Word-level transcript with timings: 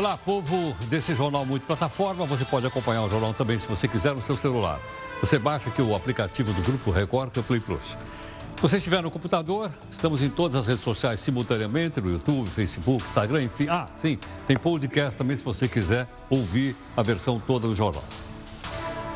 Olá, 0.00 0.16
povo 0.16 0.74
desse 0.86 1.14
jornal 1.14 1.44
multiplataforma. 1.44 2.24
Você 2.24 2.42
pode 2.46 2.66
acompanhar 2.66 3.02
o 3.02 3.10
jornal 3.10 3.34
também, 3.34 3.58
se 3.58 3.68
você 3.68 3.86
quiser, 3.86 4.14
no 4.14 4.22
seu 4.22 4.34
celular. 4.34 4.80
Você 5.20 5.38
baixa 5.38 5.68
aqui 5.68 5.82
o 5.82 5.94
aplicativo 5.94 6.54
do 6.54 6.62
Grupo 6.62 6.90
Record, 6.90 7.30
que 7.30 7.38
é 7.38 7.42
o 7.42 7.44
Play 7.44 7.60
Plus. 7.60 7.84
Se 7.84 8.62
você 8.62 8.78
estiver 8.78 9.02
no 9.02 9.10
computador, 9.10 9.70
estamos 9.92 10.22
em 10.22 10.30
todas 10.30 10.58
as 10.58 10.66
redes 10.66 10.82
sociais 10.82 11.20
simultaneamente, 11.20 12.00
no 12.00 12.10
YouTube, 12.10 12.48
Facebook, 12.48 13.04
Instagram, 13.04 13.42
enfim. 13.42 13.68
Ah, 13.68 13.88
sim, 14.00 14.18
tem 14.46 14.56
podcast 14.56 15.16
também, 15.16 15.36
se 15.36 15.44
você 15.44 15.68
quiser 15.68 16.08
ouvir 16.30 16.74
a 16.96 17.02
versão 17.02 17.38
toda 17.38 17.68
do 17.68 17.74
jornal. 17.74 18.04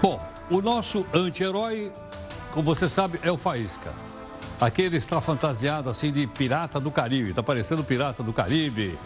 Bom, 0.02 0.20
o 0.50 0.60
nosso 0.60 1.06
anti-herói, 1.14 1.90
como 2.52 2.74
você 2.74 2.90
sabe, 2.90 3.18
é 3.22 3.32
o 3.32 3.38
Faísca. 3.38 3.90
Aquele 4.60 4.98
está 4.98 5.18
fantasiado 5.18 5.88
assim 5.88 6.12
de 6.12 6.26
pirata 6.26 6.78
do 6.78 6.90
Caribe, 6.90 7.30
está 7.30 7.42
parecendo 7.42 7.82
pirata 7.82 8.22
do 8.22 8.34
Caribe 8.34 8.98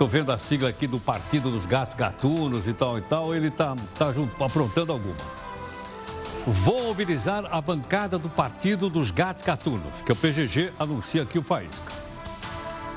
Estou 0.00 0.08
vendo 0.08 0.32
a 0.32 0.38
sigla 0.38 0.70
aqui 0.70 0.86
do 0.86 0.98
Partido 0.98 1.50
dos 1.50 1.66
Gatos 1.66 1.92
Gatunos 1.92 2.66
e 2.66 2.72
tal 2.72 2.96
e 2.96 3.02
tal. 3.02 3.34
Ele 3.34 3.48
está 3.48 3.76
tá, 3.98 4.10
tá 4.14 4.46
aprontando 4.46 4.92
alguma. 4.92 5.14
Vou 6.46 6.84
mobilizar 6.84 7.44
a 7.50 7.60
bancada 7.60 8.18
do 8.18 8.30
Partido 8.30 8.88
dos 8.88 9.10
Gatos 9.10 9.42
Gatunos, 9.42 10.00
que 10.02 10.10
o 10.10 10.16
PGG 10.16 10.72
anuncia 10.78 11.22
aqui 11.22 11.38
o 11.38 11.42
Faísca. 11.42 11.92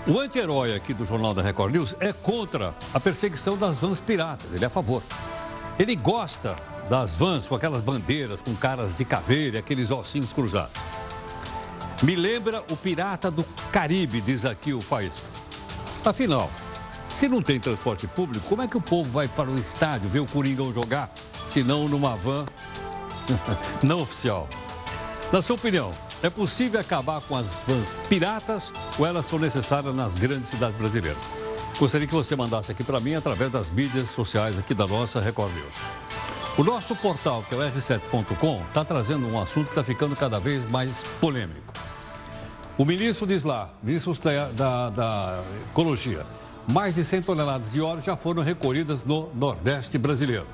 O 0.08 0.18
anti-herói 0.18 0.73
aqui 0.73 0.94
do 0.94 1.05
Jornal 1.05 1.34
da 1.34 1.42
Record 1.42 1.73
News 1.73 1.94
é 2.00 2.14
contra 2.14 2.73
a 2.94 3.00
perseguição 3.02 3.58
das 3.58 3.76
vans 3.76 4.00
piratas. 4.00 4.54
Ele 4.54 4.64
é 4.64 4.67
a 4.67 4.70
favor. 4.70 5.04
Ele 5.78 5.98
gosta 5.98 6.56
das 6.90 7.17
vans 7.17 7.45
com 7.50 7.56
aquelas 7.56 7.81
bandeiras 7.81 8.40
com 8.40 8.56
caras 8.56 8.95
de 8.95 9.04
caveira 9.04 9.59
aqueles 9.59 9.92
ossinhos 9.92 10.31
cruzados. 10.31 10.81
Me 12.02 12.16
lembra 12.16 12.64
o 12.72 12.78
pirata 12.78 13.30
do 13.30 13.44
Caribe, 13.73 14.22
diz 14.22 14.45
aqui 14.45 14.73
o 14.73 14.80
Faísca. 14.80 15.28
Afinal, 16.06 16.50
se 17.16 17.27
não 17.27 17.41
tem 17.41 17.59
transporte 17.59 18.08
público, 18.08 18.45
como 18.48 18.62
é 18.62 18.67
que 18.67 18.77
o 18.77 18.81
povo 18.81 19.09
vai 19.09 19.27
para 19.27 19.49
o 19.49 19.55
estádio 19.55 20.09
ver 20.09 20.20
o 20.20 20.26
Coringão 20.26 20.73
jogar, 20.73 21.11
se 21.47 21.64
não 21.64 21.88
numa 21.88 22.16
van 22.16 22.45
não 23.83 24.02
oficial? 24.02 24.47
Na 25.31 25.42
sua 25.42 25.55
opinião, 25.55 25.92
é 26.22 26.30
possível 26.30 26.80
acabar 26.80 27.22
com 27.22 27.36
as 27.36 27.45
vans 27.67 27.89
piratas 28.08 28.72
ou 28.97 29.05
elas 29.05 29.25
são 29.25 29.39
necessárias 29.39 29.95
nas 29.95 30.14
grandes 30.16 30.50
cidades 30.50 30.78
brasileiras? 30.78 31.17
Gostaria 31.80 32.08
que 32.08 32.14
você 32.14 32.36
mandasse 32.36 32.72
aqui 32.72 32.83
para 32.83 33.00
mim 33.00 33.16
através 33.16 33.52
das 33.52 33.70
mídias 33.70 34.09
sociais 34.11 34.58
aqui 34.58 34.73
da 34.73 34.86
nossa 34.86 35.20
Record 35.20 35.52
News. 35.53 35.75
O 36.55 36.64
nosso 36.64 36.95
portal, 36.95 37.44
que 37.50 37.55
é 37.55 37.58
o 37.58 37.61
r7.com, 37.61 38.64
está 38.67 38.86
trazendo 38.86 39.27
um 39.27 39.42
assunto 39.42 39.66
que 39.66 39.72
está 39.72 39.83
ficando 39.83 40.16
cada 40.16 40.39
vez 40.39 40.70
mais 40.70 41.03
polêmico. 41.20 41.73
O 42.77 42.86
ministro 42.86 43.25
diz 43.25 43.44
lá, 43.44 43.73
ministro 43.81 44.14
da, 44.22 44.50
da, 44.50 44.89
da 44.92 45.44
Ecologia, 45.72 46.23
mais 46.67 46.95
de 46.95 47.03
100 47.03 47.23
toneladas 47.23 47.72
de 47.72 47.81
óleo 47.81 48.02
já 48.02 48.16
foram 48.16 48.44
recolhidas 48.44 49.03
no 49.03 49.30
Nordeste 49.33 49.97
brasileiro. 49.97 50.47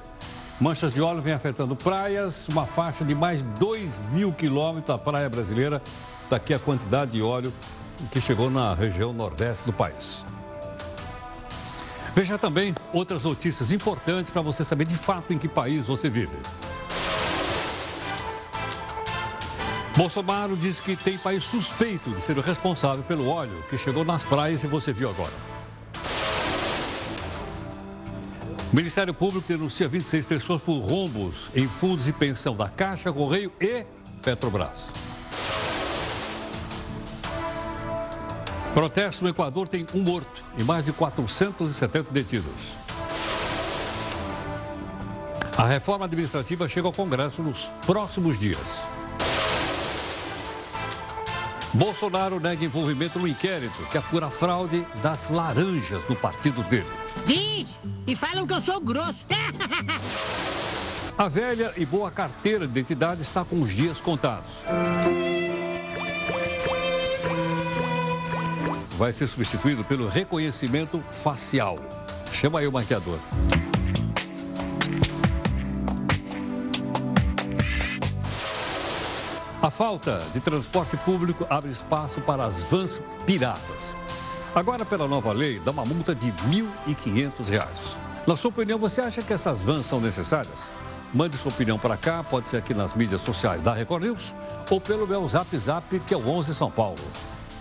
Manchas 0.60 0.94
de 0.94 1.02
óleo 1.02 1.22
vêm 1.22 1.34
afetando 1.34 1.76
praias, 1.76 2.48
uma 2.50 2.66
faixa 2.66 3.06
de 3.06 3.16
mais 3.16 3.40
de 3.40 3.48
2 3.60 4.00
mil 4.12 4.34
quilômetros 4.34 4.88
da 4.88 4.98
praia 4.98 5.30
brasileira, 5.30 5.82
daqui 6.30 6.54
a 6.54 6.60
quantidade 6.60 7.12
de 7.12 7.22
óleo 7.22 7.54
que 8.12 8.20
chegou 8.20 8.50
na 8.50 8.74
região 8.74 9.14
nordeste 9.14 9.66
do 9.66 9.74
país. 9.74 10.24
Veja 12.14 12.38
também 12.38 12.76
outras 12.92 13.24
notícias 13.24 13.72
importantes 13.72 14.30
para 14.30 14.42
você 14.42 14.64
saber 14.64 14.86
de 14.86 14.96
fato 14.96 15.32
em 15.32 15.38
que 15.38 15.48
país 15.48 15.88
você 15.88 16.10
vive. 16.10 16.36
Bolsonaro 19.96 20.56
diz 20.58 20.80
que 20.80 20.96
tem 20.96 21.18
país 21.18 21.44
suspeito 21.44 22.10
de 22.12 22.22
ser 22.22 22.38
o 22.38 22.42
responsável 22.42 23.04
pelo 23.04 23.28
óleo 23.28 23.64
que 23.70 23.78
chegou 23.78 24.04
nas 24.04 24.24
praias 24.24 24.64
e 24.64 24.68
você 24.68 24.92
viu 24.92 25.10
agora. 25.10 25.59
O 28.72 28.76
Ministério 28.76 29.16
Público 29.16 29.48
denuncia 29.48 29.88
26 29.88 30.26
pessoas 30.26 30.62
por 30.62 30.78
rombos 30.78 31.50
em 31.56 31.68
fundos 31.68 32.06
de 32.06 32.14
pensão 32.14 32.56
da 32.56 32.70
Caixa, 32.70 33.12
Correio 33.12 33.52
e 33.60 33.84
Petrobras. 34.22 34.84
Protesto 38.72 39.24
no 39.24 39.30
Equador 39.32 39.68
tem 39.68 39.88
um 39.96 40.02
morto 40.02 40.44
e 40.56 40.64
mais 40.64 40.86
de 40.86 40.94
470 40.94 42.12
detidos. 42.12 42.54
A 45.58 45.66
reforma 45.66 46.06
administrativa 46.06 46.70
chega 46.70 46.88
ao 46.88 46.94
Congresso 46.94 47.42
nos 47.42 47.66
próximos 47.88 48.40
dias. 48.40 48.60
Bolsonaro 51.74 52.40
nega 52.40 52.66
envolvimento 52.66 53.20
no 53.20 53.28
inquérito 53.28 53.78
que 53.92 53.98
apura 53.98 54.28
a 54.28 54.32
fraude 54.32 54.86
das 55.02 55.30
laranjas 55.30 56.02
no 56.10 56.16
partido 56.16 56.64
dele. 56.64 56.88
Diz! 57.26 57.78
E 58.08 58.16
falam 58.16 58.48
que 58.48 58.54
eu 58.54 58.62
sou 58.62 58.82
grosso. 58.82 59.26
A 61.18 61.28
velha 61.28 61.74
e 61.76 61.86
boa 61.86 62.10
carteira 62.10 62.66
de 62.66 62.72
identidade 62.72 63.22
está 63.22 63.44
com 63.44 63.60
os 63.60 63.76
dias 63.76 64.00
contados. 64.00 64.50
Vai 68.92 69.12
ser 69.12 69.28
substituído 69.28 69.84
pelo 69.84 70.08
reconhecimento 70.08 71.04
facial. 71.12 71.78
Chama 72.32 72.60
aí 72.60 72.68
o 72.68 72.72
maquiador. 72.72 73.20
A 79.62 79.70
falta 79.70 80.24
de 80.34 80.40
transporte 80.40 80.96
público 80.96 81.46
abre 81.50 81.70
espaço 81.70 82.22
para 82.22 82.46
as 82.46 82.64
vans 82.70 83.02
piratas. 83.26 83.60
Agora, 84.56 84.86
pela 84.86 85.06
nova 85.06 85.34
lei, 85.34 85.60
dá 85.60 85.72
uma 85.72 85.84
multa 85.84 86.16
de 86.16 86.28
R$ 86.28 86.66
1.500. 86.88 87.62
Na 88.26 88.38
sua 88.38 88.52
opinião, 88.52 88.80
você 88.80 89.02
acha 89.02 89.22
que 89.22 89.34
essas 89.34 89.60
vans 89.60 89.86
são 89.86 90.00
necessárias? 90.00 90.56
Mande 91.14 91.36
sua 91.36 91.52
opinião 91.52 91.78
para 91.78 91.98
cá, 91.98 92.24
pode 92.24 92.48
ser 92.48 92.56
aqui 92.56 92.74
nas 92.74 92.94
mídias 92.94 93.20
sociais 93.20 93.62
da 93.62 93.74
Record 93.74 94.04
News 94.04 94.34
ou 94.70 94.80
pelo 94.80 95.06
meu 95.06 95.28
zap 95.28 95.58
zap, 95.58 96.00
que 96.00 96.14
é 96.14 96.18
o 96.18 96.26
11 96.26 96.56
São 96.56 96.72
Paulo, 96.72 97.04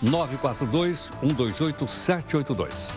942-128-782. 0.04 2.90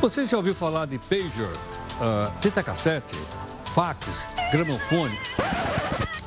Você 0.00 0.26
já 0.26 0.36
ouviu 0.36 0.54
falar 0.54 0.86
de 0.86 0.98
pager, 0.98 1.46
uh, 1.46 2.28
fita 2.40 2.60
cassete, 2.60 3.16
fax, 3.72 4.26
gramofone? 4.50 5.16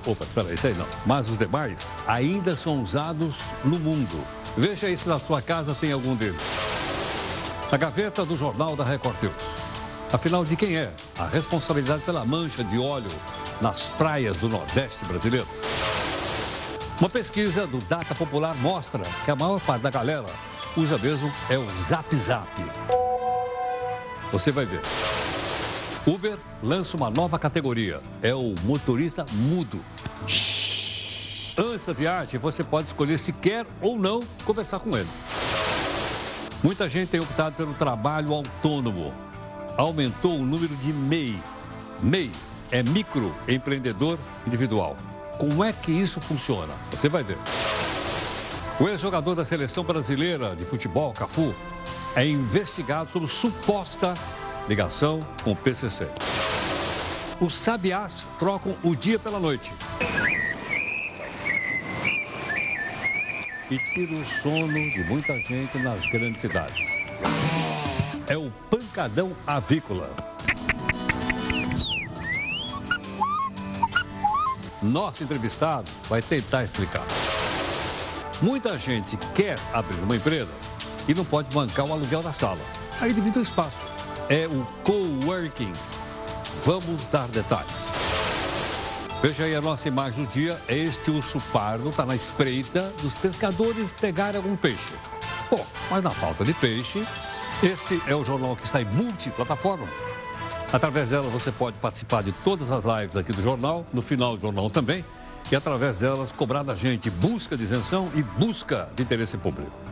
Opa, 0.05 0.23
espera, 0.23 0.53
isso 0.53 0.67
aí 0.67 0.73
não. 0.75 0.87
Mas 1.05 1.29
os 1.29 1.37
demais 1.37 1.77
ainda 2.07 2.55
são 2.55 2.81
usados 2.81 3.37
no 3.63 3.79
mundo. 3.79 4.23
Veja 4.57 4.95
se 4.97 5.07
na 5.07 5.19
sua 5.19 5.41
casa 5.41 5.75
tem 5.75 5.91
algum 5.91 6.15
deles. 6.15 6.41
A 7.71 7.77
gaveta 7.77 8.25
do 8.25 8.37
Jornal 8.37 8.75
da 8.75 8.83
Record 8.83 9.21
News. 9.21 9.33
Afinal, 10.11 10.43
de 10.43 10.55
quem 10.55 10.75
é 10.75 10.91
a 11.17 11.27
responsabilidade 11.27 12.01
pela 12.01 12.25
mancha 12.25 12.63
de 12.63 12.79
óleo 12.79 13.11
nas 13.61 13.83
praias 13.83 14.37
do 14.37 14.49
Nordeste 14.49 15.05
brasileiro? 15.05 15.47
Uma 16.99 17.09
pesquisa 17.09 17.67
do 17.67 17.77
Data 17.77 18.15
Popular 18.15 18.55
mostra 18.55 19.03
que 19.23 19.31
a 19.31 19.35
maior 19.35 19.59
parte 19.61 19.83
da 19.83 19.89
galera 19.91 20.25
usa 20.75 20.97
mesmo 20.97 21.31
é 21.49 21.57
o 21.57 21.65
Zap 21.87 22.13
Zap. 22.15 22.49
Você 24.31 24.51
vai 24.51 24.65
ver. 24.65 24.81
Uber 26.09 26.39
lança 26.63 26.97
uma 26.97 27.07
nova 27.11 27.37
categoria, 27.37 28.01
é 28.23 28.33
o 28.33 28.55
motorista 28.63 29.23
mudo. 29.31 29.79
Antes 31.55 31.85
da 31.85 31.93
viagem, 31.93 32.39
você 32.39 32.63
pode 32.63 32.87
escolher 32.87 33.19
se 33.19 33.31
quer 33.31 33.63
ou 33.79 33.95
não 33.95 34.19
conversar 34.43 34.79
com 34.79 34.97
ele. 34.97 35.07
Muita 36.63 36.89
gente 36.89 37.09
tem 37.09 37.19
optado 37.19 37.55
pelo 37.55 37.75
trabalho 37.75 38.33
autônomo. 38.33 39.13
Aumentou 39.77 40.35
o 40.35 40.43
número 40.43 40.75
de 40.77 40.91
MEI. 40.91 41.39
MEI 42.01 42.31
é 42.71 42.81
microempreendedor 42.81 44.17
individual. 44.47 44.97
Como 45.37 45.63
é 45.63 45.71
que 45.71 45.91
isso 45.91 46.19
funciona? 46.19 46.73
Você 46.89 47.07
vai 47.07 47.21
ver. 47.21 47.37
O 48.79 48.89
ex-jogador 48.89 49.35
da 49.35 49.45
seleção 49.45 49.83
brasileira 49.83 50.55
de 50.55 50.65
futebol, 50.65 51.13
Cafu, 51.13 51.53
é 52.15 52.25
investigado 52.25 53.11
sobre 53.11 53.29
suposta 53.29 54.15
ligação 54.69 55.19
com 55.43 55.51
o 55.51 55.55
PCC. 55.55 56.07
Os 57.41 57.55
sabiás 57.55 58.25
trocam 58.37 58.75
o 58.83 58.95
dia 58.95 59.19
pela 59.19 59.39
noite. 59.39 59.71
e 63.71 63.77
tira 63.77 64.15
o 64.15 64.25
sono 64.41 64.73
de 64.73 65.03
muita 65.03 65.37
gente 65.41 65.77
nas 65.77 66.01
grandes 66.09 66.41
cidades. 66.41 66.75
É 68.27 68.37
o 68.37 68.51
pancadão 68.69 69.31
avícola. 69.45 70.09
Nosso 74.81 75.23
entrevistado 75.23 75.89
vai 76.07 76.21
tentar 76.21 76.63
explicar. 76.63 77.05
Muita 78.41 78.77
gente 78.77 79.17
quer 79.35 79.59
abrir 79.73 79.99
uma 79.99 80.15
empresa 80.15 80.51
e 81.07 81.13
não 81.13 81.25
pode 81.25 81.53
bancar 81.53 81.85
o 81.85 81.93
aluguel 81.93 82.23
da 82.23 82.33
sala. 82.33 82.59
Aí 82.99 83.13
divide 83.13 83.39
o 83.39 83.41
espaço. 83.41 83.88
É 84.29 84.47
o 84.47 84.65
coworking. 84.83 85.73
Vamos 86.63 87.07
dar 87.07 87.27
detalhes. 87.29 87.73
Veja 89.21 89.43
aí 89.45 89.55
a 89.55 89.61
nossa 89.61 89.87
imagem 89.87 90.23
do 90.23 90.31
dia. 90.31 90.57
Este 90.67 91.09
urso 91.09 91.41
pardo 91.51 91.89
está 91.89 92.05
na 92.05 92.15
espreita 92.15 92.93
dos 93.01 93.13
pescadores 93.15 93.91
pegarem 93.99 94.37
algum 94.37 94.55
peixe. 94.55 94.93
Bom, 95.49 95.65
mas 95.89 96.03
na 96.03 96.11
falta 96.11 96.43
de 96.43 96.53
peixe, 96.53 97.03
Esse 97.61 98.01
é 98.07 98.15
o 98.15 98.23
jornal 98.23 98.55
que 98.55 98.63
está 98.65 98.81
em 98.81 98.85
multiplataforma. 98.85 99.85
Através 100.71 101.09
dela 101.09 101.27
você 101.27 101.51
pode 101.51 101.77
participar 101.77 102.23
de 102.23 102.31
todas 102.31 102.71
as 102.71 102.85
lives 102.85 103.17
aqui 103.17 103.33
do 103.33 103.41
jornal, 103.43 103.85
no 103.91 104.01
final 104.01 104.37
do 104.37 104.41
jornal 104.41 104.69
também, 104.69 105.03
e 105.51 105.55
através 105.57 105.97
delas 105.97 106.31
cobrar 106.31 106.63
da 106.63 106.73
gente 106.73 107.09
busca 107.09 107.57
de 107.57 107.63
isenção 107.65 108.09
e 108.15 108.23
busca 108.23 108.87
de 108.95 109.03
interesse 109.03 109.37
público. 109.37 109.88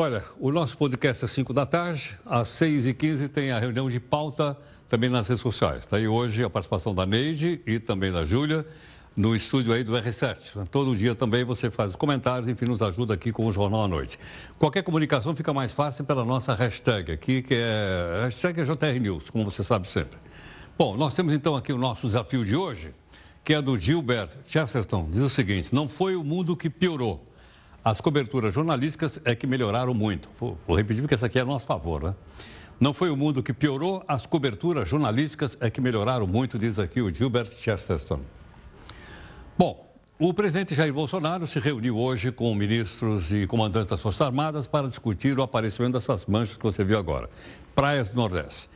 Olha, 0.00 0.22
o 0.38 0.52
nosso 0.52 0.78
podcast 0.78 1.24
é 1.24 1.26
5 1.26 1.52
da 1.52 1.66
tarde, 1.66 2.16
às 2.24 2.46
6h15 2.50 3.28
tem 3.30 3.50
a 3.50 3.58
reunião 3.58 3.90
de 3.90 3.98
pauta 3.98 4.56
também 4.88 5.10
nas 5.10 5.26
redes 5.26 5.42
sociais. 5.42 5.80
Está 5.80 5.96
aí 5.96 6.06
hoje 6.06 6.44
a 6.44 6.48
participação 6.48 6.94
da 6.94 7.04
Neide 7.04 7.60
e 7.66 7.80
também 7.80 8.12
da 8.12 8.24
Júlia 8.24 8.64
no 9.16 9.34
estúdio 9.34 9.72
aí 9.72 9.82
do 9.82 9.94
R7. 9.94 10.68
Todo 10.70 10.96
dia 10.96 11.16
também 11.16 11.42
você 11.42 11.68
faz 11.68 11.90
os 11.90 11.96
comentários, 11.96 12.48
enfim, 12.48 12.66
nos 12.66 12.80
ajuda 12.80 13.14
aqui 13.14 13.32
com 13.32 13.44
o 13.44 13.50
Jornal 13.50 13.86
à 13.86 13.88
Noite. 13.88 14.20
Qualquer 14.56 14.84
comunicação 14.84 15.34
fica 15.34 15.52
mais 15.52 15.72
fácil 15.72 16.04
pela 16.04 16.24
nossa 16.24 16.54
hashtag 16.54 17.10
aqui, 17.10 17.42
que 17.42 17.54
é 17.54 18.20
hashtag 18.22 18.62
JR 18.62 19.00
News, 19.00 19.30
como 19.30 19.44
você 19.44 19.64
sabe 19.64 19.88
sempre. 19.88 20.16
Bom, 20.78 20.96
nós 20.96 21.12
temos 21.16 21.34
então 21.34 21.56
aqui 21.56 21.72
o 21.72 21.76
nosso 21.76 22.06
desafio 22.06 22.44
de 22.44 22.54
hoje, 22.54 22.94
que 23.42 23.52
é 23.52 23.60
do 23.60 23.76
Gilbert 23.76 24.30
Chesterton. 24.46 25.08
Diz 25.10 25.22
o 25.22 25.28
seguinte: 25.28 25.74
não 25.74 25.88
foi 25.88 26.14
o 26.14 26.22
mundo 26.22 26.56
que 26.56 26.70
piorou. 26.70 27.24
As 27.84 28.00
coberturas 28.00 28.52
jornalísticas 28.52 29.20
é 29.24 29.34
que 29.34 29.46
melhoraram 29.46 29.94
muito. 29.94 30.28
Vou, 30.38 30.58
vou 30.66 30.76
repetir 30.76 31.02
porque 31.02 31.14
essa 31.14 31.26
aqui 31.26 31.38
é 31.38 31.42
a 31.42 31.44
nosso 31.44 31.66
favor, 31.66 32.02
né? 32.02 32.14
Não 32.80 32.92
foi 32.92 33.10
o 33.10 33.16
mundo 33.16 33.42
que 33.42 33.52
piorou, 33.52 34.04
as 34.06 34.24
coberturas 34.24 34.88
jornalísticas 34.88 35.56
é 35.60 35.68
que 35.68 35.80
melhoraram 35.80 36.26
muito, 36.28 36.58
diz 36.58 36.78
aqui 36.78 37.00
o 37.00 37.12
Gilbert 37.12 37.50
Chesterton. 37.58 38.20
Bom, 39.56 39.88
o 40.20 40.32
presidente 40.32 40.74
Jair 40.74 40.92
Bolsonaro 40.92 41.46
se 41.46 41.58
reuniu 41.58 41.98
hoje 41.98 42.30
com 42.30 42.54
ministros 42.54 43.32
e 43.32 43.46
comandantes 43.48 43.90
das 43.90 44.00
Forças 44.00 44.20
Armadas 44.20 44.66
para 44.68 44.88
discutir 44.88 45.36
o 45.36 45.42
aparecimento 45.42 45.94
dessas 45.94 46.26
manchas 46.26 46.56
que 46.56 46.62
você 46.62 46.84
viu 46.84 46.98
agora. 46.98 47.28
Praias 47.74 48.08
do 48.08 48.16
Nordeste. 48.16 48.70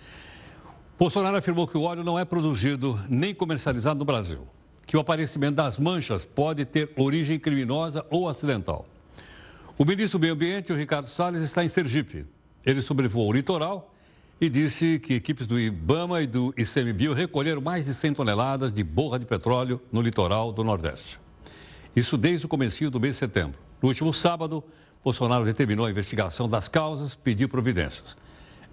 Bolsonaro 0.99 1.37
afirmou 1.37 1.67
que 1.67 1.77
o 1.77 1.83
óleo 1.83 2.03
não 2.03 2.19
é 2.19 2.25
produzido 2.25 2.99
nem 3.09 3.35
comercializado 3.35 3.99
no 3.99 4.05
Brasil, 4.05 4.47
que 4.87 4.97
o 4.97 5.01
aparecimento 5.01 5.57
das 5.57 5.79
manchas 5.79 6.25
pode 6.25 6.65
ter 6.65 6.93
origem 6.97 7.39
criminosa 7.39 8.07
ou 8.11 8.29
acidental. 8.29 8.87
O 9.79 9.87
ministro 9.87 10.19
do 10.19 10.23
Meio 10.23 10.35
Ambiente, 10.35 10.71
o 10.71 10.77
Ricardo 10.77 11.09
Salles, 11.09 11.41
está 11.41 11.65
em 11.65 11.69
Sergipe. 11.69 12.27
Ele 12.65 12.83
sobrevoou 12.83 13.31
o 13.31 13.33
litoral 13.33 13.95
e 14.39 14.51
disse 14.51 14.99
que 14.99 15.15
equipes 15.15 15.47
do 15.47 15.59
IBAMA 15.59 16.21
e 16.21 16.27
do 16.27 16.53
ICMBio 16.59 17.15
recolheram 17.15 17.63
mais 17.63 17.87
de 17.87 17.95
100 17.95 18.15
toneladas 18.15 18.71
de 18.71 18.85
borra 18.85 19.19
de 19.19 19.25
petróleo 19.25 19.81
no 19.91 20.03
litoral 20.03 20.53
do 20.53 20.63
Nordeste. 20.63 21.19
Isso 21.97 22.19
desde 22.19 22.45
o 22.45 22.49
começo 22.51 22.91
do 22.91 23.01
mês 23.01 23.15
de 23.15 23.21
setembro. 23.21 23.59
No 23.81 23.89
último 23.89 24.13
sábado, 24.13 24.63
Bolsonaro 25.03 25.45
determinou 25.45 25.87
a 25.87 25.91
investigação 25.91 26.47
das 26.47 26.69
causas, 26.69 27.15
pediu 27.15 27.49
providências. 27.49 28.15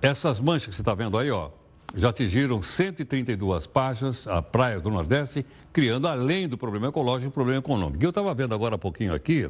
Essas 0.01 0.39
manchas 0.39 0.69
que 0.69 0.75
você 0.75 0.81
está 0.81 0.93
vendo 0.93 1.17
aí, 1.17 1.31
ó, 1.31 1.49
já 1.95 2.09
atingiram 2.09 2.61
132 2.61 3.67
páginas, 3.67 4.27
a 4.27 4.41
praia 4.41 4.81
do 4.81 4.89
Nordeste, 4.89 5.45
criando, 5.71 6.09
além 6.09 6.47
do 6.47 6.57
problema 6.57 6.87
ecológico, 6.87 7.29
um 7.29 7.31
problema 7.31 7.59
econômico. 7.59 8.03
E 8.03 8.05
eu 8.05 8.09
estava 8.09 8.33
vendo 8.33 8.53
agora 8.53 8.75
há 8.75 8.77
pouquinho 8.77 9.13
aqui, 9.13 9.49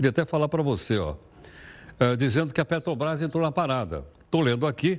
queria 0.00 0.08
até 0.08 0.24
falar 0.24 0.48
para 0.48 0.62
você, 0.62 0.96
ó, 0.96 1.14
é, 1.98 2.16
dizendo 2.16 2.54
que 2.54 2.60
a 2.60 2.64
Petrobras 2.64 3.20
entrou 3.20 3.42
na 3.42 3.52
parada. 3.52 4.02
Estou 4.22 4.40
lendo 4.40 4.66
aqui, 4.66 4.98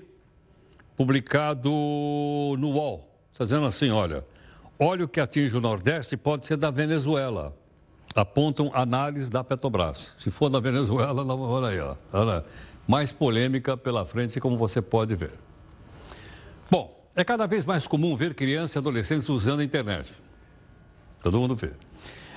publicado 0.96 1.72
no 1.72 2.70
UOL. 2.70 3.10
Está 3.34 3.44
dizendo 3.44 3.66
assim: 3.66 3.90
olha, 3.90 4.24
óleo 4.78 5.08
que 5.08 5.20
atinge 5.20 5.58
o 5.58 5.62
Nordeste 5.62 6.16
pode 6.16 6.46
ser 6.46 6.56
da 6.56 6.70
Venezuela. 6.70 7.58
Apontam 8.14 8.70
análise 8.76 9.32
da 9.32 9.44
Petrobras. 9.44 10.14
Se 10.20 10.30
for 10.30 10.50
da 10.50 10.60
Venezuela, 10.60 11.26
não, 11.26 11.40
olha 11.40 11.70
aí, 11.70 11.80
ó, 11.80 11.96
olha, 12.14 12.46
mais 12.88 13.12
polêmica 13.12 13.76
pela 13.76 14.06
frente, 14.06 14.40
como 14.40 14.56
você 14.56 14.84
pode 14.84 15.16
ver. 15.16 15.32
Bom, 16.70 17.10
é 17.16 17.24
cada 17.24 17.48
vez 17.48 17.66
mais 17.66 17.88
comum 17.88 18.16
ver 18.16 18.36
crianças 18.36 18.76
e 18.76 18.78
adolescentes 18.78 19.30
usando 19.30 19.62
a 19.62 19.64
internet. 19.64 20.14
Todo 21.24 21.40
mundo 21.40 21.56
vê. 21.56 21.72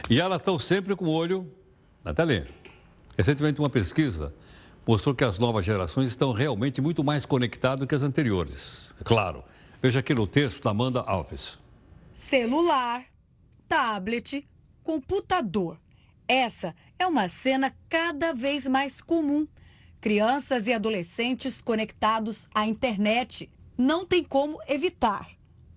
E 0.08 0.18
elas 0.18 0.38
estão 0.38 0.58
sempre 0.58 0.96
com 0.96 1.04
o 1.04 1.10
olho 1.10 1.46
na 2.04 2.12
telinha. 2.12 2.46
Recentemente, 3.16 3.60
uma 3.60 3.70
pesquisa 3.70 4.34
mostrou 4.86 5.14
que 5.14 5.24
as 5.24 5.38
novas 5.38 5.64
gerações 5.64 6.10
estão 6.10 6.32
realmente 6.32 6.80
muito 6.80 7.02
mais 7.02 7.24
conectadas 7.24 7.88
que 7.88 7.94
as 7.94 8.02
anteriores. 8.02 8.90
É 9.00 9.04
claro. 9.04 9.42
Veja 9.80 10.00
aqui 10.00 10.14
no 10.14 10.26
texto 10.26 10.62
da 10.62 10.70
Amanda 10.70 11.00
Alves. 11.00 11.58
Celular, 12.12 13.04
tablet, 13.66 14.46
computador. 14.82 15.78
Essa 16.28 16.74
é 16.98 17.06
uma 17.06 17.28
cena 17.28 17.74
cada 17.88 18.32
vez 18.32 18.66
mais 18.66 19.00
comum. 19.00 19.46
Crianças 20.00 20.66
e 20.66 20.72
adolescentes 20.72 21.60
conectados 21.62 22.46
à 22.54 22.66
internet. 22.66 23.50
Não 23.76 24.06
tem 24.06 24.22
como 24.22 24.58
evitar. 24.68 25.28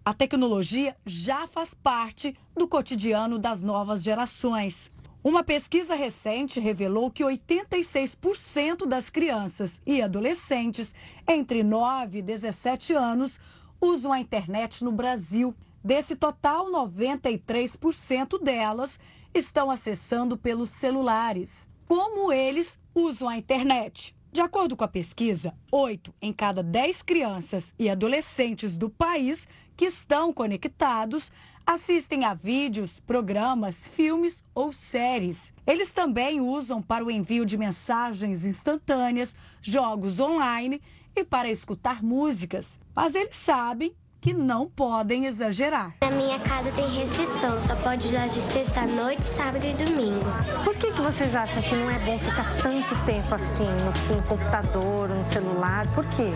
A 0.05 0.13
tecnologia 0.13 0.95
já 1.05 1.45
faz 1.45 1.73
parte 1.73 2.33
do 2.55 2.65
cotidiano 2.65 3.37
das 3.37 3.61
novas 3.61 4.03
gerações. 4.03 4.89
Uma 5.27 5.43
pesquisa 5.43 5.93
recente 5.93 6.57
revelou 6.57 7.11
que 7.11 7.21
86% 7.21 8.85
das 8.85 9.09
crianças 9.09 9.81
e 9.85 10.01
adolescentes 10.01 10.95
entre 11.27 11.63
9 11.63 12.19
e 12.19 12.21
17 12.21 12.93
anos 12.93 13.37
usam 13.81 14.13
a 14.13 14.21
internet 14.21 14.85
no 14.85 14.91
Brasil. 14.93 15.53
Desse 15.83 16.15
total, 16.15 16.71
93% 16.71 18.41
delas 18.41 18.97
estão 19.33 19.69
acessando 19.69 20.37
pelos 20.37 20.69
celulares. 20.69 21.67
Como 21.85 22.31
eles 22.31 22.79
usam 22.95 23.27
a 23.27 23.37
internet? 23.37 24.15
De 24.31 24.39
acordo 24.39 24.77
com 24.77 24.85
a 24.85 24.87
pesquisa, 24.87 25.53
8 25.69 26.13
em 26.21 26.31
cada 26.31 26.63
10 26.63 27.01
crianças 27.01 27.75
e 27.77 27.89
adolescentes 27.89 28.77
do 28.77 28.89
país 28.89 29.45
que 29.77 29.85
estão 29.85 30.33
conectados 30.33 31.31
assistem 31.65 32.25
a 32.25 32.33
vídeos, 32.33 32.99
programas, 32.99 33.87
filmes 33.87 34.43
ou 34.55 34.73
séries. 34.73 35.53
Eles 35.67 35.91
também 35.91 36.41
usam 36.41 36.81
para 36.81 37.05
o 37.05 37.11
envio 37.11 37.45
de 37.45 37.57
mensagens 37.57 38.43
instantâneas, 38.43 39.35
jogos 39.61 40.19
online 40.19 40.81
e 41.15 41.23
para 41.23 41.49
escutar 41.49 42.01
músicas. 42.01 42.79
Mas 42.95 43.13
eles 43.13 43.35
sabem 43.35 43.93
que 44.19 44.33
não 44.33 44.67
podem 44.67 45.25
exagerar. 45.25 45.93
Na 46.01 46.09
minha 46.09 46.39
casa 46.39 46.71
tem 46.71 46.89
restrição, 46.89 47.61
só 47.61 47.75
pode 47.75 48.07
usar 48.07 48.27
de 48.27 48.41
sexta-noite, 48.41 49.23
sábado 49.23 49.65
e 49.65 49.73
domingo. 49.73 50.25
Por 50.63 50.75
que, 50.75 50.91
que 50.91 51.01
vocês 51.01 51.35
acham 51.35 51.61
que 51.61 51.75
não 51.75 51.89
é 51.89 51.99
bom 51.99 52.17
ficar 52.17 52.61
tanto 52.61 53.05
tempo 53.05 53.35
assim 53.35 53.63
no, 53.63 54.15
no 54.15 54.23
computador, 54.23 55.09
no 55.09 55.25
celular? 55.31 55.85
Por 55.93 56.05
quê? 56.07 56.31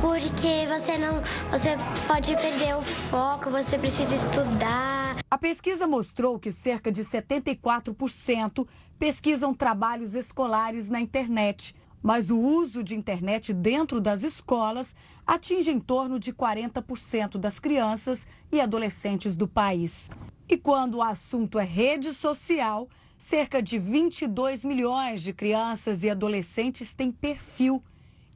Porque 0.00 0.66
você 0.68 0.96
não, 0.98 1.20
você 1.50 1.76
pode 2.06 2.34
perder 2.36 2.76
o 2.76 2.82
foco, 2.82 3.50
você 3.50 3.78
precisa 3.78 4.14
estudar. 4.14 5.16
A 5.30 5.38
pesquisa 5.38 5.86
mostrou 5.86 6.38
que 6.38 6.52
cerca 6.52 6.92
de 6.92 7.02
74% 7.02 8.66
pesquisam 8.98 9.54
trabalhos 9.54 10.14
escolares 10.14 10.88
na 10.88 11.00
internet, 11.00 11.74
mas 12.02 12.30
o 12.30 12.38
uso 12.38 12.82
de 12.82 12.94
internet 12.94 13.52
dentro 13.52 14.00
das 14.00 14.22
escolas 14.22 14.94
atinge 15.26 15.70
em 15.70 15.80
torno 15.80 16.18
de 16.18 16.32
40% 16.32 17.38
das 17.38 17.58
crianças 17.58 18.26
e 18.50 18.60
adolescentes 18.60 19.36
do 19.36 19.46
país. 19.46 20.10
E 20.48 20.56
quando 20.58 20.96
o 20.96 21.02
assunto 21.02 21.58
é 21.58 21.64
rede 21.64 22.12
social, 22.12 22.88
cerca 23.16 23.62
de 23.62 23.78
22 23.78 24.64
milhões 24.64 25.22
de 25.22 25.32
crianças 25.32 26.02
e 26.02 26.10
adolescentes 26.10 26.92
têm 26.92 27.10
perfil. 27.10 27.82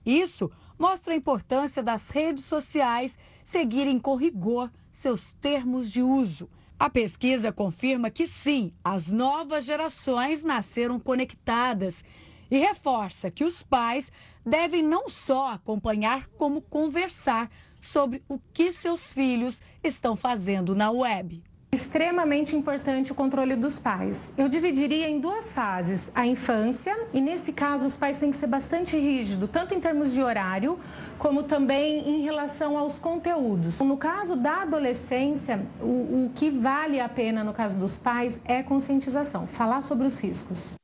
Isso 0.07 0.49
mostra 0.79 1.13
a 1.13 1.17
importância 1.17 1.83
das 1.83 2.11
redes 2.11 2.45
sociais 2.45 3.19
seguirem 3.43 3.99
com 3.99 4.15
rigor 4.15 4.71
seus 4.89 5.33
termos 5.33 5.91
de 5.91 6.01
uso. 6.01 6.49
A 6.79 6.89
pesquisa 6.89 7.51
confirma 7.51 8.09
que 8.09 8.27
sim, 8.27 8.71
as 8.85 9.11
novas 9.11 9.65
gerações 9.65 10.45
nasceram 10.45 11.01
conectadas 11.01 12.05
e 12.49 12.59
reforça 12.59 13.33
que 13.33 13.43
os 13.43 13.65
pais 13.65 14.13
devem 14.45 14.83
não 14.83 15.09
só 15.09 15.49
acompanhar, 15.49 16.29
como 16.39 16.61
conversar 16.61 17.51
sobre 17.81 18.23
o 18.29 18.39
que 18.39 18.71
seus 18.71 19.13
filhos 19.13 19.61
estão 19.83 20.15
fazendo 20.15 20.75
na 20.75 20.91
web 20.91 21.43
extremamente 21.73 22.57
importante 22.57 23.13
o 23.13 23.15
controle 23.15 23.55
dos 23.55 23.79
pais. 23.79 24.33
Eu 24.37 24.49
dividiria 24.49 25.09
em 25.09 25.21
duas 25.21 25.53
fases: 25.53 26.11
a 26.15 26.27
infância, 26.27 26.97
e 27.13 27.21
nesse 27.21 27.53
caso 27.53 27.87
os 27.87 27.97
pais 27.97 28.19
têm 28.19 28.31
que 28.31 28.37
ser 28.37 28.47
bastante 28.47 28.97
rígidos, 28.97 29.51
tanto 29.51 29.75
em 29.75 29.81
termos 29.81 30.13
de 30.13 30.23
horário, 30.23 30.79
como 31.19 31.43
também 31.43 32.09
em 32.09 32.23
relação 32.23 32.79
aos 32.79 32.99
conteúdos. 32.99 33.81
No 33.81 33.97
caso 33.97 34.37
da 34.37 34.63
adolescência, 34.63 35.67
o, 35.81 36.27
o 36.27 36.33
que 36.35 36.51
vale 36.51 37.01
a 37.01 37.09
pena 37.09 37.45
no 37.45 37.53
caso 37.53 37.77
dos 37.77 37.97
pais 37.97 38.41
é 38.45 38.63
conscientização, 38.63 39.47
falar 39.47 39.81
sobre 39.83 40.07
os 40.07 40.19
riscos. 40.19 40.75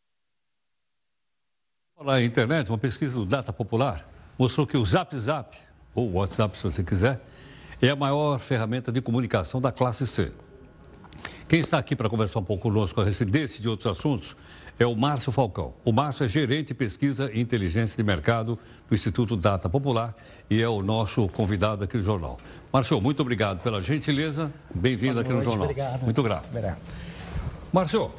Na 2.01 2.21
internet, 2.21 2.69
uma 2.69 2.79
pesquisa 2.79 3.15
do 3.15 3.25
Data 3.25 3.53
Popular 3.53 4.09
mostrou 4.37 4.67
que 4.67 4.77
o 4.77 4.85
Zap 4.85 5.17
Zap, 5.17 5.57
ou 5.95 6.15
WhatsApp 6.15 6.59
se 6.59 6.65
você 6.65 6.83
quiser, 6.83 7.21
é 7.81 7.91
a 7.91 7.97
maior 7.97 8.41
ferramenta 8.41 8.91
de 8.91 9.01
comunicação 9.01 9.61
da 9.61 9.71
classe 9.71 10.07
C. 10.07 10.33
Quem 11.52 11.61
está 11.61 11.76
aqui 11.76 11.94
para 11.94 12.09
conversar 12.09 12.38
um 12.38 12.44
pouco 12.44 12.62
conosco 12.62 12.99
a 12.99 13.04
respeito 13.04 13.30
desse 13.30 13.59
e 13.59 13.61
de 13.61 13.68
outros 13.68 13.87
assuntos 13.87 14.35
é 14.78 14.87
o 14.87 14.97
Márcio 14.97 15.30
Falcão. 15.30 15.75
O 15.85 15.92
Márcio 15.92 16.25
é 16.25 16.26
gerente 16.26 16.68
de 16.68 16.75
pesquisa 16.75 17.30
e 17.30 17.38
inteligência 17.38 17.94
de 17.94 18.02
mercado 18.02 18.59
do 18.88 18.94
Instituto 18.94 19.37
Data 19.37 19.68
Popular 19.68 20.16
e 20.49 20.62
é 20.62 20.68
o 20.71 20.80
nosso 20.80 21.28
convidado 21.28 21.85
aqui 21.85 21.99
no 21.99 22.02
jornal. 22.02 22.38
Márcio, 22.73 22.99
muito 23.02 23.21
obrigado 23.21 23.61
pela 23.61 23.82
gentileza. 23.82 24.50
Bem-vindo 24.75 25.21
aqui 25.21 25.30
no 25.30 25.42
jornal. 25.42 25.64
Obrigado. 25.64 26.04
Muito 26.04 26.23
grato. 26.23 26.49
Obrigado. 26.49 26.78
Márcio, 27.71 28.11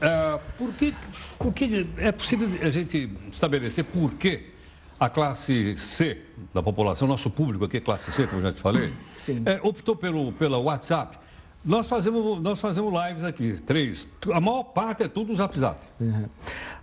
é, 0.00 0.40
por, 0.58 0.72
que, 0.72 0.92
por 1.38 1.52
que 1.52 1.86
é 1.98 2.10
possível 2.10 2.48
a 2.60 2.70
gente 2.70 3.08
estabelecer 3.30 3.84
por 3.84 4.14
que 4.14 4.50
a 4.98 5.08
classe 5.08 5.76
C 5.76 6.22
da 6.52 6.60
população, 6.60 7.06
nosso 7.06 7.30
público 7.30 7.66
aqui, 7.66 7.80
classe 7.80 8.10
C, 8.10 8.26
como 8.26 8.42
já 8.42 8.52
te 8.52 8.60
falei, 8.60 8.92
é, 9.46 9.60
optou 9.62 9.94
pelo, 9.94 10.32
pela 10.32 10.58
WhatsApp? 10.58 11.22
Nós 11.64 11.88
fazemos, 11.88 12.42
nós 12.42 12.60
fazemos 12.60 12.92
lives 12.92 13.24
aqui, 13.24 13.54
três. 13.62 14.06
A 14.30 14.38
maior 14.38 14.64
parte 14.64 15.02
é 15.02 15.08
tudo 15.08 15.34
Zap 15.34 15.58
Zap. 15.58 15.80
Uhum. 15.98 16.26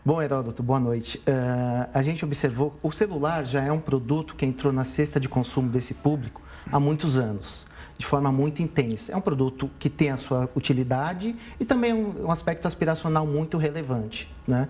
Bom, 0.04 0.20
Heródoto, 0.20 0.64
boa 0.64 0.80
noite. 0.80 1.20
Uh, 1.20 1.88
a 1.94 2.02
gente 2.02 2.26
observou, 2.26 2.76
o 2.82 2.92
celular 2.92 3.46
já 3.46 3.62
é 3.62 3.72
um 3.72 3.80
produto 3.80 4.34
que 4.36 4.44
entrou 4.44 4.74
na 4.74 4.84
cesta 4.84 5.20
de 5.20 5.30
consumo 5.30 5.70
desse 5.70 5.94
público 5.94 6.42
há 6.72 6.80
muitos 6.80 7.20
anos 7.20 7.68
de 8.02 8.08
forma 8.08 8.32
muito 8.32 8.64
intensa. 8.64 9.14
É 9.14 9.16
um 9.16 9.22
produto 9.22 9.70
que 9.78 9.88
tem 9.88 10.10
a 10.10 10.18
sua 10.18 10.50
utilidade 10.56 11.36
e 11.60 11.64
também 11.64 11.94
um, 11.94 12.26
um 12.26 12.32
aspecto 12.32 12.68
aspiracional 12.68 13.28
muito 13.28 13.60
relevante. 13.60 14.28
Né? 14.48 14.68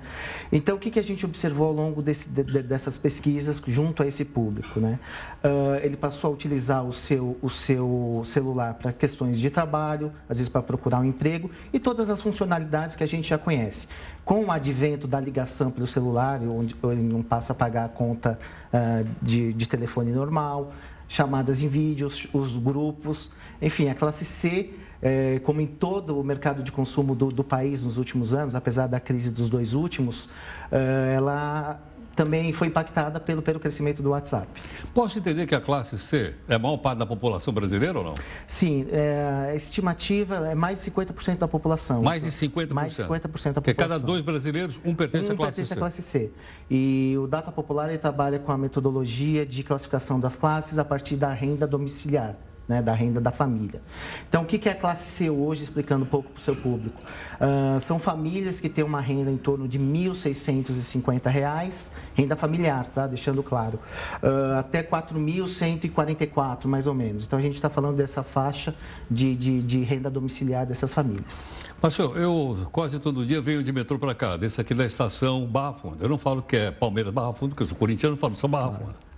Então, 0.51 0.75
o 0.75 0.79
que, 0.79 0.91
que 0.91 0.99
a 0.99 1.03
gente 1.03 1.25
observou 1.25 1.67
ao 1.67 1.73
longo 1.73 2.01
desse, 2.01 2.27
de, 2.27 2.43
dessas 2.61 2.97
pesquisas 2.97 3.61
junto 3.65 4.03
a 4.03 4.07
esse 4.07 4.25
público? 4.25 4.81
Né? 4.81 4.99
Uh, 5.41 5.79
ele 5.81 5.95
passou 5.95 6.29
a 6.29 6.33
utilizar 6.33 6.83
o 6.83 6.91
seu, 6.91 7.37
o 7.41 7.49
seu 7.49 8.21
celular 8.25 8.73
para 8.73 8.91
questões 8.91 9.39
de 9.39 9.49
trabalho, 9.49 10.11
às 10.27 10.37
vezes 10.37 10.49
para 10.49 10.61
procurar 10.61 10.99
um 10.99 11.05
emprego 11.05 11.49
e 11.71 11.79
todas 11.79 12.09
as 12.09 12.21
funcionalidades 12.21 12.97
que 12.97 13.03
a 13.03 13.07
gente 13.07 13.29
já 13.29 13.37
conhece. 13.37 13.87
Com 14.25 14.43
o 14.43 14.51
advento 14.51 15.07
da 15.07 15.21
ligação 15.21 15.71
pelo 15.71 15.87
celular, 15.87 16.41
onde 16.41 16.75
ele 16.83 17.01
não 17.01 17.23
passa 17.23 17.53
a 17.53 17.55
pagar 17.55 17.85
a 17.85 17.89
conta 17.89 18.37
uh, 18.73 19.09
de, 19.21 19.53
de 19.53 19.69
telefone 19.69 20.11
normal, 20.11 20.73
chamadas 21.11 21.61
em 21.61 21.67
vídeos, 21.67 22.25
os 22.31 22.55
grupos, 22.55 23.31
enfim, 23.61 23.89
a 23.89 23.93
classe 23.93 24.23
C, 24.23 24.69
é, 25.01 25.39
como 25.39 25.59
em 25.59 25.67
todo 25.67 26.17
o 26.17 26.23
mercado 26.23 26.63
de 26.63 26.71
consumo 26.71 27.13
do, 27.13 27.29
do, 27.29 27.43
país 27.43 27.83
nos 27.83 27.97
últimos 27.97 28.33
anos, 28.33 28.55
apesar 28.55 28.87
da 28.87 28.97
crise 28.97 29.29
dos 29.29 29.49
dois 29.49 29.73
últimos, 29.73 30.29
é, 30.71 31.13
ela 31.17 31.81
também 32.15 32.51
foi 32.53 32.67
impactada 32.67 33.19
pelo, 33.19 33.41
pelo 33.41 33.59
crescimento 33.59 34.01
do 34.01 34.09
WhatsApp. 34.09 34.47
Posso 34.93 35.17
entender 35.17 35.45
que 35.45 35.55
a 35.55 35.61
classe 35.61 35.97
C 35.97 36.33
é 36.47 36.55
a 36.55 36.59
maior 36.59 36.77
parte 36.77 36.99
da 36.99 37.05
população 37.05 37.53
brasileira 37.53 37.97
ou 37.97 38.05
não? 38.05 38.13
Sim, 38.47 38.87
é, 38.91 39.49
a 39.51 39.55
estimativa 39.55 40.47
é 40.47 40.55
mais 40.55 40.83
de 40.83 40.91
50% 40.91 41.37
da 41.37 41.47
população. 41.47 42.01
Mais 42.01 42.21
de 42.21 42.29
50%? 42.29 42.73
Mais 42.73 42.95
de 42.95 43.03
50% 43.03 43.05
da 43.05 43.19
população. 43.19 43.53
Porque 43.53 43.73
cada 43.73 43.99
dois 43.99 44.21
brasileiros, 44.21 44.79
um 44.83 44.93
pertence 44.93 45.29
um 45.29 45.33
à 45.33 45.37
classe 45.37 45.55
pertence 45.55 45.67
C. 45.67 45.73
à 45.73 45.77
classe 45.77 46.01
C. 46.01 46.31
E 46.69 47.15
o 47.17 47.27
Data 47.27 47.51
Popular 47.51 47.95
trabalha 47.97 48.39
com 48.39 48.51
a 48.51 48.57
metodologia 48.57 49.45
de 49.45 49.63
classificação 49.63 50.19
das 50.19 50.35
classes 50.35 50.77
a 50.77 50.85
partir 50.85 51.15
da 51.15 51.31
renda 51.31 51.67
domiciliar 51.67 52.35
né, 52.71 52.81
da 52.81 52.93
renda 52.93 53.19
da 53.19 53.31
família. 53.31 53.81
Então, 54.29 54.43
o 54.43 54.45
que 54.45 54.69
é 54.69 54.71
a 54.71 54.75
classe 54.75 55.09
C 55.09 55.29
hoje, 55.29 55.65
explicando 55.65 56.05
um 56.05 56.07
pouco 56.07 56.29
para 56.29 56.37
o 56.37 56.41
seu 56.41 56.55
público? 56.55 56.97
Uh, 57.35 57.77
são 57.81 57.99
famílias 57.99 58.61
que 58.61 58.69
têm 58.69 58.81
uma 58.81 59.01
renda 59.01 59.29
em 59.29 59.35
torno 59.35 59.67
de 59.67 59.77
R$ 59.77 59.83
1.650, 59.83 61.91
renda 62.15 62.37
familiar, 62.37 62.85
tá? 62.95 63.07
deixando 63.07 63.43
claro, 63.43 63.77
uh, 64.23 64.59
até 64.59 64.79
R$ 64.79 64.87
4.144, 64.87 66.65
mais 66.65 66.87
ou 66.87 66.93
menos. 66.93 67.25
Então, 67.25 67.37
a 67.37 67.41
gente 67.41 67.55
está 67.55 67.69
falando 67.69 67.97
dessa 67.97 68.23
faixa 68.23 68.73
de, 69.09 69.35
de, 69.35 69.61
de, 69.61 69.83
renda 69.83 70.09
domiciliar 70.09 70.65
dessas 70.65 70.93
famílias. 70.93 71.49
Senhor, 71.89 72.17
eu 72.17 72.69
quase 72.71 72.99
todo 72.99 73.25
dia 73.25 73.41
venho 73.41 73.61
de 73.61 73.73
metrô 73.73 73.99
para 73.99 74.15
cá, 74.15 74.37
desse 74.37 74.61
aqui 74.61 74.73
da 74.73 74.85
estação 74.85 75.45
Barra 75.45 75.73
Funda. 75.73 76.05
Eu 76.05 76.09
não 76.09 76.17
falo 76.17 76.41
que 76.41 76.55
é 76.55 76.71
Palmeiras 76.71 77.13
Barra 77.13 77.33
Funda, 77.33 77.49
porque 77.49 77.63
eu 77.63 77.67
sou 77.67 77.75
corintiano, 77.75 78.15
eu 78.15 78.19
falo 78.19 78.33
só 78.33 78.47
Barra 78.47 78.71
Funda. 78.71 79.10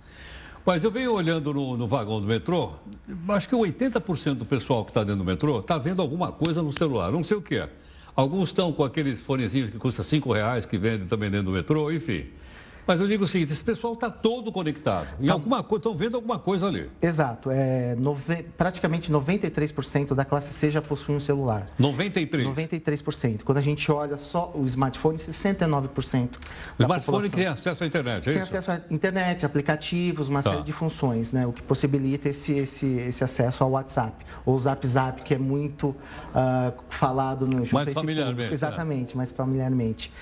Mas 0.64 0.82
eu 0.82 0.90
venho 0.90 1.12
olhando 1.12 1.52
no, 1.52 1.76
no 1.76 1.86
vagão 1.86 2.20
do 2.20 2.26
metrô, 2.26 2.72
acho 3.28 3.48
que 3.48 3.54
80% 3.54 4.34
do 4.34 4.46
pessoal 4.46 4.82
que 4.82 4.90
está 4.90 5.00
dentro 5.00 5.18
do 5.18 5.24
metrô 5.24 5.60
está 5.60 5.76
vendo 5.76 6.00
alguma 6.00 6.32
coisa 6.32 6.62
no 6.62 6.72
celular, 6.72 7.12
não 7.12 7.22
sei 7.22 7.36
o 7.36 7.42
que 7.42 7.56
é. 7.56 7.68
Alguns 8.16 8.48
estão 8.48 8.72
com 8.72 8.82
aqueles 8.82 9.20
fonezinhos 9.20 9.68
que 9.68 9.76
custam 9.76 10.02
5 10.02 10.32
reais, 10.32 10.64
que 10.64 10.78
vendem 10.78 11.06
também 11.06 11.30
dentro 11.30 11.46
do 11.46 11.52
metrô, 11.52 11.92
enfim. 11.92 12.26
Mas 12.86 13.00
eu 13.00 13.06
digo 13.06 13.24
o 13.24 13.26
seguinte, 13.26 13.52
esse 13.52 13.64
pessoal 13.64 13.94
está 13.94 14.10
todo 14.10 14.52
conectado. 14.52 15.14
Em 15.20 15.28
alguma 15.28 15.62
coisa, 15.62 15.80
estão 15.80 15.94
vendo 15.94 16.16
alguma 16.16 16.38
coisa 16.38 16.66
ali. 16.66 16.90
Exato. 17.00 17.50
É, 17.50 17.94
nove, 17.96 18.42
praticamente 18.56 19.10
93% 19.10 20.14
da 20.14 20.24
classe 20.24 20.52
C 20.52 20.70
já 20.70 20.82
possui 20.82 21.14
um 21.14 21.20
celular. 21.20 21.66
93%? 21.80 22.54
93%. 22.54 23.42
Quando 23.42 23.58
a 23.58 23.62
gente 23.62 23.90
olha 23.90 24.18
só 24.18 24.52
o 24.54 24.64
smartphone, 24.66 25.18
69% 25.18 26.30
O 26.78 26.82
smartphone 26.82 27.30
que 27.30 27.36
tem 27.36 27.46
acesso 27.46 27.82
à 27.82 27.86
internet, 27.86 28.28
é 28.28 28.32
tem 28.32 28.42
isso? 28.42 28.50
Tem 28.50 28.58
acesso 28.58 28.70
à 28.70 28.94
internet, 28.94 29.46
aplicativos, 29.46 30.28
uma 30.28 30.42
tá. 30.42 30.50
série 30.50 30.62
de 30.62 30.72
funções, 30.72 31.32
né? 31.32 31.46
O 31.46 31.52
que 31.52 31.62
possibilita 31.62 32.28
esse, 32.28 32.52
esse, 32.52 32.86
esse 32.86 33.24
acesso 33.24 33.64
ao 33.64 33.70
WhatsApp. 33.70 34.24
Ou 34.44 34.56
o 34.56 34.60
Zap 34.60 34.86
Zap, 34.86 35.22
que 35.22 35.34
é 35.34 35.38
muito 35.38 35.88
uh, 35.88 36.74
falado 36.90 37.46
no... 37.46 37.66
Mais 37.72 37.92
familiarmente. 37.92 38.52
Exatamente, 38.52 39.14
é. 39.14 39.16
mais 39.16 39.30
familiarmente. 39.30 40.12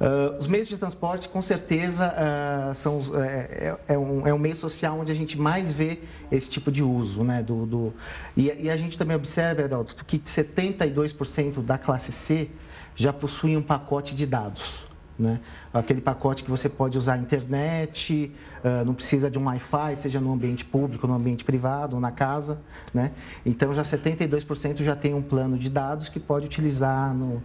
Uh, 0.00 0.36
os 0.38 0.46
meios 0.46 0.68
de 0.68 0.76
transporte, 0.76 1.28
com 1.28 1.40
certeza, 1.40 2.12
uh, 2.12 2.74
são, 2.74 3.00
é, 3.14 3.76
é, 3.88 3.98
um, 3.98 4.26
é 4.26 4.34
um 4.34 4.38
meio 4.38 4.56
social 4.56 4.98
onde 4.98 5.10
a 5.10 5.14
gente 5.14 5.38
mais 5.38 5.72
vê 5.72 6.00
esse 6.30 6.50
tipo 6.50 6.70
de 6.70 6.82
uso. 6.82 7.24
Né, 7.24 7.42
do, 7.42 7.64
do... 7.66 7.94
E, 8.36 8.52
e, 8.64 8.70
a 8.70 8.76
gente 8.76 8.98
também 8.98 9.16
observa, 9.16 9.64
Adalto, 9.64 9.96
que 10.04 10.18
72% 10.18 11.62
da 11.62 11.78
classe 11.78 12.12
C 12.12 12.50
já 12.94 13.12
possui 13.12 13.56
um 13.56 13.62
pacote 13.62 14.14
de 14.14 14.26
dados. 14.26 14.86
Né? 15.18 15.40
Aquele 15.72 16.02
pacote 16.02 16.44
que 16.44 16.50
você 16.50 16.68
pode 16.68 16.98
usar 16.98 17.14
a 17.14 17.18
internet, 17.18 18.30
uh, 18.62 18.84
não 18.84 18.92
precisa 18.92 19.30
de 19.30 19.38
um 19.38 19.46
Wi-Fi, 19.46 19.96
seja 19.96 20.20
no 20.20 20.32
ambiente 20.32 20.62
público, 20.62 21.06
no 21.06 21.14
ambiente 21.14 21.42
privado 21.42 21.94
ou 21.96 22.00
na 22.00 22.10
casa. 22.10 22.58
Né? 22.92 23.12
Então, 23.44 23.74
já 23.74 23.82
72% 23.82 24.82
já 24.82 24.94
tem 24.94 25.14
um 25.14 25.22
plano 25.22 25.56
de 25.56 25.70
dados 25.70 26.10
que 26.10 26.20
pode 26.20 26.44
utilizar 26.44 27.14
no, 27.14 27.42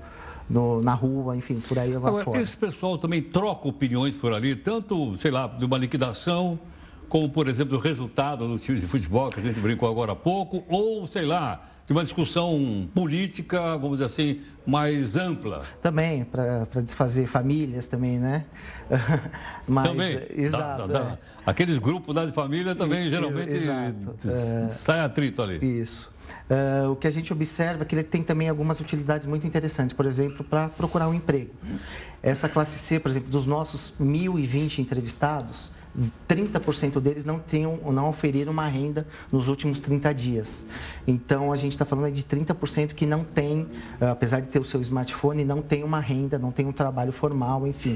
no, 0.51 0.81
na 0.81 0.93
rua, 0.93 1.35
enfim, 1.35 1.61
por 1.65 1.79
aí 1.79 1.95
Agora, 1.95 2.23
fora. 2.23 2.41
Esse 2.41 2.57
pessoal 2.57 2.97
também 2.97 3.21
troca 3.21 3.67
opiniões 3.67 4.13
por 4.15 4.33
ali, 4.33 4.55
tanto, 4.55 5.15
sei 5.15 5.31
lá, 5.31 5.47
de 5.47 5.63
uma 5.63 5.77
liquidação, 5.77 6.59
como, 7.07 7.29
por 7.29 7.47
exemplo, 7.47 7.77
do 7.77 7.79
resultado 7.81 8.47
do 8.47 8.59
time 8.59 8.79
de 8.79 8.85
futebol, 8.85 9.29
que 9.29 9.39
a 9.39 9.43
gente 9.43 9.59
brincou 9.59 9.89
agora 9.89 10.11
há 10.11 10.15
pouco, 10.15 10.63
ou, 10.67 11.07
sei 11.07 11.25
lá, 11.25 11.69
de 11.87 11.93
uma 11.93 12.03
discussão 12.03 12.87
política, 12.93 13.77
vamos 13.77 13.99
dizer 13.99 14.05
assim, 14.05 14.41
mais 14.65 15.15
ampla. 15.15 15.63
Também, 15.81 16.23
para 16.25 16.65
desfazer 16.81 17.27
famílias 17.27 17.87
também, 17.87 18.19
né? 18.19 18.45
Mas, 19.67 19.87
também? 19.87 20.19
Exato. 20.35 20.97
É. 20.97 21.17
Aqueles 21.45 21.77
grupos 21.77 22.13
da 22.13 22.25
de 22.25 22.31
família 22.33 22.75
também, 22.75 23.09
geralmente, 23.09 23.55
exato. 23.55 24.69
sai 24.69 24.99
atrito 24.99 25.41
ali. 25.41 25.81
Isso. 25.81 26.11
Uh, 26.49 26.91
o 26.91 26.95
que 26.95 27.07
a 27.07 27.11
gente 27.11 27.31
observa 27.31 27.83
é 27.83 27.85
que 27.85 27.95
ele 27.95 28.03
tem 28.03 28.23
também 28.23 28.49
algumas 28.49 28.79
utilidades 28.79 29.25
muito 29.25 29.47
interessantes, 29.47 29.93
por 29.93 30.05
exemplo, 30.05 30.43
para 30.43 30.67
procurar 30.69 31.07
um 31.07 31.13
emprego. 31.13 31.51
Essa 32.21 32.49
classe 32.49 32.77
C, 32.77 32.99
por 32.99 33.09
exemplo, 33.09 33.29
dos 33.29 33.45
nossos 33.45 33.93
1.020 33.99 34.79
entrevistados, 34.79 35.71
30% 36.29 36.99
deles 37.01 37.25
não, 37.25 37.39
tenham, 37.39 37.77
não 37.91 38.09
oferiram 38.09 38.51
uma 38.51 38.65
renda 38.65 39.05
nos 39.31 39.47
últimos 39.47 39.79
30 39.79 40.13
dias. 40.13 40.65
Então, 41.05 41.51
a 41.51 41.57
gente 41.57 41.73
está 41.73 41.83
falando 41.83 42.13
de 42.13 42.23
30% 42.23 42.93
que 42.93 43.05
não 43.05 43.23
tem, 43.23 43.63
uh, 43.63 44.05
apesar 44.11 44.39
de 44.39 44.47
ter 44.47 44.59
o 44.59 44.63
seu 44.63 44.81
smartphone, 44.81 45.43
não 45.43 45.61
tem 45.61 45.83
uma 45.83 45.99
renda, 45.99 46.39
não 46.39 46.51
tem 46.51 46.65
um 46.65 46.71
trabalho 46.71 47.11
formal, 47.11 47.67
enfim. 47.67 47.95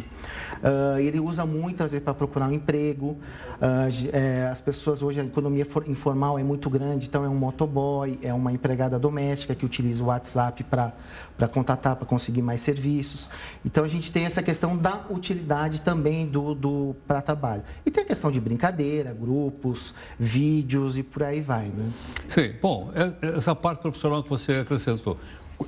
Uh, 0.58 1.00
ele 1.00 1.20
usa 1.20 1.46
muito, 1.46 1.84
às 1.84 1.92
vezes, 1.92 2.04
para 2.04 2.14
procurar 2.14 2.48
um 2.48 2.54
emprego. 2.54 3.18
Uh, 3.62 4.10
é, 4.12 4.48
as 4.52 4.60
pessoas, 4.60 5.02
hoje, 5.02 5.22
a 5.22 5.24
economia 5.24 5.66
informal 5.88 6.38
é 6.38 6.44
muito 6.44 6.70
grande, 6.70 7.08
então 7.08 7.24
é 7.24 7.30
um 7.30 7.36
motoboy, 7.36 8.20
é 8.22 8.34
uma 8.34 8.52
empregada 8.52 9.00
doméstica 9.00 9.56
que 9.56 9.66
utiliza 9.66 10.04
o 10.04 10.08
WhatsApp 10.08 10.64
para 10.66 11.48
contatar, 11.48 11.96
para 11.96 12.06
conseguir 12.06 12.42
mais 12.42 12.62
serviços. 12.62 13.30
Então, 13.64 13.86
a 13.86 13.88
gente 13.88 14.12
tem 14.12 14.26
essa 14.26 14.44
questão 14.44 14.76
da 14.76 15.00
utilidade 15.10 15.82
também 15.82 16.26
do, 16.26 16.54
do 16.54 16.96
para 17.08 17.22
trabalho. 17.22 17.64
E 17.86 17.92
tem 17.92 18.04
a 18.04 18.08
questão 18.08 18.32
de 18.32 18.40
brincadeira, 18.40 19.14
grupos, 19.14 19.94
vídeos 20.20 20.98
e 20.98 21.04
por 21.04 21.24
aí 21.24 21.40
vai, 21.40 21.66
né? 21.66 21.92
Sim, 22.28 22.54
bom, 22.62 22.92
é, 22.96 23.28
é 23.28 23.38
essa 23.38 23.56
parte 23.56 23.82
profissional 23.82 24.24
que 24.24 24.30
você 24.30 24.54
acrescentou. 24.54 25.18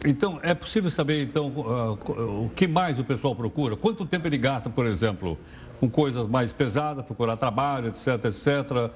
Então, 0.03 0.39
é 0.41 0.53
possível 0.53 0.89
saber, 0.89 1.23
então, 1.23 1.47
o 1.47 2.49
que 2.55 2.67
mais 2.67 2.99
o 2.99 3.03
pessoal 3.03 3.35
procura? 3.35 3.77
Quanto 3.77 4.05
tempo 4.05 4.27
ele 4.27 4.37
gasta, 4.37 4.69
por 4.69 4.85
exemplo, 4.85 5.37
com 5.79 5.89
coisas 5.89 6.27
mais 6.27 6.51
pesadas, 6.51 7.05
procurar 7.05 7.37
trabalho, 7.37 7.87
etc, 7.87 8.25
etc, 8.25 8.91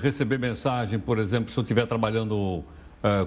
receber 0.00 0.38
mensagem, 0.38 0.98
por 0.98 1.18
exemplo, 1.18 1.52
se 1.52 1.58
eu 1.58 1.62
estiver 1.62 1.86
trabalhando 1.86 2.64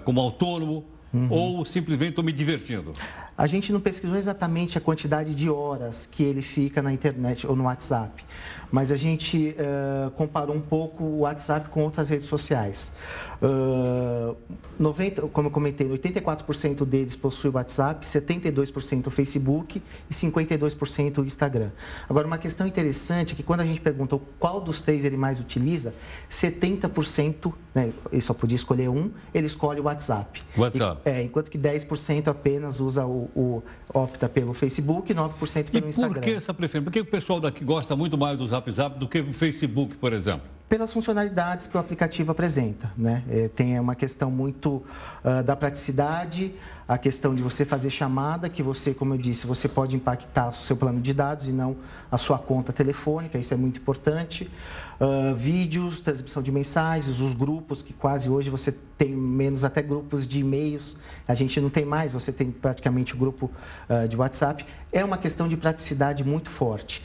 como 0.03 0.19
autônomo, 0.19 0.85
Uhum. 1.13 1.27
Ou 1.29 1.65
simplesmente 1.65 2.11
estou 2.11 2.23
me 2.23 2.31
divertindo? 2.31 2.93
A 3.41 3.47
gente 3.47 3.73
não 3.73 3.81
pesquisou 3.81 4.17
exatamente 4.17 4.77
a 4.77 4.81
quantidade 4.81 5.33
de 5.33 5.49
horas 5.49 6.05
que 6.05 6.21
ele 6.21 6.43
fica 6.43 6.79
na 6.79 6.93
internet 6.93 7.47
ou 7.47 7.55
no 7.55 7.63
WhatsApp, 7.63 8.23
mas 8.71 8.91
a 8.91 8.95
gente 8.95 9.55
uh, 9.57 10.11
comparou 10.11 10.55
um 10.55 10.61
pouco 10.61 11.03
o 11.03 11.19
WhatsApp 11.21 11.67
com 11.69 11.81
outras 11.81 12.07
redes 12.07 12.27
sociais. 12.27 12.93
Uh, 13.41 14.37
90, 14.77 15.23
como 15.29 15.47
eu 15.47 15.51
comentei, 15.51 15.87
84% 15.89 16.85
deles 16.85 17.15
possuem 17.15 17.51
WhatsApp, 17.51 18.05
72% 18.05 19.07
o 19.07 19.09
Facebook 19.09 19.81
e 20.07 20.13
52% 20.13 21.17
o 21.17 21.25
Instagram. 21.25 21.71
Agora, 22.07 22.27
uma 22.27 22.37
questão 22.37 22.67
interessante 22.67 23.33
é 23.33 23.35
que 23.35 23.41
quando 23.41 23.61
a 23.61 23.65
gente 23.65 23.81
perguntou 23.81 24.21
qual 24.39 24.61
dos 24.61 24.81
três 24.81 25.03
ele 25.03 25.17
mais 25.17 25.39
utiliza, 25.39 25.95
70%, 26.29 27.51
né, 27.73 27.91
ele 28.11 28.21
só 28.21 28.35
podia 28.35 28.55
escolher 28.55 28.89
um, 28.89 29.09
ele 29.33 29.47
escolhe 29.47 29.79
o 29.79 29.85
WhatsApp. 29.85 30.43
WhatsApp. 30.55 31.01
E, 31.03 31.09
é, 31.09 31.23
enquanto 31.23 31.49
que 31.49 31.57
10% 31.57 32.27
apenas 32.27 32.79
usa 32.79 33.03
o, 33.03 33.30
o, 33.35 33.61
opta 33.93 34.27
pelo 34.29 34.53
Facebook 34.53 35.11
e 35.11 35.15
9% 35.15 35.69
pelo 35.69 35.85
e 35.85 35.89
Instagram. 35.89 36.13
por 36.13 36.21
que 36.21 36.31
essa 36.31 36.53
preferência? 36.53 36.85
Por 36.85 36.93
que 36.93 36.99
o 36.99 37.05
pessoal 37.05 37.39
daqui 37.39 37.63
gosta 37.63 37.95
muito 37.95 38.17
mais 38.17 38.37
do 38.37 38.47
Zap 38.47 38.71
Zap 38.71 38.99
do 38.99 39.07
que 39.07 39.19
o 39.19 39.33
Facebook, 39.33 39.95
por 39.97 40.13
exemplo? 40.13 40.47
Pelas 40.71 40.93
funcionalidades 40.93 41.67
que 41.67 41.75
o 41.75 41.79
aplicativo 41.81 42.31
apresenta. 42.31 42.89
Né? 42.97 43.25
É, 43.29 43.49
tem 43.49 43.77
uma 43.77 43.93
questão 43.93 44.31
muito 44.31 44.81
uh, 45.21 45.43
da 45.43 45.53
praticidade, 45.53 46.55
a 46.87 46.97
questão 46.97 47.35
de 47.35 47.43
você 47.43 47.65
fazer 47.65 47.89
chamada, 47.89 48.47
que 48.47 48.63
você, 48.63 48.93
como 48.93 49.13
eu 49.13 49.17
disse, 49.17 49.45
você 49.45 49.67
pode 49.67 49.97
impactar 49.97 50.47
o 50.47 50.53
seu 50.53 50.77
plano 50.77 51.01
de 51.01 51.13
dados 51.13 51.49
e 51.49 51.51
não 51.51 51.75
a 52.09 52.17
sua 52.17 52.39
conta 52.39 52.71
telefônica, 52.71 53.37
isso 53.37 53.53
é 53.53 53.57
muito 53.57 53.81
importante. 53.81 54.49
Uh, 54.97 55.35
vídeos, 55.35 55.99
transmissão 55.99 56.41
de 56.41 56.53
mensagens, 56.53 57.19
os 57.19 57.33
grupos, 57.33 57.81
que 57.81 57.91
quase 57.91 58.29
hoje 58.29 58.49
você 58.49 58.71
tem 58.97 59.09
menos 59.09 59.65
até 59.65 59.81
grupos 59.81 60.25
de 60.25 60.39
e-mails, 60.39 60.95
a 61.27 61.33
gente 61.33 61.59
não 61.59 61.69
tem 61.69 61.83
mais, 61.83 62.13
você 62.13 62.31
tem 62.31 62.49
praticamente 62.49 63.13
o 63.13 63.17
grupo 63.17 63.51
uh, 63.89 64.07
de 64.07 64.15
WhatsApp. 64.15 64.65
É 64.89 65.03
uma 65.03 65.17
questão 65.17 65.49
de 65.49 65.57
praticidade 65.57 66.23
muito 66.23 66.49
forte. 66.49 67.03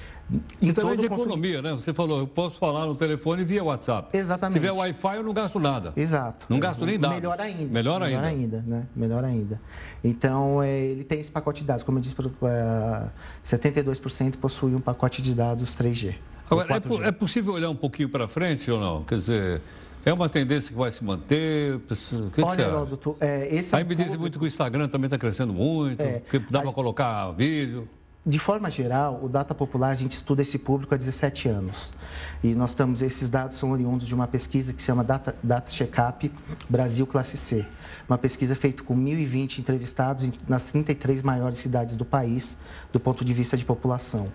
E 0.60 0.72
também 0.72 0.96
de 0.96 1.06
economia, 1.06 1.62
né? 1.62 1.72
Você 1.72 1.94
falou, 1.94 2.18
eu 2.18 2.26
posso 2.26 2.58
falar 2.58 2.84
no 2.86 2.96
telefone 2.96 3.44
via 3.44 3.62
WhatsApp. 3.62 4.16
Exatamente. 4.16 4.54
Se 4.54 4.60
tiver 4.60 4.72
Wi-Fi, 4.72 5.16
eu 5.16 5.22
não 5.22 5.32
gasto 5.32 5.60
nada. 5.60 5.92
Exato. 5.96 6.46
Não 6.48 6.58
gasto 6.58 6.84
nem 6.84 6.98
nada. 6.98 7.14
Melhor 7.14 7.40
ainda. 7.40 7.72
Melhor 7.72 8.02
ainda. 8.02 8.16
Melhor 8.16 8.24
ainda, 8.24 8.64
né? 8.66 8.86
Melhor 8.94 9.24
ainda. 9.24 9.60
Então, 10.02 10.60
é, 10.62 10.78
ele 10.78 11.04
tem 11.04 11.20
esse 11.20 11.30
pacote 11.30 11.60
de 11.60 11.66
dados. 11.66 11.84
Como 11.84 11.98
eu 11.98 12.02
disse, 12.02 12.16
é, 12.42 13.06
72% 13.44 14.36
possui 14.36 14.74
um 14.74 14.80
pacote 14.80 15.22
de 15.22 15.32
dados 15.32 15.76
3G. 15.76 16.16
Agora, 16.50 16.74
é, 16.74 17.08
é, 17.08 17.12
possível 17.12 17.54
olhar 17.54 17.70
um 17.70 17.76
pouquinho 17.76 18.08
para 18.08 18.26
frente 18.26 18.68
ou 18.70 18.80
não? 18.80 19.04
Quer 19.04 19.18
dizer, 19.18 19.60
é 20.04 20.12
uma 20.12 20.28
tendência 20.28 20.70
que 20.70 20.78
vai 20.78 20.90
se 20.90 21.04
manter? 21.04 21.76
O 21.76 22.30
que, 22.30 22.42
Olha, 22.42 22.56
que 22.56 22.62
Heródoto, 22.62 23.16
é, 23.20 23.48
esse 23.54 23.74
é 23.74 23.78
Aí 23.78 23.84
me 23.84 23.90
público... 23.90 24.04
dizem 24.04 24.18
muito 24.18 24.38
que 24.38 24.44
o 24.44 24.48
Instagram 24.48 24.88
também 24.88 25.06
está 25.06 25.18
crescendo 25.18 25.52
muito, 25.52 26.00
é, 26.00 26.20
que 26.28 26.38
dá 26.38 26.62
para 26.62 26.72
colocar 26.72 27.30
vídeo 27.32 27.88
de 28.26 28.40
forma 28.40 28.68
geral, 28.72 29.20
o 29.22 29.28
Data 29.28 29.54
Popular, 29.54 29.90
a 29.90 29.94
gente 29.94 30.16
estuda 30.16 30.42
esse 30.42 30.58
público 30.58 30.92
há 30.92 30.98
17 30.98 31.48
anos. 31.48 31.94
E 32.42 32.56
nós 32.56 32.70
estamos, 32.70 33.00
esses 33.00 33.30
dados 33.30 33.56
são 33.56 33.70
oriundos 33.70 34.08
de 34.08 34.14
uma 34.16 34.26
pesquisa 34.26 34.72
que 34.72 34.82
se 34.82 34.86
chama 34.86 35.04
Data, 35.04 35.36
Data 35.40 35.70
Checkup 35.70 36.32
Brasil 36.68 37.06
Classe 37.06 37.36
C. 37.36 37.64
Uma 38.08 38.18
pesquisa 38.18 38.56
feita 38.56 38.82
com 38.82 38.96
1.020 38.96 39.60
entrevistados 39.60 40.28
nas 40.48 40.64
33 40.64 41.22
maiores 41.22 41.60
cidades 41.60 41.94
do 41.94 42.04
país, 42.04 42.58
do 42.92 42.98
ponto 42.98 43.24
de 43.24 43.32
vista 43.32 43.56
de 43.56 43.64
população. 43.64 44.32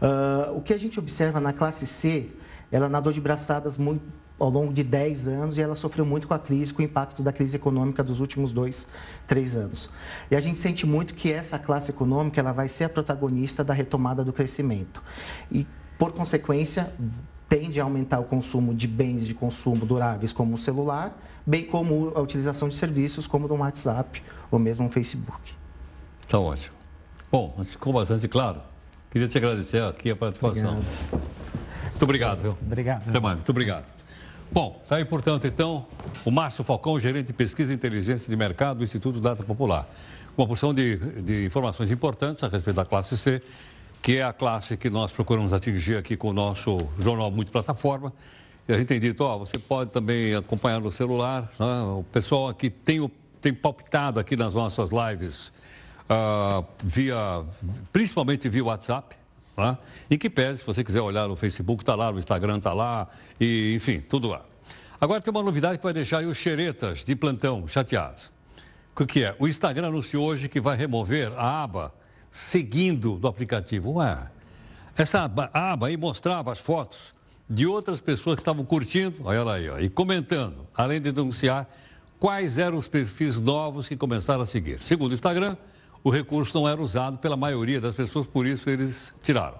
Uh, 0.00 0.56
o 0.56 0.60
que 0.60 0.72
a 0.72 0.78
gente 0.78 1.00
observa 1.00 1.40
na 1.40 1.52
classe 1.52 1.88
C, 1.88 2.30
ela 2.70 2.88
nadou 2.88 3.12
de 3.12 3.20
braçadas 3.20 3.76
muito 3.76 4.23
ao 4.38 4.50
longo 4.50 4.72
de 4.72 4.82
10 4.82 5.28
anos 5.28 5.58
e 5.58 5.62
ela 5.62 5.76
sofreu 5.76 6.04
muito 6.04 6.26
com 6.26 6.34
a 6.34 6.38
crise, 6.38 6.72
com 6.72 6.82
o 6.82 6.84
impacto 6.84 7.22
da 7.22 7.32
crise 7.32 7.56
econômica 7.56 8.02
dos 8.02 8.20
últimos 8.20 8.52
dois, 8.52 8.88
três 9.26 9.54
anos. 9.54 9.90
E 10.30 10.36
a 10.36 10.40
gente 10.40 10.58
sente 10.58 10.86
muito 10.86 11.14
que 11.14 11.32
essa 11.32 11.58
classe 11.58 11.90
econômica 11.90 12.40
ela 12.40 12.52
vai 12.52 12.68
ser 12.68 12.84
a 12.84 12.88
protagonista 12.88 13.62
da 13.62 13.72
retomada 13.72 14.24
do 14.24 14.32
crescimento. 14.32 15.02
E, 15.50 15.66
por 15.98 16.12
consequência, 16.12 16.92
tende 17.48 17.80
a 17.80 17.84
aumentar 17.84 18.18
o 18.18 18.24
consumo 18.24 18.74
de 18.74 18.88
bens 18.88 19.26
de 19.26 19.34
consumo 19.34 19.86
duráveis, 19.86 20.32
como 20.32 20.54
o 20.54 20.58
celular, 20.58 21.16
bem 21.46 21.64
como 21.64 22.12
a 22.14 22.20
utilização 22.20 22.68
de 22.68 22.74
serviços 22.74 23.26
como 23.26 23.46
o 23.46 23.56
WhatsApp 23.58 24.22
ou 24.50 24.58
mesmo 24.58 24.86
o 24.86 24.90
Facebook. 24.90 25.52
Está 26.22 26.38
ótimo. 26.38 26.74
Bom, 27.30 27.54
ficou 27.64 27.92
bastante 27.92 28.26
claro. 28.26 28.60
Queria 29.10 29.28
te 29.28 29.38
agradecer 29.38 29.82
aqui 29.82 30.10
a 30.10 30.16
participação. 30.16 30.78
Obrigado. 30.78 31.34
Muito 31.90 32.02
obrigado, 32.02 32.42
viu? 32.42 32.58
Obrigado. 32.60 33.08
Até 33.08 33.20
mais. 33.20 33.36
Muito 33.36 33.50
obrigado. 33.50 34.03
Bom, 34.52 34.80
aí, 34.90 35.04
portanto, 35.04 35.46
então, 35.46 35.86
o 36.24 36.30
Márcio 36.30 36.62
Falcão, 36.62 36.98
gerente 37.00 37.26
de 37.26 37.32
pesquisa 37.32 37.72
e 37.72 37.74
inteligência 37.74 38.30
de 38.30 38.36
mercado 38.36 38.78
do 38.78 38.84
Instituto 38.84 39.20
Data 39.20 39.42
Popular. 39.42 39.88
Uma 40.36 40.46
porção 40.46 40.72
de, 40.72 40.96
de 41.22 41.46
informações 41.46 41.90
importantes 41.90 42.42
a 42.44 42.48
respeito 42.48 42.76
da 42.76 42.84
classe 42.84 43.16
C, 43.16 43.42
que 44.02 44.18
é 44.18 44.24
a 44.24 44.32
classe 44.32 44.76
que 44.76 44.90
nós 44.90 45.10
procuramos 45.10 45.52
atingir 45.52 45.96
aqui 45.96 46.16
com 46.16 46.28
o 46.28 46.32
nosso 46.32 46.76
jornal 46.98 47.30
multiplataforma. 47.30 48.12
E 48.68 48.72
a 48.72 48.78
gente 48.78 48.86
tem 48.86 49.00
dito, 49.00 49.22
ó, 49.24 49.38
você 49.38 49.58
pode 49.58 49.90
também 49.90 50.34
acompanhar 50.34 50.80
no 50.80 50.92
celular. 50.92 51.50
Né? 51.58 51.82
O 51.98 52.04
pessoal 52.12 52.48
aqui 52.48 52.70
tem, 52.70 53.10
tem 53.40 53.52
palpitado 53.52 54.20
aqui 54.20 54.36
nas 54.36 54.54
nossas 54.54 54.90
lives, 54.90 55.52
uh, 56.08 56.64
via, 56.82 57.44
principalmente 57.92 58.48
via 58.48 58.64
WhatsApp. 58.64 59.16
Tá? 59.56 59.78
E 60.10 60.18
que 60.18 60.28
pese, 60.28 60.58
se 60.58 60.66
você 60.66 60.82
quiser 60.82 61.00
olhar 61.00 61.28
no 61.28 61.36
Facebook, 61.36 61.82
está 61.82 61.94
lá, 61.94 62.10
no 62.10 62.18
Instagram 62.18 62.58
está 62.58 62.72
lá, 62.72 63.08
e 63.40 63.74
enfim, 63.74 64.00
tudo 64.00 64.28
lá. 64.28 64.42
Agora 65.00 65.20
tem 65.20 65.30
uma 65.30 65.42
novidade 65.42 65.78
que 65.78 65.84
vai 65.84 65.92
deixar 65.92 66.24
os 66.24 66.36
xeretas 66.36 67.04
de 67.04 67.14
plantão 67.14 67.66
chateados. 67.68 68.32
O 68.96 69.06
que 69.06 69.24
é? 69.24 69.36
O 69.38 69.46
Instagram 69.46 69.88
anunciou 69.88 70.26
hoje 70.26 70.48
que 70.48 70.60
vai 70.60 70.76
remover 70.76 71.32
a 71.36 71.62
aba 71.62 71.94
seguindo 72.30 73.16
do 73.16 73.28
aplicativo. 73.28 73.92
Ué, 73.94 74.28
essa 74.96 75.22
aba, 75.22 75.50
aba 75.52 75.88
aí 75.88 75.96
mostrava 75.96 76.52
as 76.52 76.58
fotos 76.58 77.14
de 77.48 77.66
outras 77.66 78.00
pessoas 78.00 78.36
que 78.36 78.40
estavam 78.40 78.64
curtindo, 78.64 79.20
olha 79.24 79.42
lá 79.42 79.54
aí, 79.54 79.68
ó, 79.68 79.78
e 79.78 79.88
comentando, 79.88 80.66
além 80.74 81.00
de 81.00 81.12
denunciar 81.12 81.68
quais 82.18 82.58
eram 82.58 82.78
os 82.78 82.88
perfis 82.88 83.40
novos 83.40 83.86
que 83.86 83.96
começaram 83.96 84.42
a 84.42 84.46
seguir. 84.46 84.80
Segundo 84.80 85.10
o 85.10 85.14
Instagram, 85.14 85.56
o 86.04 86.10
recurso 86.10 86.54
não 86.54 86.68
era 86.68 86.80
usado 86.82 87.16
pela 87.16 87.34
maioria 87.34 87.80
das 87.80 87.94
pessoas, 87.94 88.26
por 88.26 88.46
isso 88.46 88.68
eles 88.68 89.14
tiraram. 89.22 89.56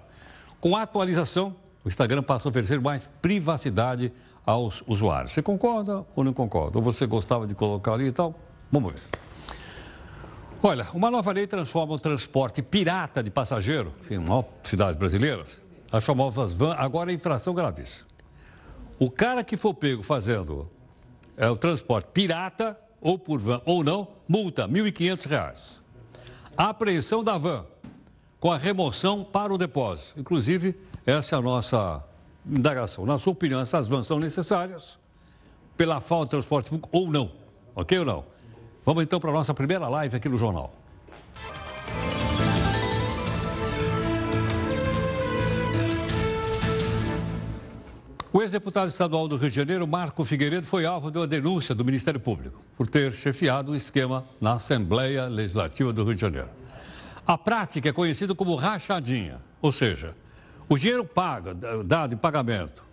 Com 0.61 0.77
a 0.77 0.83
atualização, 0.83 1.55
o 1.83 1.87
Instagram 1.87 2.21
passa 2.21 2.47
a 2.47 2.49
oferecer 2.51 2.79
mais 2.79 3.09
privacidade 3.19 4.13
aos 4.45 4.83
usuários. 4.85 5.31
Você 5.31 5.41
concorda 5.41 6.05
ou 6.15 6.23
não 6.23 6.33
concorda? 6.33 6.77
Ou 6.77 6.83
você 6.83 7.07
gostava 7.07 7.47
de 7.47 7.55
colocar 7.55 7.93
ali 7.93 8.05
e 8.05 8.11
tal? 8.11 8.35
Vamos 8.71 8.93
ver. 8.93 9.01
Olha, 10.61 10.85
uma 10.93 11.09
nova 11.09 11.31
lei 11.31 11.47
transforma 11.47 11.93
o 11.93 11.99
transporte 11.99 12.61
pirata 12.61 13.23
de 13.23 13.31
passageiro, 13.31 13.91
em 14.09 14.19
cidades 14.63 14.95
brasileiras, 14.95 15.59
as 15.91 16.05
famosas 16.05 16.53
van, 16.53 16.75
agora 16.77 17.11
em 17.11 17.15
infração 17.15 17.55
gravíssima. 17.55 18.07
O 18.99 19.09
cara 19.09 19.43
que 19.43 19.57
for 19.57 19.73
pego 19.73 20.03
fazendo 20.03 20.69
é, 21.35 21.49
o 21.49 21.57
transporte 21.57 22.09
pirata, 22.13 22.79
ou 23.01 23.17
por 23.17 23.39
van 23.39 23.61
ou 23.65 23.83
não, 23.83 24.07
multa 24.27 24.65
R$ 24.65 24.71
1.500 24.71 25.84
a 26.57 26.69
apreensão 26.69 27.23
da 27.23 27.37
van 27.37 27.65
com 28.39 28.51
a 28.51 28.57
remoção 28.57 29.23
para 29.23 29.53
o 29.53 29.57
depósito. 29.57 30.19
Inclusive, 30.19 30.75
essa 31.05 31.35
é 31.35 31.39
a 31.39 31.41
nossa 31.41 32.03
indagação. 32.45 33.05
Na 33.05 33.17
sua 33.17 33.33
opinião, 33.33 33.59
essas 33.59 33.87
vans 33.87 34.07
são 34.07 34.19
necessárias 34.19 34.97
pela 35.75 35.99
falta 35.99 36.25
de 36.25 36.29
transporte 36.31 36.69
público 36.69 36.89
ou 36.91 37.07
não? 37.09 37.31
Ok 37.75 37.97
ou 37.99 38.05
não? 38.05 38.25
Vamos 38.85 39.03
então 39.03 39.19
para 39.19 39.31
a 39.31 39.33
nossa 39.33 39.53
primeira 39.53 39.87
live 39.87 40.15
aqui 40.15 40.29
no 40.29 40.37
Jornal. 40.37 40.71
O 48.35 48.41
ex-deputado 48.41 48.89
estadual 48.89 49.29
do 49.29 49.37
Rio 49.37 49.49
de 49.49 49.55
Janeiro, 49.55 49.87
Marco 49.87 50.25
Figueiredo, 50.25 50.67
foi 50.67 50.85
alvo 50.85 51.09
de 51.09 51.17
uma 51.17 51.25
denúncia 51.25 51.73
do 51.73 51.85
Ministério 51.85 52.19
Público 52.19 52.61
por 52.75 52.85
ter 52.85 53.13
chefiado 53.13 53.71
o 53.71 53.75
esquema 53.77 54.25
na 54.41 54.55
Assembleia 54.55 55.27
Legislativa 55.27 55.93
do 55.93 56.03
Rio 56.03 56.15
de 56.15 56.19
Janeiro. 56.19 56.49
A 57.25 57.37
prática 57.37 57.87
é 57.87 57.93
conhecida 57.93 58.35
como 58.35 58.53
rachadinha, 58.55 59.39
ou 59.61 59.71
seja, 59.71 60.13
o 60.67 60.77
dinheiro 60.77 61.05
pago, 61.05 61.53
dado 61.85 62.13
em 62.13 62.17
pagamento 62.17 62.83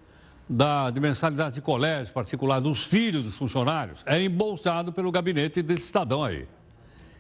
da, 0.49 0.91
de 0.91 1.01
mensalidade 1.01 1.57
de 1.57 1.61
colégio 1.61 2.15
particular 2.15 2.61
dos 2.61 2.85
filhos 2.85 3.25
dos 3.25 3.37
funcionários 3.37 3.99
é 4.07 4.23
embolsado 4.23 4.93
pelo 4.93 5.11
gabinete 5.11 5.61
desse 5.61 5.89
cidadão 5.89 6.23
aí. 6.23 6.47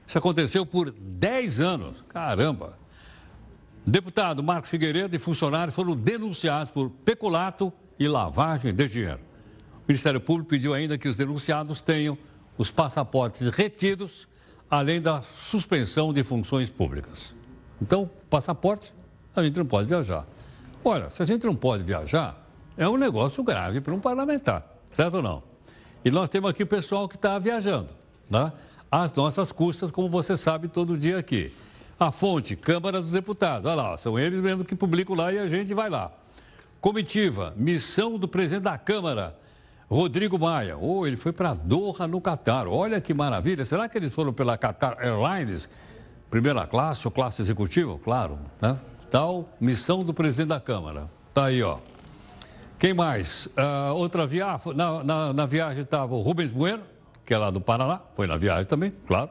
Isso 0.06 0.16
aconteceu 0.16 0.64
por 0.64 0.92
10 0.92 1.58
anos. 1.58 1.96
Caramba! 2.08 2.78
Deputado 3.84 4.44
Marco 4.44 4.68
Figueiredo 4.68 5.16
e 5.16 5.18
funcionários 5.18 5.74
foram 5.74 5.96
denunciados 5.96 6.70
por 6.70 6.88
peculato 6.88 7.72
e 8.02 8.08
lavagem 8.08 8.74
de 8.74 8.88
dinheiro. 8.88 9.20
O 9.78 9.84
Ministério 9.88 10.20
Público 10.20 10.50
pediu 10.50 10.74
ainda 10.74 10.96
que 10.96 11.08
os 11.08 11.16
denunciados 11.16 11.82
tenham 11.82 12.16
os 12.56 12.70
passaportes 12.70 13.48
retidos, 13.50 14.28
além 14.70 15.00
da 15.00 15.22
suspensão 15.22 16.12
de 16.12 16.22
funções 16.22 16.70
públicas. 16.70 17.34
Então, 17.80 18.08
passaporte, 18.30 18.92
a 19.34 19.42
gente 19.42 19.56
não 19.58 19.66
pode 19.66 19.88
viajar. 19.88 20.26
Olha, 20.84 21.10
se 21.10 21.22
a 21.22 21.26
gente 21.26 21.44
não 21.46 21.54
pode 21.54 21.84
viajar, 21.84 22.36
é 22.76 22.88
um 22.88 22.96
negócio 22.96 23.42
grave 23.42 23.80
para 23.80 23.94
um 23.94 24.00
parlamentar, 24.00 24.66
certo 24.92 25.16
ou 25.16 25.22
não? 25.22 25.42
E 26.04 26.10
nós 26.10 26.28
temos 26.28 26.50
aqui 26.50 26.62
o 26.62 26.66
pessoal 26.66 27.08
que 27.08 27.16
está 27.16 27.38
viajando. 27.38 27.88
Né? 28.28 28.50
às 28.92 29.10
nossas 29.14 29.50
custas, 29.50 29.90
como 29.90 30.10
você 30.10 30.36
sabe 30.36 30.68
todo 30.68 30.98
dia 30.98 31.16
aqui. 31.16 31.50
A 31.98 32.12
fonte, 32.12 32.54
Câmara 32.54 33.00
dos 33.00 33.10
Deputados. 33.10 33.64
Olha 33.64 33.74
lá, 33.74 33.96
são 33.96 34.18
eles 34.18 34.38
mesmo 34.38 34.66
que 34.66 34.74
publicam 34.74 35.16
lá 35.16 35.32
e 35.32 35.38
a 35.38 35.46
gente 35.46 35.72
vai 35.72 35.88
lá. 35.88 36.12
Comitiva, 36.82 37.54
missão 37.56 38.18
do 38.18 38.26
presidente 38.26 38.64
da 38.64 38.76
Câmara, 38.76 39.38
Rodrigo 39.88 40.36
Maia. 40.36 40.76
Oh, 40.76 41.06
ele 41.06 41.16
foi 41.16 41.32
para 41.32 41.54
Doha, 41.54 42.08
no 42.08 42.20
Catar. 42.20 42.66
Olha 42.66 43.00
que 43.00 43.14
maravilha. 43.14 43.64
Será 43.64 43.88
que 43.88 43.96
eles 43.96 44.12
foram 44.12 44.32
pela 44.32 44.58
Qatar 44.58 44.96
Airlines? 44.98 45.68
Primeira 46.28 46.66
classe 46.66 47.06
ou 47.06 47.12
classe 47.12 47.40
executiva? 47.40 47.96
Claro, 48.02 48.36
né? 48.60 48.76
Tal, 49.12 49.48
missão 49.60 50.02
do 50.02 50.12
presidente 50.12 50.48
da 50.48 50.58
Câmara. 50.58 51.08
Tá 51.32 51.44
aí, 51.44 51.62
ó. 51.62 51.78
Quem 52.80 52.92
mais? 52.92 53.46
Uh, 53.46 53.94
outra 53.94 54.26
viagem, 54.26 54.74
na, 54.74 55.04
na, 55.04 55.32
na 55.32 55.46
viagem 55.46 55.84
estava 55.84 56.12
o 56.16 56.20
Rubens 56.20 56.50
Bueno, 56.50 56.82
que 57.24 57.32
é 57.32 57.38
lá 57.38 57.48
do 57.50 57.60
Paraná, 57.60 58.00
foi 58.16 58.26
na 58.26 58.36
viagem 58.36 58.64
também, 58.64 58.92
claro, 59.06 59.30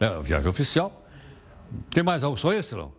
né? 0.00 0.08
viagem 0.22 0.48
oficial. 0.48 1.04
Tem 1.90 2.02
mais 2.02 2.24
algo 2.24 2.38
só 2.38 2.50
esse, 2.50 2.74
não? 2.74 2.90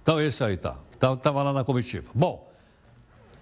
Então 0.00 0.20
esse 0.20 0.44
aí 0.44 0.56
tá, 0.56 0.76
estava 0.92 1.42
lá 1.42 1.52
na 1.52 1.64
comitiva. 1.64 2.08
Bom, 2.14 2.49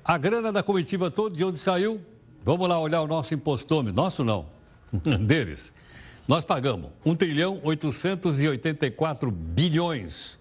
a 0.08 0.16
grana 0.16 0.50
da 0.50 0.62
comitiva 0.62 1.10
toda, 1.10 1.36
de 1.36 1.44
onde 1.44 1.58
saiu? 1.58 2.00
Vamos 2.42 2.66
lá 2.66 2.80
olhar 2.80 3.02
o 3.02 3.06
nosso 3.06 3.34
impostômetro, 3.34 3.94
nosso 3.94 4.24
não, 4.24 4.46
deles. 5.20 5.70
Nós 6.26 6.46
pagamos 6.46 6.90
1 7.04 7.14
trilhão 7.14 7.60
884 7.62 9.30
bilhões. 9.30 10.38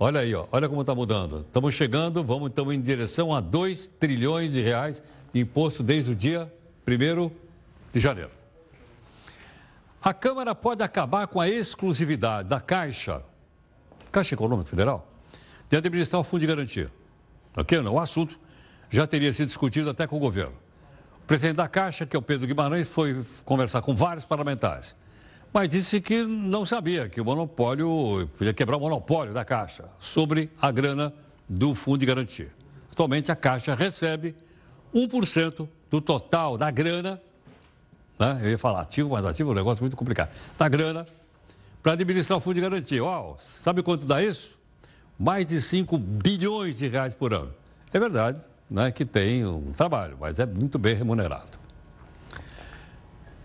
Olha 0.00 0.18
aí, 0.18 0.34
ó, 0.34 0.48
olha 0.50 0.68
como 0.68 0.80
está 0.80 0.96
mudando. 0.96 1.42
Estamos 1.42 1.76
chegando, 1.76 2.24
vamos 2.24 2.48
estamos 2.48 2.74
em 2.74 2.80
direção 2.80 3.32
a 3.32 3.40
2 3.40 3.86
trilhões 4.00 4.52
de 4.52 4.60
reais 4.60 5.00
de 5.32 5.38
imposto 5.38 5.84
desde 5.84 6.10
o 6.10 6.14
dia 6.16 6.52
1 6.84 7.30
de 7.92 8.00
janeiro. 8.00 8.32
A 10.02 10.12
Câmara 10.12 10.56
pode 10.56 10.82
acabar 10.82 11.28
com 11.28 11.40
a 11.40 11.48
exclusividade 11.48 12.48
da 12.48 12.60
Caixa, 12.60 13.22
Caixa 14.10 14.34
Econômica 14.34 14.70
Federal, 14.70 15.06
de 15.70 15.76
administrar 15.76 16.20
o 16.20 16.24
Fundo 16.24 16.40
de 16.40 16.48
Garantia. 16.48 16.90
Ok? 17.56 17.78
O 17.78 18.00
assunto 18.00 18.42
já 18.94 19.06
teria 19.06 19.32
sido 19.32 19.48
discutido 19.48 19.90
até 19.90 20.06
com 20.06 20.16
o 20.16 20.20
governo. 20.20 20.54
O 21.22 21.26
presidente 21.26 21.56
da 21.56 21.68
Caixa, 21.68 22.04
que 22.06 22.14
é 22.14 22.18
o 22.18 22.22
Pedro 22.22 22.46
Guimarães, 22.46 22.88
foi 22.88 23.24
conversar 23.44 23.82
com 23.82 23.94
vários 23.94 24.24
parlamentares 24.24 24.94
mas 25.54 25.68
disse 25.68 26.00
que 26.00 26.24
não 26.24 26.66
sabia 26.66 27.08
que 27.08 27.20
o 27.20 27.24
monopólio, 27.24 28.28
podia 28.36 28.52
quebrar 28.52 28.76
o 28.76 28.80
monopólio 28.80 29.32
da 29.32 29.44
Caixa 29.44 29.84
sobre 30.00 30.50
a 30.60 30.68
grana 30.72 31.14
do 31.48 31.76
Fundo 31.76 31.98
de 31.98 32.06
Garantia. 32.06 32.50
Atualmente 32.90 33.30
a 33.30 33.36
Caixa 33.36 33.72
recebe 33.72 34.34
1% 34.92 35.68
do 35.88 36.00
total 36.00 36.58
da 36.58 36.72
grana, 36.72 37.22
né? 38.18 38.40
eu 38.42 38.50
ia 38.50 38.58
falar 38.58 38.80
ativo, 38.80 39.10
mas 39.10 39.24
ativo 39.24 39.50
é 39.50 39.52
um 39.52 39.54
negócio 39.54 39.80
muito 39.80 39.96
complicado, 39.96 40.30
da 40.58 40.68
grana 40.68 41.06
para 41.80 41.92
administrar 41.92 42.36
o 42.36 42.40
Fundo 42.40 42.56
de 42.56 42.60
Garantia. 42.60 43.04
Uau, 43.04 43.38
sabe 43.56 43.80
quanto 43.80 44.04
dá 44.04 44.20
isso? 44.20 44.58
Mais 45.16 45.46
de 45.46 45.62
5 45.62 45.96
bilhões 45.96 46.74
de 46.74 46.88
reais 46.88 47.14
por 47.14 47.32
ano. 47.32 47.54
É 47.92 48.00
verdade 48.00 48.40
né, 48.70 48.90
que 48.90 49.04
tem 49.04 49.44
um 49.44 49.72
trabalho, 49.72 50.16
mas 50.20 50.38
é 50.38 50.46
muito 50.46 50.78
bem 50.78 50.94
remunerado. 50.94 51.58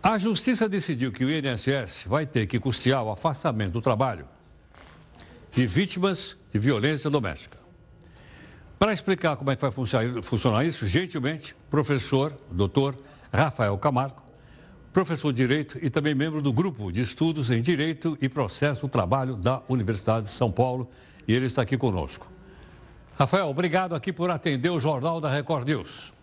A 0.02 0.18
Justiça 0.18 0.70
decidiu 0.70 1.12
que 1.12 1.26
o 1.26 1.30
INSS 1.30 2.06
vai 2.08 2.26
ter 2.26 2.48
que 2.48 2.60
custear 2.60 3.04
o 3.04 3.12
afastamento 3.12 3.74
do 3.74 3.82
trabalho 3.82 4.26
de 5.52 5.68
vítimas 5.68 6.38
de 6.54 6.60
violência 6.60 7.10
doméstica. 7.10 7.58
Para 8.78 8.94
explicar 8.94 9.36
como 9.36 9.52
é 9.52 9.58
que 9.58 9.62
vai 9.62 9.72
funcionar 10.22 10.64
isso, 10.64 10.88
gentilmente, 10.88 11.54
professor, 11.70 12.34
doutor 12.50 12.98
Rafael 13.32 13.78
Camargo, 13.78 14.24
professor 14.94 15.34
de 15.34 15.38
Direito 15.38 15.78
e 15.82 15.90
também 15.90 16.16
membro 16.16 16.42
do 16.42 16.54
Grupo 16.54 16.92
de 16.92 17.02
Estudos 17.02 17.52
em 17.52 17.62
Direito 17.62 18.18
e 18.22 18.30
Processo 18.30 18.88
do 18.88 18.90
Trabalho 18.90 19.36
da 19.36 19.62
Universidade 19.68 20.28
de 20.28 20.32
São 20.32 20.50
Paulo, 20.50 20.90
e 21.28 21.34
ele 21.34 21.48
está 21.48 21.62
aqui 21.62 21.78
conosco. 21.78 22.32
Rafael, 23.20 23.50
obrigado 23.50 23.96
aqui 23.96 24.14
por 24.14 24.30
atender 24.30 24.70
o 24.70 24.80
Jornal 24.80 25.20
da 25.20 25.30
Record 25.30 25.68
News. 25.68 26.14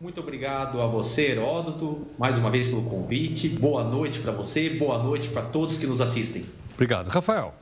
Muito 0.00 0.20
obrigado 0.20 0.80
a 0.80 0.86
você, 0.86 1.32
Heródoto, 1.32 2.06
mais 2.16 2.38
uma 2.38 2.52
vez 2.52 2.68
pelo 2.68 2.84
convite. 2.84 3.48
Boa 3.48 3.82
noite 3.82 4.20
para 4.20 4.30
você, 4.30 4.70
boa 4.70 5.02
noite 5.02 5.28
para 5.28 5.42
todos 5.42 5.76
que 5.76 5.84
nos 5.84 6.00
assistem. 6.00 6.46
Obrigado. 6.74 7.08
Rafael, 7.08 7.52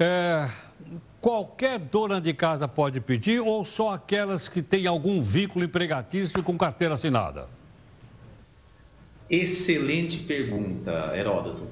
é, 0.00 0.50
qualquer 1.20 1.78
dona 1.78 2.20
de 2.20 2.34
casa 2.34 2.66
pode 2.66 3.00
pedir 3.00 3.38
ou 3.38 3.64
só 3.64 3.92
aquelas 3.92 4.48
que 4.48 4.60
têm 4.60 4.88
algum 4.88 5.22
vínculo 5.22 5.64
empregatício 5.64 6.42
com 6.42 6.58
carteira 6.58 6.94
assinada? 6.94 7.48
Excelente 9.30 10.18
pergunta, 10.24 11.12
Heródoto. 11.16 11.68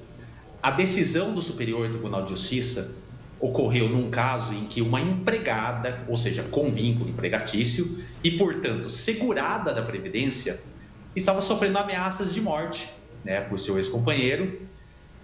A 0.62 0.70
decisão 0.70 1.34
do 1.34 1.42
Superior 1.42 1.88
Tribunal 1.88 2.22
de 2.22 2.30
Justiça 2.30 2.94
ocorreu 3.40 3.88
num 3.88 4.10
caso 4.10 4.52
em 4.52 4.66
que 4.66 4.82
uma 4.82 5.00
empregada, 5.00 6.04
ou 6.06 6.16
seja, 6.16 6.42
com 6.42 6.70
vínculo 6.70 7.08
empregatício 7.08 7.98
e, 8.22 8.32
portanto, 8.32 8.90
segurada 8.90 9.72
da 9.72 9.82
Previdência, 9.82 10.60
estava 11.16 11.40
sofrendo 11.40 11.78
ameaças 11.78 12.34
de 12.34 12.40
morte 12.40 12.88
né, 13.24 13.40
por 13.40 13.58
seu 13.58 13.78
ex-companheiro 13.78 14.60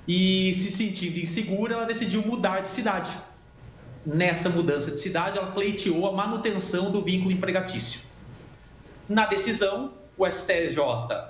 e, 0.09 0.53
se 0.55 0.71
sentindo 0.71 1.19
insegura, 1.19 1.75
ela 1.75 1.85
decidiu 1.85 2.23
mudar 2.23 2.61
de 2.61 2.69
cidade. 2.69 3.11
Nessa 4.05 4.49
mudança 4.49 4.91
de 4.91 5.01
cidade, 5.01 5.37
ela 5.37 5.51
pleiteou 5.51 6.07
a 6.07 6.13
manutenção 6.13 6.91
do 6.91 7.03
vínculo 7.03 7.33
empregatício. 7.33 8.01
Na 9.09 9.27
decisão, 9.27 9.93
o 10.17 10.27
STJ 10.27 10.79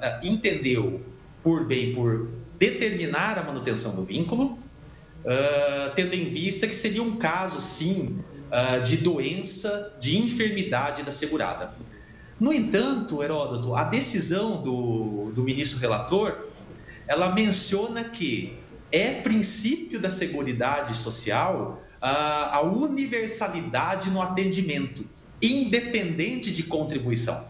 eh, 0.03 0.21
entendeu 0.23 1.01
por 1.43 1.65
bem 1.65 1.95
por 1.95 2.29
determinar 2.59 3.39
a 3.39 3.43
manutenção 3.43 3.95
do 3.97 4.05
vínculo 4.05 4.59
uh, 5.27 5.93
tendo 5.95 6.15
em 6.15 6.29
vista 6.29 6.67
que 6.67 6.75
seria 6.75 7.03
um 7.03 7.17
caso, 7.17 7.61
sim, 7.61 8.19
uh, 8.47 8.83
de 8.83 8.99
doença, 8.99 9.95
de 10.01 10.17
enfermidade 10.17 11.03
da 11.03 11.13
segurada. 11.13 11.75
No 12.39 12.53
entanto, 12.53 13.23
Heródoto, 13.23 13.75
a 13.75 13.85
decisão 13.85 14.63
do, 14.63 15.33
do 15.35 15.43
ministro 15.43 15.79
relator, 15.79 16.47
ela 17.09 17.35
menciona 17.35 18.05
que 18.05 18.59
é 18.93 19.21
princípio 19.21 19.99
da 19.99 20.11
Seguridade 20.11 20.97
Social 20.97 21.83
a, 22.01 22.57
a 22.57 22.61
universalidade 22.61 24.11
no 24.11 24.21
atendimento, 24.21 25.05
independente 25.41 26.53
de 26.53 26.63
contribuição. 26.63 27.49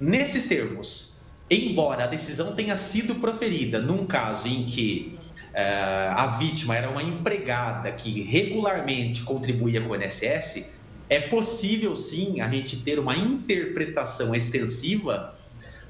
Nesses 0.00 0.46
termos, 0.46 1.14
embora 1.50 2.04
a 2.04 2.06
decisão 2.06 2.54
tenha 2.54 2.76
sido 2.76 3.16
proferida 3.16 3.80
num 3.80 4.06
caso 4.06 4.46
em 4.46 4.64
que 4.64 5.18
a 5.60 6.36
vítima 6.38 6.76
era 6.76 6.88
uma 6.88 7.02
empregada 7.02 7.90
que 7.90 8.22
regularmente 8.22 9.22
contribuía 9.22 9.80
com 9.80 9.90
o 9.90 9.96
INSS, 9.96 10.66
é 11.08 11.20
possível 11.20 11.96
sim 11.96 12.40
a 12.40 12.48
gente 12.48 12.76
ter 12.82 12.98
uma 12.98 13.16
interpretação 13.16 14.34
extensiva 14.34 15.34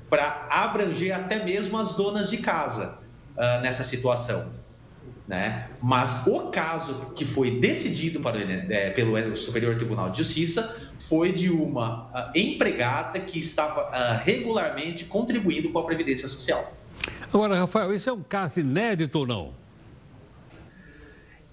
para 0.08 0.46
abranger 0.48 1.14
até 1.14 1.44
mesmo 1.44 1.76
as 1.76 1.94
donas 1.94 2.30
de 2.30 2.38
casa 2.38 2.98
uh, 3.36 3.60
nessa 3.60 3.84
situação. 3.84 4.52
Né? 5.26 5.68
Mas 5.82 6.26
o 6.26 6.50
caso 6.50 7.12
que 7.14 7.26
foi 7.26 7.58
decidido 7.60 8.20
para, 8.20 8.38
é, 8.40 8.90
pelo 8.90 9.36
Superior 9.36 9.76
Tribunal 9.76 10.08
de 10.08 10.18
Justiça 10.18 10.74
foi 11.06 11.32
de 11.32 11.50
uma 11.50 12.06
uh, 12.06 12.30
empregada 12.34 13.20
que 13.20 13.38
estava 13.38 13.90
uh, 13.90 14.24
regularmente 14.24 15.04
contribuindo 15.04 15.70
com 15.70 15.80
a 15.80 15.84
Previdência 15.84 16.28
Social. 16.28 16.72
Agora, 17.32 17.56
Rafael, 17.56 17.94
isso 17.94 18.08
é 18.08 18.12
um 18.12 18.22
caso 18.22 18.58
inédito 18.58 19.18
ou 19.18 19.26
não? 19.26 19.54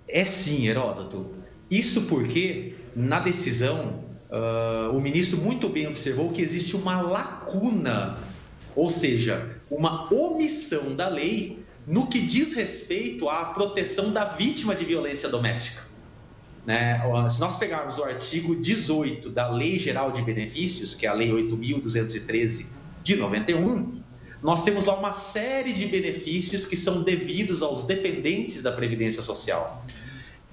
É 0.07 0.25
sim, 0.25 0.67
Heródoto. 0.67 1.33
Isso 1.69 2.03
porque, 2.03 2.75
na 2.95 3.19
decisão, 3.19 4.03
uh, 4.29 4.95
o 4.95 5.01
ministro 5.01 5.37
muito 5.37 5.67
bem 5.67 5.87
observou 5.87 6.31
que 6.31 6.41
existe 6.41 6.75
uma 6.75 7.01
lacuna, 7.01 8.17
ou 8.75 8.89
seja, 8.89 9.59
uma 9.69 10.13
omissão 10.13 10.95
da 10.95 11.09
lei 11.09 11.65
no 11.85 12.07
que 12.07 12.21
diz 12.21 12.53
respeito 12.53 13.29
à 13.29 13.45
proteção 13.45 14.13
da 14.13 14.25
vítima 14.25 14.75
de 14.75 14.85
violência 14.85 15.29
doméstica. 15.29 15.83
Né? 16.65 16.99
Se 17.29 17.39
nós 17.39 17.57
pegarmos 17.57 17.97
o 17.99 18.03
artigo 18.03 18.55
18 18.55 19.29
da 19.29 19.49
Lei 19.49 19.77
Geral 19.77 20.11
de 20.11 20.21
Benefícios, 20.23 20.95
que 20.95 21.05
é 21.05 21.09
a 21.09 21.13
Lei 21.13 21.29
8.213 21.29 22.65
de 23.03 23.15
91, 23.15 24.01
nós 24.45 24.63
temos 24.63 24.85
lá 24.85 24.95
uma 24.95 25.11
série 25.11 25.73
de 25.73 25.87
benefícios 25.87 26.67
que 26.67 26.77
são 26.77 27.01
devidos 27.01 27.63
aos 27.63 27.83
dependentes 27.83 28.61
da 28.61 28.71
Previdência 28.71 29.23
Social. 29.23 29.83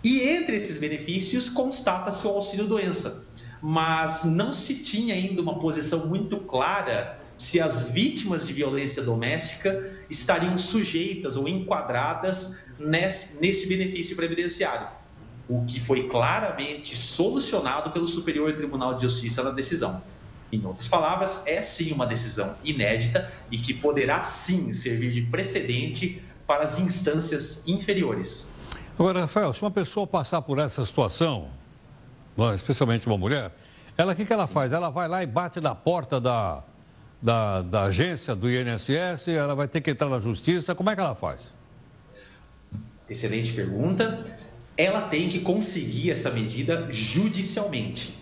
E 0.03 0.23
entre 0.23 0.57
esses 0.57 0.79
benefícios 0.79 1.51
constata-se 1.51 2.27
o 2.27 2.31
auxílio-doença, 2.31 3.27
mas 3.61 4.25
não 4.25 4.51
se 4.51 4.77
tinha 4.77 5.15
ainda 5.15 5.43
uma 5.43 5.59
posição 5.59 6.07
muito 6.07 6.39
clara 6.39 7.21
se 7.37 7.61
as 7.61 7.91
vítimas 7.91 8.47
de 8.47 8.55
violência 8.55 9.03
doméstica 9.03 9.95
estariam 10.09 10.57
sujeitas 10.57 11.37
ou 11.37 11.47
enquadradas 11.47 12.57
nesse, 12.79 13.37
nesse 13.43 13.67
benefício 13.67 14.17
previdenciário, 14.17 14.89
o 15.47 15.67
que 15.67 15.79
foi 15.79 16.09
claramente 16.09 16.97
solucionado 16.97 17.91
pelo 17.91 18.09
Superior 18.09 18.55
Tribunal 18.55 18.95
de 18.95 19.03
Justiça 19.03 19.43
na 19.43 19.51
decisão. 19.51 20.03
Em 20.53 20.67
outras 20.67 20.87
palavras, 20.87 21.43
é 21.47 21.63
sim 21.63 21.93
uma 21.93 22.07
decisão 22.07 22.55
inédita 22.63 23.33
e 23.51 23.57
que 23.57 23.73
poderá 23.73 24.23
sim 24.23 24.71
servir 24.75 25.11
de 25.11 25.23
precedente 25.23 26.23
para 26.47 26.65
as 26.65 26.79
instâncias 26.79 27.67
inferiores. 27.67 28.49
Agora, 28.99 29.23
Rafael, 29.23 29.55
se 29.55 29.63
uma 29.63 29.71
pessoa 29.71 30.07
passar 30.07 30.43
por 30.43 30.59
essa 30.59 30.85
situação, 30.85 31.49
especialmente 32.55 33.07
uma 33.07 33.17
mulher, 33.17 33.51
ela 33.97 34.13
o 34.13 34.17
que, 34.17 34.27
que 34.27 34.33
ela 34.33 34.47
faz? 34.47 34.73
Ela 34.73 34.91
vai 34.91 35.09
lá 35.09 35.23
e 35.23 35.27
bate 35.27 35.59
na 35.59 35.75
porta 35.75 36.21
da, 36.21 36.63
da, 37.21 37.63
da 37.63 37.83
agência 37.85 38.35
do 38.35 38.51
INSS, 38.51 39.29
ela 39.29 39.55
vai 39.55 39.67
ter 39.67 39.81
que 39.81 39.91
entrar 39.91 40.11
na 40.11 40.19
justiça, 40.19 40.75
como 40.75 40.91
é 40.91 40.95
que 40.95 41.01
ela 41.01 41.15
faz? 41.15 41.41
Excelente 43.09 43.55
pergunta. 43.55 44.37
Ela 44.77 45.03
tem 45.03 45.31
que 45.31 45.41
conseguir 45.41 46.11
essa 46.11 46.31
medida 46.31 46.89
judicialmente. 46.91 48.22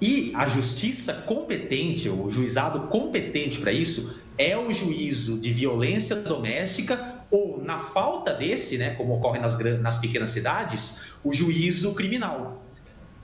E 0.00 0.32
a 0.34 0.46
justiça 0.46 1.12
competente, 1.12 2.08
o 2.08 2.28
juizado 2.28 2.80
competente 2.88 3.58
para 3.58 3.72
isso, 3.72 4.20
é 4.36 4.56
o 4.56 4.70
juízo 4.70 5.38
de 5.38 5.52
violência 5.52 6.16
doméstica 6.16 7.24
ou, 7.30 7.62
na 7.62 7.78
falta 7.78 8.34
desse, 8.34 8.76
né, 8.76 8.94
como 8.94 9.16
ocorre 9.16 9.38
nas, 9.38 9.58
nas 9.80 9.98
pequenas 9.98 10.30
cidades, 10.30 11.14
o 11.24 11.32
juízo 11.32 11.94
criminal. 11.94 12.62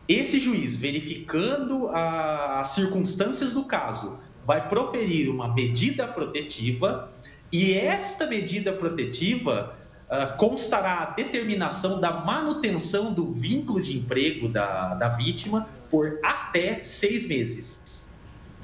Esse 0.09 0.41
juiz, 0.41 0.77
verificando 0.77 1.89
a, 1.89 2.61
as 2.61 2.69
circunstâncias 2.69 3.53
do 3.53 3.65
caso, 3.65 4.19
vai 4.45 4.69
proferir 4.69 5.29
uma 5.29 5.55
medida 5.55 6.07
protetiva 6.09 7.13
e 7.53 7.75
esta 7.75 8.27
medida 8.27 8.73
protetiva 8.73 9.77
uh, 10.13 10.37
constará 10.37 10.99
a 10.99 11.05
determinação 11.07 11.99
da 11.99 12.13
manutenção 12.13 13.13
do 13.13 13.33
vínculo 13.33 13.81
de 13.81 13.97
emprego 13.97 14.49
da, 14.49 14.95
da 14.95 15.09
vítima 15.09 15.67
por 15.91 16.19
até 16.23 16.83
seis 16.83 17.27
meses. 17.27 18.07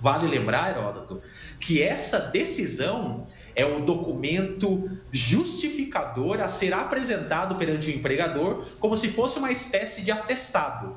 Vale 0.01 0.29
lembrar, 0.29 0.71
Heródoto, 0.71 1.21
que 1.59 1.83
essa 1.83 2.21
decisão 2.21 3.25
é 3.57 3.67
o 3.67 3.81
documento 3.81 4.89
justificador 5.11 6.41
a 6.41 6.49
ser 6.49 6.73
apresentado 6.73 7.57
perante 7.57 7.91
o 7.91 7.95
empregador 7.95 8.65
como 8.79 8.97
se 8.97 9.09
fosse 9.09 9.39
uma 9.39 9.51
espécie 9.51 10.03
de 10.03 10.13
atestado. 10.13 10.97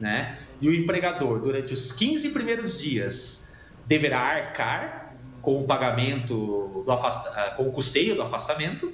Né? 0.00 0.38
E 0.60 0.68
o 0.68 0.74
empregador, 0.74 1.40
durante 1.40 1.74
os 1.74 1.92
15 1.92 2.30
primeiros 2.30 2.78
dias, 2.78 3.52
deverá 3.86 4.20
arcar 4.20 5.12
com 5.42 5.60
o 5.60 5.64
pagamento, 5.64 6.82
do. 6.84 6.92
Ah, 6.92 7.54
com 7.56 7.68
o 7.68 7.72
custeio 7.72 8.14
do 8.14 8.22
afastamento, 8.22 8.92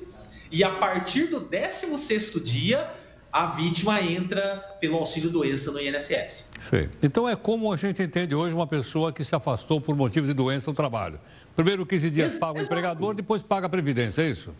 e 0.50 0.62
a 0.62 0.70
partir 0.70 1.26
do 1.26 1.40
16º 1.40 2.42
dia, 2.42 2.90
a 3.32 3.46
vítima 3.46 4.00
entra 4.00 4.62
pelo 4.80 4.96
auxílio 4.96 5.28
doença 5.28 5.72
no 5.72 5.80
INSS. 5.80 6.48
Sim. 6.62 6.88
Então 7.02 7.28
é 7.28 7.34
como 7.34 7.72
a 7.72 7.76
gente 7.76 8.00
entende 8.00 8.32
hoje 8.32 8.54
uma 8.54 8.66
pessoa 8.66 9.12
que 9.12 9.24
se 9.24 9.34
afastou 9.34 9.80
por 9.80 9.96
motivo 9.96 10.26
de 10.26 10.32
doença 10.32 10.70
no 10.70 10.76
trabalho. 10.76 11.18
Primeiro 11.56 11.84
15 11.84 12.10
dias 12.10 12.30
Ex 12.30 12.38
paga 12.38 12.60
o 12.60 12.62
empregador, 12.62 13.12
depois 13.12 13.42
paga 13.42 13.66
a 13.66 13.68
previdência, 13.68 14.22
é 14.22 14.28
isso? 14.28 14.54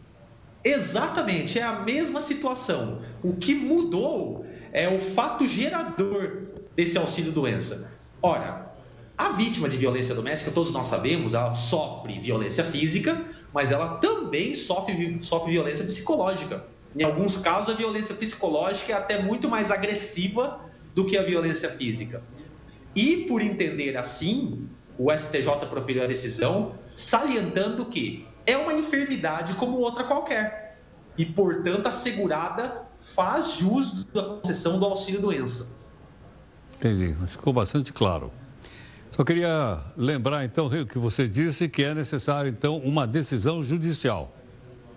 Exatamente, 0.64 1.58
é 1.58 1.62
a 1.62 1.80
mesma 1.80 2.20
situação. 2.20 3.00
O 3.22 3.36
que 3.36 3.54
mudou 3.54 4.44
é 4.72 4.88
o 4.88 4.98
fato 4.98 5.46
gerador 5.46 6.42
desse 6.74 6.98
auxílio 6.98 7.30
doença. 7.30 7.92
Ora, 8.20 8.73
a 9.16 9.30
vítima 9.32 9.68
de 9.68 9.76
violência 9.76 10.14
doméstica, 10.14 10.50
todos 10.50 10.72
nós 10.72 10.86
sabemos, 10.86 11.34
ela 11.34 11.54
sofre 11.54 12.18
violência 12.18 12.64
física, 12.64 13.24
mas 13.52 13.70
ela 13.70 13.98
também 13.98 14.54
sofre, 14.54 15.22
sofre 15.22 15.52
violência 15.52 15.84
psicológica. 15.84 16.64
Em 16.96 17.04
alguns 17.04 17.38
casos, 17.38 17.74
a 17.74 17.76
violência 17.76 18.14
psicológica 18.14 18.92
é 18.92 18.96
até 18.96 19.22
muito 19.22 19.48
mais 19.48 19.70
agressiva 19.70 20.60
do 20.94 21.06
que 21.06 21.16
a 21.16 21.22
violência 21.22 21.68
física. 21.70 22.22
E 22.94 23.24
por 23.28 23.40
entender 23.40 23.96
assim, 23.96 24.68
o 24.98 25.12
STJ 25.12 25.66
proferiu 25.68 26.04
a 26.04 26.06
decisão 26.06 26.74
salientando 26.94 27.84
que 27.86 28.26
é 28.46 28.56
uma 28.56 28.72
enfermidade 28.72 29.54
como 29.54 29.78
outra 29.78 30.04
qualquer 30.04 30.76
e, 31.16 31.24
portanto, 31.24 31.86
a 31.86 31.92
segurada 31.92 32.82
faz 33.14 33.56
jus 33.58 34.04
da 34.12 34.22
concessão 34.22 34.78
do 34.78 34.86
auxílio-doença. 34.86 35.72
Entendi, 36.76 37.14
ficou 37.26 37.52
bastante 37.52 37.92
claro. 37.92 38.32
Só 39.14 39.22
queria 39.22 39.78
lembrar, 39.96 40.44
então, 40.44 40.68
que 40.84 40.98
você 40.98 41.28
disse 41.28 41.68
que 41.68 41.84
é 41.84 41.94
necessário, 41.94 42.50
então, 42.50 42.78
uma 42.78 43.06
decisão 43.06 43.62
judicial. 43.62 44.36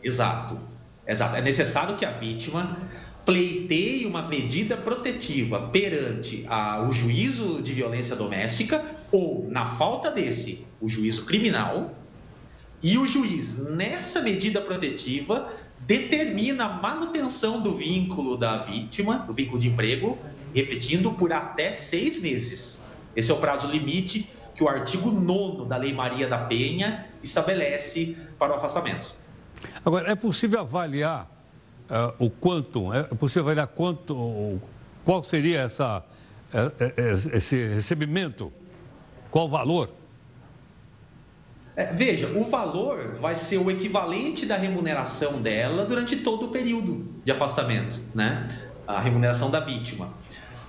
Exato. 0.03 0.59
Exato. 1.05 1.35
É 1.35 1.41
necessário 1.41 1.95
que 1.95 2.03
a 2.03 2.11
vítima 2.11 2.77
pleiteie 3.23 4.07
uma 4.07 4.23
medida 4.23 4.75
protetiva 4.75 5.67
perante 5.67 6.43
a, 6.49 6.81
o 6.81 6.91
juízo 6.91 7.61
de 7.61 7.73
violência 7.73 8.15
doméstica 8.15 8.83
ou, 9.11 9.47
na 9.51 9.75
falta 9.75 10.09
desse, 10.09 10.65
o 10.81 10.89
juízo 10.89 11.23
criminal. 11.25 11.93
E 12.81 12.97
o 12.97 13.05
juiz, 13.05 13.69
nessa 13.69 14.19
medida 14.21 14.61
protetiva, 14.61 15.47
determina 15.81 16.65
a 16.65 16.69
manutenção 16.69 17.61
do 17.61 17.75
vínculo 17.75 18.35
da 18.35 18.57
vítima, 18.57 19.19
do 19.19 19.33
vínculo 19.33 19.59
de 19.59 19.67
emprego, 19.67 20.17
repetindo, 20.55 21.11
por 21.11 21.31
até 21.31 21.71
seis 21.71 22.19
meses. 22.19 22.86
Esse 23.17 23.31
é 23.31 23.33
o 23.33 23.37
prazo 23.37 23.67
limite 23.67 24.29
que 24.53 24.63
o 24.63 24.69
artigo 24.69 25.09
9 25.09 25.65
da 25.65 25.75
Lei 25.75 25.91
Maria 25.91 26.27
da 26.27 26.37
Penha 26.37 27.07
estabelece 27.23 28.15
para 28.37 28.53
o 28.53 28.57
afastamento. 28.57 29.15
Agora, 29.83 30.11
é 30.11 30.15
possível 30.15 30.59
avaliar 30.59 31.27
uh, 31.89 32.13
o 32.23 32.29
quanto, 32.29 32.93
é 32.93 33.01
possível 33.03 33.41
avaliar 33.41 33.65
quanto, 33.67 34.61
qual 35.03 35.23
seria 35.23 35.61
essa, 35.61 36.05
uh, 36.53 37.33
esse 37.33 37.69
recebimento, 37.69 38.53
qual 39.31 39.45
o 39.45 39.49
valor? 39.49 39.89
É, 41.75 41.85
veja, 41.93 42.27
o 42.27 42.43
valor 42.43 43.15
vai 43.19 43.33
ser 43.33 43.57
o 43.57 43.71
equivalente 43.71 44.45
da 44.45 44.57
remuneração 44.57 45.41
dela 45.41 45.85
durante 45.85 46.17
todo 46.17 46.45
o 46.45 46.49
período 46.49 47.15
de 47.23 47.31
afastamento, 47.31 47.99
né? 48.13 48.47
A 48.85 48.99
remuneração 48.99 49.49
da 49.49 49.59
vítima. 49.59 50.13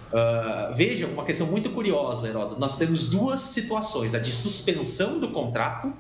Uh, 0.09 0.75
veja, 0.75 1.07
uma 1.07 1.25
questão 1.25 1.47
muito 1.47 1.71
curiosa, 1.71 2.29
Heródoto. 2.29 2.59
Nós 2.59 2.77
temos 2.79 3.09
duas 3.09 3.41
situações: 3.41 4.15
a 4.15 4.19
de 4.19 4.31
suspensão 4.31 5.19
do 5.21 5.31
contrato 5.31 5.93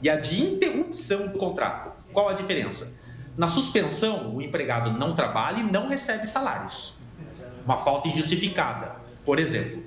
e 0.00 0.08
a 0.08 0.16
de 0.16 0.42
interrupção 0.42 1.28
do 1.28 1.38
contrato. 1.38 1.92
Qual 2.12 2.28
a 2.28 2.32
diferença? 2.32 2.92
Na 3.36 3.48
suspensão, 3.48 4.34
o 4.34 4.42
empregado 4.42 4.90
não 4.98 5.14
trabalha 5.14 5.60
e 5.60 5.62
não 5.62 5.88
recebe 5.88 6.26
salários. 6.26 6.94
Uma 7.64 7.78
falta 7.78 8.08
injustificada, 8.08 8.96
por 9.24 9.38
exemplo. 9.38 9.82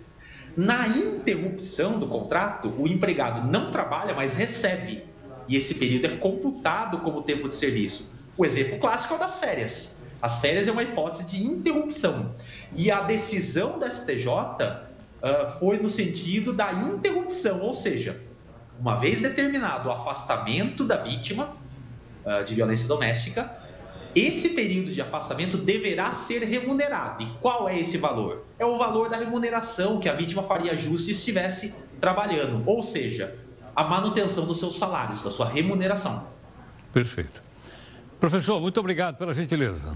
Na 0.56 0.88
interrupção 0.88 2.00
do 2.00 2.08
contrato, 2.08 2.74
o 2.78 2.88
empregado 2.88 3.52
não 3.52 3.72
trabalha, 3.72 4.14
mas 4.14 4.34
recebe. 4.34 5.04
E 5.48 5.56
esse 5.56 5.76
período 5.76 6.06
é 6.06 6.18
computado 6.18 7.00
como 7.00 7.22
tempo 7.22 7.50
de 7.50 7.56
serviço. 7.56 8.10
O 8.38 8.46
exemplo 8.46 8.80
clássico 8.80 9.14
é 9.14 9.18
o 9.18 9.20
das 9.20 9.38
férias. 9.38 9.95
As 10.26 10.40
férias 10.40 10.68
é 10.68 10.72
uma 10.72 10.82
hipótese 10.82 11.24
de 11.26 11.46
interrupção. 11.46 12.34
E 12.76 12.90
a 12.90 13.02
decisão 13.02 13.78
da 13.78 13.92
STJ 13.92 14.28
uh, 14.28 14.82
ah, 15.22 15.56
foi 15.60 15.78
no 15.78 15.88
sentido 15.88 16.52
da 16.52 16.74
interrupção, 16.74 17.62
ou 17.62 17.76
seja, 17.76 18.20
uma 18.80 18.96
vez 18.96 19.22
determinado 19.22 19.88
o 19.88 19.92
afastamento 19.92 20.84
da 20.84 20.98
vítima, 20.98 21.56
uh, 22.26 22.44
de 22.44 22.56
violência 22.56 22.88
doméstica, 22.88 23.56
esse 24.16 24.50
período 24.50 24.92
de 24.92 25.00
afastamento 25.00 25.58
deverá 25.58 26.12
ser 26.12 26.42
remunerado. 26.42 27.22
E 27.22 27.28
qual 27.40 27.70
é 27.70 27.80
esse 27.80 28.00
valor? 28.00 28.48
É 28.58 28.66
o 28.66 28.80
valor 28.80 29.08
da 29.10 29.18
remuneração 29.18 30.00
que 30.00 30.10
a 30.10 30.14
vítima 30.14 30.42
faria 30.42 30.76
justo 30.76 31.06
se 31.06 31.12
estivesse 31.12 31.76
trabalhando, 32.02 32.68
ou 32.68 32.82
seja, 32.82 33.38
a 33.76 33.84
manutenção 33.84 34.48
dos 34.48 34.58
seus 34.58 34.76
salários, 34.76 35.22
da 35.22 35.30
sua 35.30 35.48
remuneração. 35.48 36.28
Perfeito. 36.92 37.44
Professor, 38.20 38.60
muito 38.60 38.80
obrigado 38.80 39.18
pela 39.18 39.36
gentileza. 39.36 39.96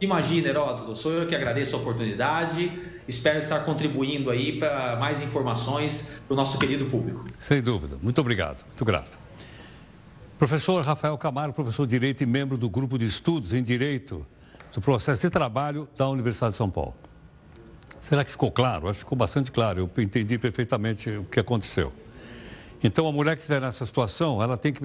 Imagina, 0.00 0.48
Heródoto, 0.48 0.94
sou 0.96 1.12
eu 1.12 1.26
que 1.26 1.34
agradeço 1.34 1.74
a 1.74 1.78
oportunidade. 1.78 2.70
Espero 3.08 3.38
estar 3.38 3.60
contribuindo 3.60 4.30
aí 4.30 4.58
para 4.58 4.96
mais 4.96 5.22
informações 5.22 6.20
para 6.26 6.34
o 6.34 6.36
nosso 6.36 6.58
querido 6.58 6.86
público. 6.86 7.24
Sem 7.38 7.62
dúvida. 7.62 7.96
Muito 8.02 8.20
obrigado. 8.20 8.64
Muito 8.66 8.84
grato. 8.84 9.18
Professor 10.38 10.84
Rafael 10.84 11.16
Camargo, 11.16 11.54
professor 11.54 11.86
de 11.86 11.92
Direito 11.92 12.22
e 12.22 12.26
membro 12.26 12.58
do 12.58 12.68
Grupo 12.68 12.98
de 12.98 13.06
Estudos 13.06 13.54
em 13.54 13.62
Direito 13.62 14.26
do 14.74 14.82
Processo 14.82 15.22
de 15.22 15.30
Trabalho 15.30 15.88
da 15.96 16.06
Universidade 16.08 16.52
de 16.52 16.58
São 16.58 16.68
Paulo. 16.68 16.94
Será 18.00 18.22
que 18.22 18.30
ficou 18.30 18.52
claro? 18.52 18.88
Acho 18.88 18.98
que 18.98 19.04
ficou 19.04 19.16
bastante 19.16 19.50
claro. 19.50 19.90
Eu 19.96 20.02
entendi 20.02 20.36
perfeitamente 20.36 21.08
o 21.10 21.24
que 21.24 21.40
aconteceu. 21.40 21.90
Então, 22.84 23.08
a 23.08 23.12
mulher 23.12 23.34
que 23.34 23.40
estiver 23.40 23.60
nessa 23.60 23.86
situação, 23.86 24.42
ela 24.42 24.58
tem 24.58 24.72
que 24.72 24.80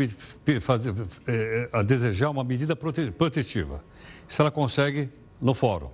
fazer, 0.62 0.94
é, 1.28 1.84
desejar 1.84 2.30
uma 2.30 2.44
medida 2.44 2.76
protetiva. 2.76 3.84
Se 4.32 4.42
ela 4.42 4.50
consegue, 4.50 5.10
no 5.42 5.54
fórum. 5.54 5.90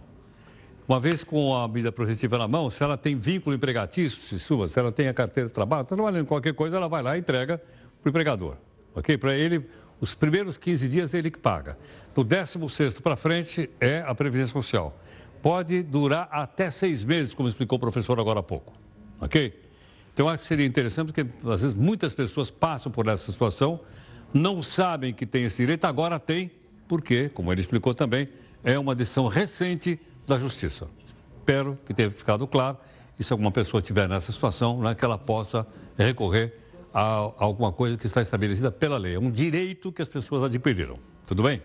Uma 0.88 1.00
vez 1.00 1.24
com 1.24 1.56
a 1.56 1.68
medida 1.68 1.92
protetiva 1.92 2.38
na 2.38 2.48
mão, 2.48 2.70
se 2.70 2.82
ela 2.84 2.98
tem 2.98 3.16
vínculo 3.18 3.56
empregatício, 3.56 4.22
se 4.22 4.40
sua, 4.40 4.68
se 4.68 4.80
ela 4.80 4.92
tem 4.92 5.08
a 5.08 5.14
carteira 5.14 5.48
de 5.48 5.54
trabalho, 5.54 5.82
está 5.82 5.96
trabalhando 5.96 6.24
em 6.24 6.26
qualquer 6.26 6.54
coisa, 6.54 6.78
ela 6.78 6.88
vai 6.88 7.02
lá 7.02 7.18
e 7.18 7.20
entrega 7.20 7.58
para 8.02 8.08
o 8.08 8.10
empregador 8.10 8.56
ok? 8.98 9.18
Para 9.18 9.36
ele, 9.36 9.64
os 10.02 10.16
primeiros 10.16 10.58
15 10.58 10.88
dias 10.90 11.14
ele 11.14 11.30
que 11.30 11.38
paga. 11.38 11.78
No 12.16 12.24
16 12.24 13.00
para 13.00 13.16
frente 13.16 13.70
é 13.80 14.00
a 14.00 14.14
Previdência 14.16 14.54
Social. 14.54 15.00
Pode 15.42 15.84
durar 15.84 16.28
até 16.32 16.72
seis 16.72 17.04
meses, 17.04 17.34
como 17.34 17.48
explicou 17.48 17.78
o 17.78 17.80
professor 17.80 18.20
agora 18.20 18.40
há 18.40 18.44
pouco, 18.44 18.74
ok? 19.22 19.54
Então, 20.14 20.28
acho 20.28 20.40
que 20.40 20.46
seria 20.46 20.66
interessante, 20.66 21.14
porque 21.14 21.30
às 21.48 21.62
vezes 21.62 21.76
muitas 21.76 22.16
pessoas 22.16 22.50
passam 22.50 22.92
por 22.92 23.08
essa 23.08 23.32
situação, 23.32 23.80
não 24.34 24.64
sabem 24.64 25.14
que 25.14 25.28
tem 25.28 25.44
esse 25.46 25.58
direito, 25.58 25.86
agora 25.86 26.20
tem, 26.20 26.52
porque, 26.88 27.30
como 27.30 27.52
ele 27.52 27.62
explicou 27.62 27.94
também, 27.94 28.30
é 28.64 28.78
uma 28.78 28.96
decisão 28.96 29.28
recente 29.28 30.00
da 30.26 30.38
Justiça. 30.38 30.88
Espero 31.38 31.78
que 31.86 31.94
tenha 31.94 32.12
ficado 32.12 32.46
claro 32.48 32.78
e 33.20 33.24
se 33.24 33.32
alguma 33.32 33.52
pessoa 33.52 33.82
estiver 33.82 34.08
nessa 34.08 34.32
situação, 34.32 34.82
né, 34.82 34.94
que 34.94 35.04
ela 35.04 35.18
possa 35.18 35.66
recorrer 35.98 36.54
a, 36.94 37.32
alguma 37.38 37.72
coisa 37.72 37.98
que 37.98 38.08
está 38.08 38.22
estabelecida 38.22 38.72
pela 38.72 38.98
lei. 38.98 39.16
É 39.16 39.20
um 39.20 39.32
direito 39.32 39.92
que 39.92 40.02
as 40.02 40.08
pessoas 40.08 40.44
adquiriram. 40.44 41.00
Tudo 41.26 41.44
bem? 41.44 41.62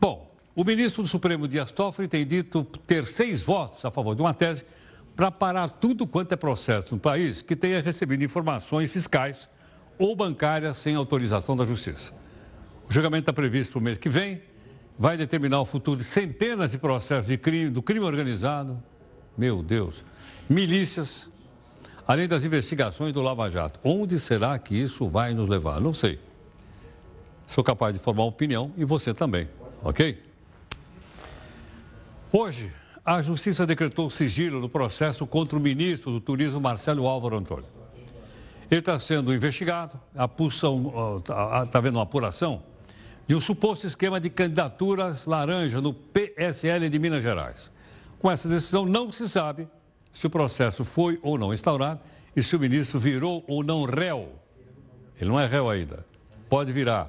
Bom, 0.00 0.34
o 0.54 0.64
ministro 0.64 1.02
do 1.02 1.08
Supremo 1.08 1.46
Dias 1.46 1.72
Toffoli 1.72 2.08
tem 2.08 2.26
dito 2.26 2.64
ter 2.86 3.06
seis 3.06 3.42
votos 3.42 3.84
a 3.84 3.90
favor 3.90 4.14
de 4.14 4.22
uma 4.22 4.34
tese 4.34 4.64
para 5.14 5.30
parar 5.30 5.68
tudo 5.68 6.06
quanto 6.06 6.32
é 6.32 6.36
processo 6.36 6.94
no 6.94 7.00
país 7.00 7.42
que 7.42 7.54
tenha 7.54 7.80
recebido 7.80 8.24
informações 8.24 8.90
fiscais 8.90 9.48
ou 9.98 10.16
bancárias 10.16 10.78
sem 10.78 10.94
autorização 10.94 11.54
da 11.54 11.66
Justiça. 11.66 12.19
O 12.90 12.92
julgamento 12.92 13.22
está 13.22 13.32
previsto 13.32 13.70
para 13.70 13.78
o 13.78 13.82
mês 13.82 13.98
que 13.98 14.08
vem, 14.08 14.42
vai 14.98 15.16
determinar 15.16 15.60
o 15.60 15.64
futuro 15.64 15.96
de 15.96 16.02
centenas 16.02 16.72
de 16.72 16.78
processos 16.78 17.28
de 17.28 17.38
crime, 17.38 17.70
do 17.70 17.80
crime 17.80 18.04
organizado, 18.04 18.82
meu 19.38 19.62
Deus, 19.62 20.04
milícias, 20.48 21.30
além 22.04 22.26
das 22.26 22.44
investigações 22.44 23.14
do 23.14 23.22
Lava 23.22 23.48
Jato. 23.48 23.78
Onde 23.84 24.18
será 24.18 24.58
que 24.58 24.74
isso 24.74 25.08
vai 25.08 25.32
nos 25.32 25.48
levar? 25.48 25.80
Não 25.80 25.94
sei. 25.94 26.18
Sou 27.46 27.62
capaz 27.62 27.94
de 27.94 28.00
formar 28.00 28.24
opinião 28.24 28.72
e 28.76 28.84
você 28.84 29.14
também, 29.14 29.48
ok? 29.84 30.20
Hoje, 32.32 32.72
a 33.04 33.22
Justiça 33.22 33.64
decretou 33.64 34.10
sigilo 34.10 34.60
no 34.60 34.68
processo 34.68 35.24
contra 35.28 35.56
o 35.56 35.60
ministro 35.60 36.10
do 36.10 36.20
Turismo, 36.20 36.60
Marcelo 36.60 37.06
Álvaro 37.06 37.36
Antônio. 37.36 37.66
Ele 38.68 38.80
está 38.80 38.98
sendo 38.98 39.32
investigado, 39.32 40.00
está 40.12 41.66
tá 41.66 41.78
havendo 41.78 41.96
uma 41.96 42.02
apuração 42.02 42.68
de 43.30 43.36
um 43.36 43.40
suposto 43.40 43.86
esquema 43.86 44.20
de 44.20 44.28
candidaturas 44.28 45.24
laranja 45.24 45.80
no 45.80 45.94
PSL 45.94 46.88
de 46.88 46.98
Minas 46.98 47.22
Gerais. 47.22 47.70
Com 48.18 48.28
essa 48.28 48.48
decisão, 48.48 48.84
não 48.84 49.12
se 49.12 49.28
sabe 49.28 49.68
se 50.12 50.26
o 50.26 50.30
processo 50.30 50.84
foi 50.84 51.16
ou 51.22 51.38
não 51.38 51.54
instaurado 51.54 52.00
e 52.34 52.42
se 52.42 52.56
o 52.56 52.58
ministro 52.58 52.98
virou 52.98 53.44
ou 53.46 53.62
não 53.62 53.84
réu. 53.84 54.30
Ele 55.20 55.30
não 55.30 55.38
é 55.38 55.46
réu 55.46 55.70
ainda. 55.70 56.04
Pode 56.48 56.72
virar. 56.72 57.08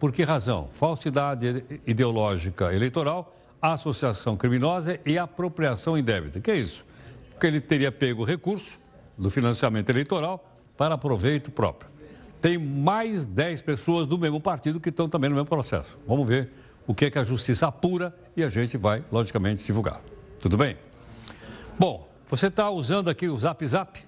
Por 0.00 0.10
que 0.10 0.24
razão? 0.24 0.70
Falsidade 0.72 1.64
ideológica 1.86 2.74
eleitoral, 2.74 3.32
associação 3.62 4.36
criminosa 4.36 4.98
e 5.06 5.16
apropriação 5.16 5.96
indébita. 5.96 6.40
Que 6.40 6.50
é 6.50 6.56
isso? 6.56 6.84
Porque 7.30 7.46
ele 7.46 7.60
teria 7.60 7.92
pego 7.92 8.24
recurso 8.24 8.80
do 9.16 9.30
financiamento 9.30 9.88
eleitoral 9.88 10.52
para 10.76 10.98
proveito 10.98 11.52
próprio. 11.52 11.93
Tem 12.44 12.58
mais 12.58 13.24
10 13.24 13.62
pessoas 13.62 14.06
do 14.06 14.18
mesmo 14.18 14.38
partido 14.38 14.78
que 14.78 14.90
estão 14.90 15.08
também 15.08 15.30
no 15.30 15.36
mesmo 15.36 15.48
processo. 15.48 15.96
Vamos 16.06 16.28
ver 16.28 16.50
o 16.86 16.94
que 16.94 17.06
é 17.06 17.10
que 17.10 17.18
a 17.18 17.24
justiça 17.24 17.66
apura 17.66 18.14
e 18.36 18.44
a 18.44 18.50
gente 18.50 18.76
vai, 18.76 19.02
logicamente, 19.10 19.64
divulgar. 19.64 20.02
Tudo 20.40 20.58
bem? 20.58 20.76
Bom, 21.78 22.06
você 22.28 22.48
está 22.48 22.68
usando 22.68 23.08
aqui 23.08 23.30
o 23.30 23.36
Zap 23.38 23.66
Zap? 23.66 23.98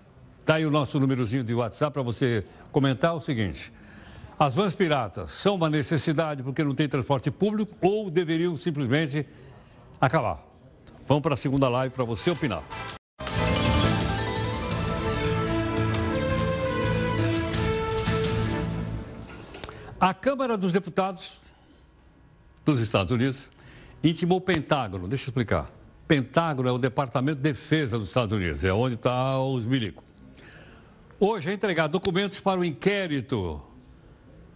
Está 0.43 0.57
aí 0.57 0.67
o 0.67 0.71
nosso 0.71 1.01
númerozinho 1.01 1.43
de 1.43 1.55
WhatsApp 1.55 1.95
para 1.95 2.03
você 2.03 2.45
comentar 2.71 3.17
o 3.17 3.23
seguinte. 3.23 3.73
As 4.39 4.55
vans 4.55 4.75
piratas 4.75 5.31
são 5.31 5.55
uma 5.55 5.71
necessidade 5.71 6.43
porque 6.43 6.63
não 6.63 6.75
tem 6.75 6.87
transporte 6.87 7.31
público 7.31 7.75
ou 7.81 8.11
deveriam 8.11 8.55
simplesmente 8.55 9.27
acabar? 9.99 10.47
Vamos 11.09 11.23
para 11.23 11.33
a 11.33 11.39
segunda 11.39 11.71
live 11.71 11.95
para 11.95 12.05
você 12.05 12.31
opinar. 12.31 12.63
A 19.99 20.13
Câmara 20.13 20.59
dos 20.59 20.75
Deputados 20.75 21.41
dos 22.67 22.81
Estados 22.81 23.11
Unidos 23.13 23.51
intimou 24.05 24.37
o 24.37 24.41
Pentágono. 24.43 25.09
Deixa 25.09 25.25
eu 25.25 25.29
explicar. 25.29 25.71
Pentágono 26.07 26.69
é 26.69 26.73
o 26.73 26.77
Departamento 26.77 27.39
de 27.39 27.43
Defesa 27.43 27.99
dos 27.99 28.09
Estados 28.09 28.33
Unidos, 28.33 28.63
é 28.63 28.71
onde 28.75 28.97
está 28.97 29.41
os 29.41 29.65
milicos. 29.65 30.05
Hoje 31.19 31.51
é 31.51 31.55
entregar 31.55 31.87
documentos 31.87 32.41
para 32.41 32.61
o 32.61 32.65
inquérito 32.65 33.65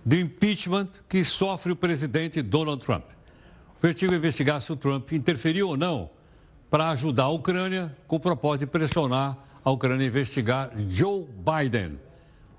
de 0.05 0.21
impeachment 0.21 0.89
que 1.09 1.25
sofre 1.25 1.73
o 1.73 1.77
presidente 1.77 2.43
Donald 2.43 2.85
Trump. 2.85 3.05
O 3.07 3.79
objetivo 3.79 4.13
é 4.13 4.19
investigar 4.19 4.61
se 4.61 4.71
o 4.71 4.77
Trump 4.77 5.11
interferiu 5.11 5.69
ou 5.71 5.77
não 5.77 6.11
para 6.69 6.91
ajudar 6.91 7.25
a 7.25 7.29
Ucrânia 7.31 7.97
com 8.07 8.17
o 8.17 8.21
propósito 8.21 8.67
de 8.67 8.67
pressionar 8.67 9.39
a 9.65 9.71
Ucrânia 9.71 10.05
a 10.05 10.09
investigar 10.09 10.71
Joe 10.87 11.25
Biden. 11.25 11.99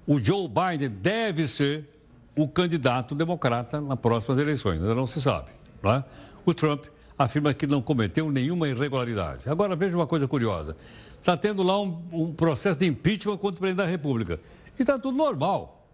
O 0.07 0.19
Joe 0.19 0.47
Biden 0.47 0.89
deve 0.89 1.47
ser 1.47 2.00
o 2.35 2.47
candidato 2.47 3.13
democrata 3.13 3.81
nas 3.81 3.99
próximas 3.99 4.39
eleições, 4.39 4.81
ainda 4.81 4.95
não 4.95 5.07
se 5.07 5.21
sabe. 5.21 5.49
Não 5.81 5.91
é? 5.91 6.03
O 6.45 6.53
Trump 6.53 6.85
afirma 7.17 7.53
que 7.53 7.67
não 7.67 7.81
cometeu 7.81 8.31
nenhuma 8.31 8.67
irregularidade. 8.67 9.41
Agora, 9.45 9.75
veja 9.75 9.95
uma 9.95 10.07
coisa 10.07 10.27
curiosa. 10.27 10.75
Está 11.19 11.37
tendo 11.37 11.61
lá 11.61 11.79
um, 11.79 12.01
um 12.11 12.33
processo 12.33 12.79
de 12.79 12.87
impeachment 12.87 13.37
contra 13.37 13.57
o 13.57 13.59
presidente 13.59 13.85
da 13.85 13.85
República. 13.85 14.39
E 14.77 14.81
está 14.81 14.97
tudo 14.97 15.17
normal. 15.17 15.87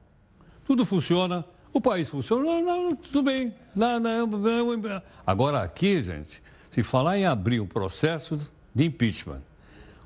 Tudo 0.65 0.85
funciona, 0.85 1.45
o 1.73 1.81
país 1.81 2.09
funciona, 2.09 2.43
não, 2.43 2.61
não, 2.61 2.95
tudo 2.95 3.23
bem. 3.23 3.53
Não, 3.75 3.99
Agora, 5.25 5.61
aqui, 5.63 6.01
gente, 6.01 6.41
se 6.71 6.83
falar 6.83 7.17
em 7.17 7.25
abrir 7.25 7.59
um 7.59 7.67
processo 7.67 8.37
de 8.73 8.85
impeachment 8.85 9.41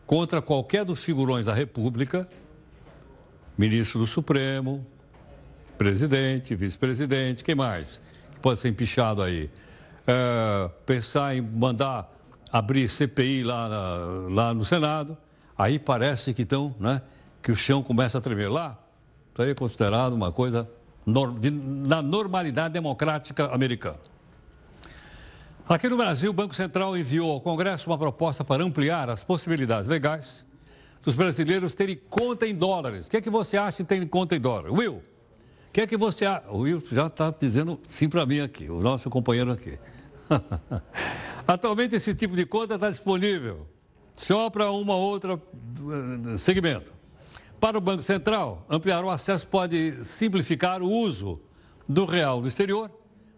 contra 0.06 0.42
qualquer 0.42 0.86
dos 0.86 1.04
figurões 1.04 1.46
da 1.46 1.54
República, 1.54 2.28
ministro 3.58 4.00
do 4.00 4.08
Supremo, 4.08 4.86
presidente, 5.82 6.54
vice-presidente, 6.54 7.44
quem 7.44 7.56
mais? 7.56 8.00
Pode 8.40 8.60
ser 8.60 8.70
empichado 8.70 9.24
aí 9.24 9.50
é, 10.06 10.70
pensar 10.86 11.36
em 11.36 11.42
mandar 11.42 12.08
abrir 12.52 12.88
CPI 12.88 13.44
lá, 13.44 13.68
na, 13.68 13.96
lá 14.30 14.54
no 14.54 14.64
Senado, 14.64 15.18
aí 15.58 15.80
parece 15.80 16.36
que 16.36 16.44
estão, 16.44 16.76
né, 16.80 17.02
que 17.42 17.52
o 17.52 17.56
chão 17.56 17.82
começa 17.82 18.20
a 18.20 18.22
tremer 18.22 18.48
lá. 18.52 18.78
Isso 19.34 19.42
aí 19.42 19.50
é 19.50 19.56
considerado 19.56 20.14
uma 20.14 20.32
coisa 20.32 20.70
no, 21.04 21.34
de, 21.40 21.50
na 21.50 22.00
normalidade 22.00 22.76
democrática 22.76 23.48
americana. 23.48 23.98
Aqui 25.68 25.90
no 25.90 25.98
Brasil, 25.98 26.30
o 26.30 26.34
Banco 26.34 26.54
Central 26.54 26.96
enviou 26.96 27.32
ao 27.32 27.42
Congresso 27.42 27.90
uma 27.90 27.98
proposta 27.98 28.44
para 28.44 28.64
ampliar 28.64 29.10
as 29.10 29.24
possibilidades 29.24 29.90
legais 29.90 30.46
dos 31.02 31.16
brasileiros 31.16 31.74
terem 31.74 32.00
conta 32.08 32.46
em 32.46 32.54
dólares. 32.54 33.08
O 33.08 33.10
que 33.10 33.18
é 33.18 33.22
que 33.22 33.32
você 33.32 33.58
acha 33.58 33.82
de 33.82 33.90
ter 33.90 34.08
conta 34.08 34.36
em 34.36 34.40
dólar? 34.40 34.72
Will, 34.72 35.02
o 35.72 35.74
que 35.74 35.80
é 35.80 35.88
que 35.88 35.96
você? 35.96 36.26
O 36.50 36.58
Will 36.58 36.84
já 36.92 37.08
está 37.08 37.34
dizendo 37.40 37.80
sim 37.88 38.10
para 38.10 38.26
mim 38.26 38.42
aqui, 38.42 38.70
o 38.70 38.82
nosso 38.82 39.10
companheiro 39.10 39.54
aqui. 39.54 39.80
Atualmente 41.48 41.96
esse 41.96 42.14
tipo 42.14 42.36
de 42.36 42.46
conta 42.46 42.76
está 42.76 42.90
disponível 42.90 43.66
só 44.14 44.50
para 44.50 44.70
uma 44.70 44.98
outra 44.98 45.42
eh, 46.34 46.38
segmento. 46.38 46.92
Para 47.58 47.78
o 47.78 47.82
Banco 47.82 48.04
Central, 48.04 48.66
ampliar 48.70 49.06
o 49.06 49.10
acesso 49.10 49.48
pode 49.48 50.04
simplificar 50.04 50.82
o 50.82 50.92
uso 50.92 51.40
do 51.88 52.04
real 52.04 52.42
no 52.42 52.50
exterior 52.50 52.92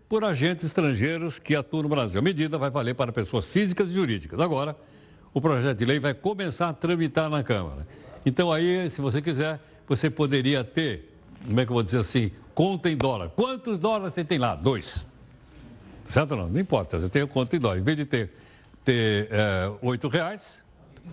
por 0.10 0.24
agentes 0.24 0.66
estrangeiros 0.66 1.38
que 1.38 1.56
atuam 1.56 1.84
no 1.84 1.90
Brasil. 1.90 2.20
A 2.20 2.24
medida 2.24 2.58
vai 2.58 2.72
valer 2.72 2.96
para 2.96 3.12
pessoas 3.12 3.46
físicas 3.46 3.92
e 3.92 3.94
jurídicas. 3.94 4.40
Agora, 4.40 4.76
o 5.36 5.40
projeto 5.40 5.78
de 5.78 5.86
lei 5.86 6.00
vai 6.00 6.16
começar 6.16 6.70
a 6.70 6.74
tramitar 6.74 7.30
na 7.30 7.44
Câmara. 7.44 7.88
Então 8.26 8.52
aí, 8.52 8.90
se 8.90 9.02
você 9.02 9.22
quiser, 9.22 9.60
você 9.88 10.10
poderia 10.10 10.64
ter, 10.64 11.13
como 11.46 11.60
é 11.60 11.66
que 11.66 11.72
eu 11.72 11.74
vou 11.74 11.84
dizer 11.84 12.00
assim, 12.00 12.32
conta 12.54 12.90
em 12.90 12.98
dólar. 12.98 13.30
Quantos 13.30 13.78
dólares 13.78 14.14
você 14.14 14.24
tem 14.24 14.38
lá? 14.38 14.56
Dois. 14.56 15.06
Certo 16.08 16.32
ou 16.32 16.38
não? 16.38 16.50
Não 16.50 16.60
importa, 16.60 16.98
eu 16.98 17.10
tenho 17.10 17.28
conta 17.28 17.56
em 17.56 17.60
dólar. 17.60 17.78
Em 17.78 17.84
vez 17.84 17.98
de 17.98 18.06
ter, 18.06 18.32
ter 18.84 19.28
é, 19.32 19.72
8 19.82 20.08
reais, 20.08 20.64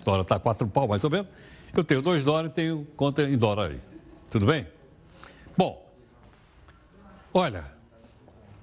o 0.00 0.04
dólar 0.04 0.22
está 0.22 0.38
4 0.38 0.66
pau 0.68 0.88
mais 0.88 1.02
ou 1.04 1.10
menos, 1.10 1.26
eu 1.74 1.84
tenho 1.84 2.02
2 2.02 2.24
dólares 2.24 2.50
e 2.50 2.54
tenho 2.54 2.86
conta 2.96 3.22
em 3.22 3.36
dólar 3.36 3.70
aí. 3.70 3.80
Tudo 4.28 4.46
bem? 4.46 4.66
Bom, 5.56 5.84
olha, 7.32 7.64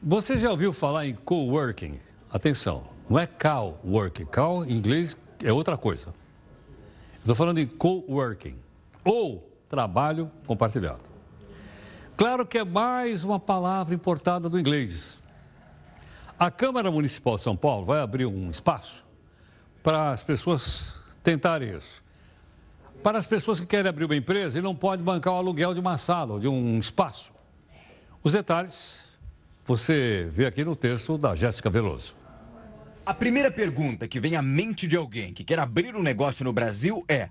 você 0.02 0.38
já 0.38 0.52
ouviu 0.52 0.72
falar 0.72 1.06
em 1.06 1.16
coworking? 1.16 2.00
Atenção, 2.32 2.84
não 3.10 3.18
é 3.18 3.26
coworking. 3.26 4.26
Cow 4.26 4.66
em 4.66 4.74
inglês 4.78 5.18
é 5.44 5.52
outra 5.52 5.78
coisa. 5.78 6.14
Estou 7.20 7.36
falando 7.36 7.58
em 7.58 7.68
coworking 7.68 8.56
ou 9.04 9.52
trabalho 9.70 10.32
compartilhado. 10.46 11.00
Claro 12.18 12.48
que 12.48 12.58
é 12.58 12.66
mais 12.66 13.24
uma 13.24 13.40
palavra 13.40 13.94
importada 13.94 14.50
do 14.50 14.60
inglês. 14.60 15.20
A 16.40 16.50
Câmara 16.50 16.90
Municipal 16.90 17.36
de 17.36 17.44
São 17.44 17.56
Paulo 17.56 17.86
vai 17.86 18.00
abrir 18.00 18.26
um 18.26 18.50
espaço 18.50 19.06
para 19.84 20.12
as 20.12 20.24
pessoas 20.24 20.88
tentarem 21.22 21.78
isso. 21.78 22.04
Para 23.04 23.20
as 23.20 23.28
pessoas 23.28 23.60
que 23.60 23.68
querem 23.68 23.88
abrir 23.88 24.06
uma 24.06 24.16
empresa 24.16 24.58
e 24.58 24.64
não 24.64 24.76
pode 24.76 25.04
bancar 25.04 25.32
o 25.32 25.38
aluguel 25.38 25.76
de 25.76 25.80
uma 25.80 26.00
sala 26.00 26.34
ou 26.34 26.40
de 26.40 26.48
um 26.48 26.80
espaço. 26.80 27.32
Os 28.24 28.34
detalhes 28.34 28.98
você 29.64 30.28
vê 30.34 30.48
aqui 30.48 30.64
no 30.64 30.76
texto 30.76 31.20
da 31.20 31.36
Jéssica 31.36 31.70
Veloso. 31.70 32.16
A 33.06 33.14
primeira 33.14 33.52
pergunta 33.52 34.08
que 34.08 34.20
vem 34.20 34.36
à 34.36 34.42
mente 34.42 34.88
de 34.88 34.98
alguém 34.98 35.36
que 35.36 35.44
quer 35.44 35.60
abrir 35.60 35.96
um 35.96 36.02
negócio 36.02 36.44
no 36.44 36.52
Brasil 36.52 37.06
é: 37.08 37.30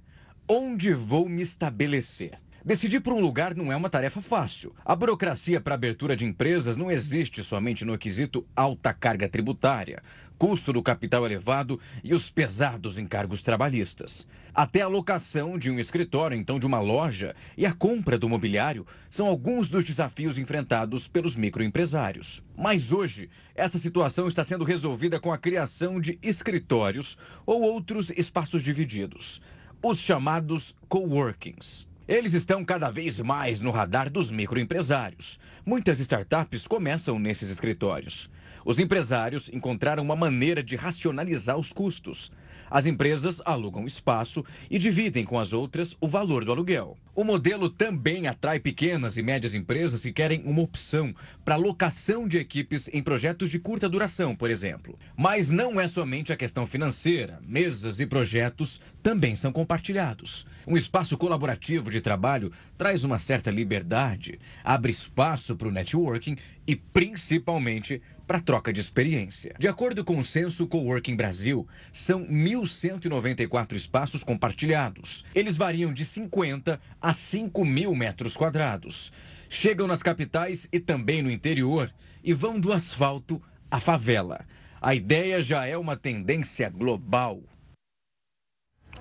onde 0.49 0.95
vou 0.95 1.28
me 1.28 1.43
estabelecer? 1.43 2.39
Decidir 2.66 2.98
por 2.98 3.12
um 3.12 3.20
lugar 3.20 3.54
não 3.54 3.70
é 3.70 3.76
uma 3.76 3.88
tarefa 3.88 4.20
fácil. 4.20 4.74
A 4.84 4.96
burocracia 4.96 5.60
para 5.60 5.76
abertura 5.76 6.16
de 6.16 6.26
empresas 6.26 6.76
não 6.76 6.90
existe 6.90 7.40
somente 7.44 7.84
no 7.84 7.96
quesito 7.96 8.44
alta 8.56 8.92
carga 8.92 9.28
tributária, 9.28 10.02
custo 10.36 10.72
do 10.72 10.82
capital 10.82 11.24
elevado 11.24 11.78
e 12.02 12.12
os 12.12 12.28
pesados 12.28 12.98
encargos 12.98 13.40
trabalhistas. 13.40 14.26
Até 14.52 14.82
a 14.82 14.88
locação 14.88 15.56
de 15.56 15.70
um 15.70 15.78
escritório, 15.78 16.36
então 16.36 16.58
de 16.58 16.66
uma 16.66 16.80
loja, 16.80 17.36
e 17.56 17.64
a 17.64 17.72
compra 17.72 18.18
do 18.18 18.28
mobiliário 18.28 18.84
são 19.08 19.28
alguns 19.28 19.68
dos 19.68 19.84
desafios 19.84 20.36
enfrentados 20.36 21.06
pelos 21.06 21.36
microempresários. 21.36 22.42
Mas 22.58 22.90
hoje, 22.90 23.30
essa 23.54 23.78
situação 23.78 24.26
está 24.26 24.42
sendo 24.42 24.64
resolvida 24.64 25.20
com 25.20 25.32
a 25.32 25.38
criação 25.38 26.00
de 26.00 26.18
escritórios 26.20 27.16
ou 27.46 27.62
outros 27.62 28.10
espaços 28.10 28.60
divididos, 28.60 29.40
os 29.80 30.00
chamados 30.00 30.74
coworkings. 30.88 31.86
Eles 32.09 32.34
estão 32.34 32.64
cada 32.64 32.88
vez 32.88 33.18
mais 33.18 33.61
no 33.61 33.72
radar 33.72 34.09
dos 34.09 34.30
microempresários. 34.30 35.40
Muitas 35.64 35.98
startups 35.98 36.64
começam 36.64 37.18
nesses 37.18 37.50
escritórios. 37.50 38.30
Os 38.64 38.78
empresários 38.78 39.50
encontraram 39.52 40.04
uma 40.04 40.14
maneira 40.14 40.62
de 40.62 40.76
racionalizar 40.76 41.57
os 41.57 41.72
custos. 41.72 42.30
As 42.70 42.86
empresas 42.86 43.42
alugam 43.44 43.86
espaço 43.86 44.44
e 44.70 44.78
dividem 44.78 45.24
com 45.24 45.36
as 45.36 45.52
outras 45.52 45.96
o 46.00 46.07
valor 46.07 46.44
do 46.44 46.52
aluguel. 46.52 46.96
O 47.16 47.24
modelo 47.24 47.70
também 47.70 48.26
atrai 48.26 48.60
pequenas 48.60 49.16
e 49.16 49.22
médias 49.22 49.54
empresas 49.54 50.02
que 50.02 50.12
querem 50.12 50.42
uma 50.44 50.60
opção 50.60 51.14
para 51.42 51.56
locação 51.56 52.28
de 52.28 52.36
equipes 52.36 52.90
em 52.92 53.02
projetos 53.02 53.48
de 53.48 53.58
curta 53.58 53.88
duração, 53.88 54.36
por 54.36 54.50
exemplo. 54.50 54.98
Mas 55.16 55.48
não 55.48 55.80
é 55.80 55.88
somente 55.88 56.30
a 56.30 56.36
questão 56.36 56.66
financeira. 56.66 57.40
Mesas 57.42 58.00
e 58.00 58.06
projetos 58.06 58.78
também 59.02 59.34
são 59.34 59.50
compartilhados. 59.50 60.46
Um 60.66 60.76
espaço 60.76 61.16
colaborativo 61.16 61.90
de 61.90 62.02
trabalho 62.02 62.52
traz 62.76 63.02
uma 63.02 63.18
certa 63.18 63.50
liberdade, 63.50 64.38
abre 64.62 64.90
espaço 64.90 65.56
para 65.56 65.68
o 65.68 65.72
networking 65.72 66.36
e, 66.66 66.76
principalmente, 66.76 68.02
para 68.26 68.40
troca 68.40 68.72
de 68.72 68.80
experiência. 68.80 69.54
De 69.58 69.68
acordo 69.68 70.04
com 70.04 70.18
o 70.18 70.24
Censo 70.24 70.66
Coworking 70.66 71.14
Brasil, 71.14 71.66
são 71.92 72.26
1.194 72.26 73.74
espaços 73.74 74.24
compartilhados. 74.24 75.24
Eles 75.34 75.56
variam 75.56 75.92
de 75.92 76.04
50 76.04 76.80
a 77.00 77.05
5 77.12 77.64
mil 77.64 77.94
metros 77.94 78.36
quadrados. 78.36 79.12
Chegam 79.48 79.86
nas 79.86 80.02
capitais 80.02 80.68
e 80.72 80.80
também 80.80 81.22
no 81.22 81.30
interior 81.30 81.92
e 82.22 82.32
vão 82.32 82.59
do 82.59 82.72
asfalto 82.72 83.40
à 83.70 83.78
favela. 83.78 84.44
A 84.80 84.94
ideia 84.94 85.40
já 85.40 85.66
é 85.66 85.76
uma 85.76 85.96
tendência 85.96 86.68
global. 86.70 87.42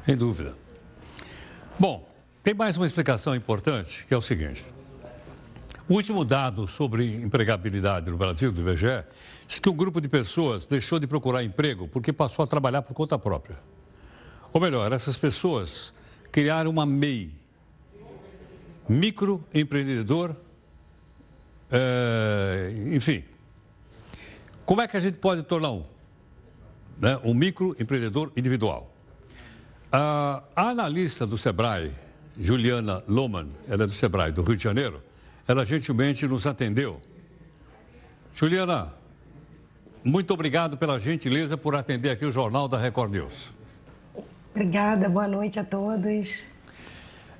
Sem 0.05 0.15
dúvida. 0.15 0.55
Bom, 1.79 2.07
tem 2.43 2.53
mais 2.53 2.77
uma 2.77 2.85
explicação 2.85 3.35
importante, 3.35 4.05
que 4.07 4.13
é 4.13 4.17
o 4.17 4.21
seguinte. 4.21 4.63
O 5.87 5.93
último 5.93 6.25
dado 6.25 6.67
sobre 6.67 7.15
empregabilidade 7.15 8.09
no 8.09 8.17
Brasil, 8.17 8.51
do 8.51 8.61
IBGE, 8.61 9.03
diz 9.47 9.59
que 9.59 9.69
um 9.69 9.75
grupo 9.75 10.01
de 10.01 10.07
pessoas 10.07 10.65
deixou 10.65 10.99
de 10.99 11.05
procurar 11.05 11.43
emprego 11.43 11.87
porque 11.87 12.11
passou 12.11 12.43
a 12.43 12.47
trabalhar 12.47 12.81
por 12.81 12.93
conta 12.93 13.19
própria. 13.19 13.57
Ou 14.51 14.59
melhor, 14.59 14.91
essas 14.93 15.17
pessoas 15.17 15.93
criaram 16.31 16.71
uma 16.71 16.85
MEI, 16.85 17.31
microempreendedor, 18.87 20.35
é, 21.71 22.71
enfim. 22.93 23.23
Como 24.65 24.81
é 24.81 24.87
que 24.87 24.97
a 24.97 24.99
gente 24.99 25.17
pode 25.17 25.43
tornar 25.43 25.71
um? 25.71 25.83
Né, 26.99 27.19
um 27.23 27.33
microempreendedor 27.33 28.31
individual. 28.35 28.91
A, 29.91 30.43
analista 30.55 31.25
do 31.25 31.37
SEBRAE, 31.37 31.93
Juliana 32.37 33.03
Loman, 33.07 33.49
ela 33.67 33.83
é 33.83 33.87
do 33.87 33.93
SEBRAE, 33.93 34.31
do 34.31 34.41
Rio 34.41 34.57
de 34.57 34.63
Janeiro, 34.63 35.01
ela 35.47 35.65
gentilmente 35.65 36.27
nos 36.27 36.47
atendeu. 36.47 36.99
Juliana, 38.33 38.93
muito 40.03 40.33
obrigado 40.33 40.77
pela 40.77 40.99
gentileza 40.99 41.57
por 41.57 41.75
atender 41.75 42.09
aqui 42.11 42.25
o 42.25 42.31
Jornal 42.31 42.67
da 42.67 42.77
Record 42.77 43.11
News. 43.11 43.53
Obrigada, 44.53 45.09
boa 45.09 45.27
noite 45.27 45.59
a 45.59 45.63
todos. 45.63 46.45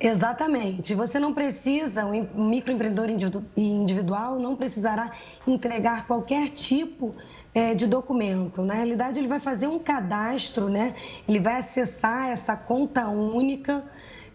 Exatamente. 0.00 0.92
Você 0.92 1.20
não 1.20 1.32
precisa, 1.32 2.04
o 2.04 2.42
microempreendedor 2.42 3.08
individual 3.56 4.40
não 4.40 4.56
precisará 4.56 5.12
entregar 5.46 6.08
qualquer 6.08 6.48
tipo 6.48 7.14
de 7.14 7.32
é, 7.54 7.74
de 7.74 7.86
documento. 7.86 8.62
Na 8.62 8.74
realidade, 8.74 9.18
ele 9.18 9.28
vai 9.28 9.40
fazer 9.40 9.66
um 9.66 9.78
cadastro, 9.78 10.68
né? 10.68 10.94
ele 11.28 11.40
vai 11.40 11.58
acessar 11.58 12.28
essa 12.28 12.56
conta 12.56 13.08
única 13.08 13.84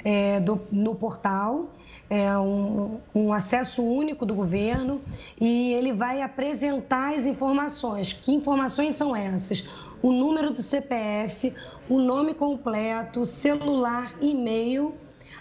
é, 0.04 0.40
do, 0.40 0.62
no 0.72 0.96
portal, 0.96 1.70
é, 2.10 2.38
um, 2.38 3.00
um, 3.14 3.34
acesso 3.34 3.84
único 3.84 4.26
do 4.26 4.34
governo, 4.34 5.02
e 5.40 5.74
ele 5.74 5.92
vai 5.92 6.22
apresentar 6.22 7.14
as 7.16 7.26
informações. 7.26 8.14
Que 8.14 8.34
informações 8.34 8.96
são 8.96 9.16
essas? 9.16 9.68
O 10.02 10.12
número 10.12 10.52
do 10.52 10.62
CPF, 10.62 11.54
o 11.90 12.00
nome 12.00 12.34
completo, 12.34 13.26
celular, 13.26 14.14
e-mail, 14.22 14.94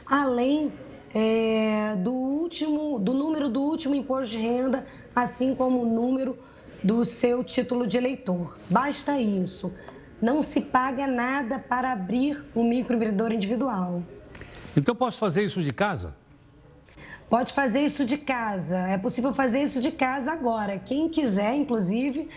além 0.07 0.73
é, 1.15 1.95
do 1.97 2.13
último, 2.13 2.99
do 2.99 3.13
número 3.15 3.49
do 3.49 3.61
último 3.61 3.95
imposto 3.95 4.37
de 4.37 4.43
renda, 4.43 4.87
assim 5.15 5.55
como 5.55 5.83
o 5.83 5.87
número 5.87 6.39
do 6.83 7.05
seu 7.05 7.45
título 7.45 7.87
de 7.87 7.97
eleitor. 7.97 8.59
Basta 8.71 9.21
isso. 9.21 9.73
Não 10.21 10.43
se 10.43 10.61
paga 10.63 11.07
nada 11.07 11.59
para 11.59 11.93
abrir 11.93 12.45
um 12.55 12.65
microempreendedor 12.65 13.33
individual. 13.33 14.03
Então 14.77 14.95
posso 14.95 15.19
fazer 15.19 15.43
isso 15.43 15.63
de 15.63 15.73
casa? 15.73 16.15
Pode 17.29 17.53
fazer 17.53 17.81
isso 17.81 18.05
de 18.05 18.17
casa. 18.17 18.79
É 18.89 18.97
possível 18.97 19.35
fazer 19.35 19.63
isso 19.63 19.81
de 19.81 19.91
casa 19.91 20.31
agora. 20.31 20.79
Quem 20.79 21.09
quiser, 21.09 21.55
inclusive, 21.57 22.29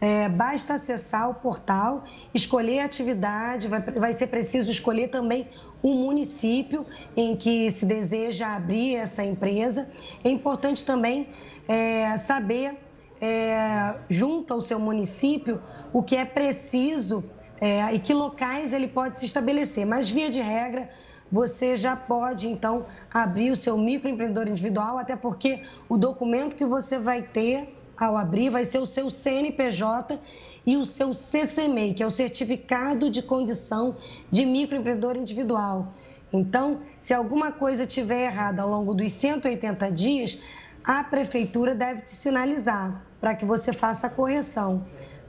é, 0.00 0.28
basta 0.28 0.74
acessar 0.74 1.28
o 1.28 1.34
portal, 1.34 2.04
escolher 2.32 2.80
a 2.80 2.84
atividade, 2.84 3.66
vai, 3.66 3.80
vai 3.80 4.14
ser 4.14 4.28
preciso 4.28 4.70
escolher 4.70 5.08
também 5.08 5.48
o 5.82 5.94
município 5.94 6.86
em 7.16 7.34
que 7.34 7.70
se 7.72 7.84
deseja 7.84 8.54
abrir 8.54 8.94
essa 8.94 9.24
empresa. 9.24 9.90
É 10.22 10.30
importante 10.30 10.84
também 10.84 11.28
é, 11.66 12.16
saber 12.16 12.78
é, 13.20 13.96
junto 14.08 14.54
ao 14.54 14.62
seu 14.62 14.78
município 14.78 15.60
o 15.92 16.02
que 16.02 16.14
é 16.14 16.24
preciso 16.24 17.24
é, 17.60 17.92
e 17.94 17.98
que 17.98 18.14
locais 18.14 18.72
ele 18.72 18.86
pode 18.86 19.18
se 19.18 19.26
estabelecer. 19.26 19.86
Mas, 19.86 20.08
via 20.08 20.30
de 20.30 20.40
regra, 20.40 20.88
você 21.30 21.76
já 21.76 21.96
pode, 21.96 22.48
então, 22.48 22.86
abrir 23.12 23.50
o 23.50 23.56
seu 23.56 23.76
microempreendedor 23.76 24.48
individual, 24.48 24.98
até 24.98 25.16
porque 25.16 25.62
o 25.88 25.96
documento 25.96 26.56
que 26.56 26.64
você 26.64 26.98
vai 26.98 27.22
ter 27.22 27.74
ao 27.96 28.16
abrir 28.16 28.50
vai 28.50 28.64
ser 28.64 28.78
o 28.78 28.86
seu 28.86 29.10
CNPJ 29.10 30.20
e 30.64 30.76
o 30.76 30.84
seu 30.84 31.14
CCMEI, 31.14 31.94
que 31.94 32.02
é 32.02 32.06
o 32.06 32.10
Certificado 32.10 33.10
de 33.10 33.22
Condição 33.22 33.96
de 34.30 34.44
Microempreendedor 34.44 35.16
Individual. 35.16 35.94
Então, 36.32 36.82
se 36.98 37.14
alguma 37.14 37.52
coisa 37.52 37.86
tiver 37.86 38.24
errada 38.24 38.62
ao 38.62 38.68
longo 38.68 38.92
dos 38.92 39.12
180 39.12 39.90
dias, 39.92 40.38
a 40.84 41.02
prefeitura 41.02 41.74
deve 41.74 42.02
te 42.02 42.14
sinalizar 42.14 43.02
para 43.20 43.34
que 43.34 43.44
você 43.44 43.72
faça 43.72 44.06
a 44.06 44.10
correção. 44.10 44.84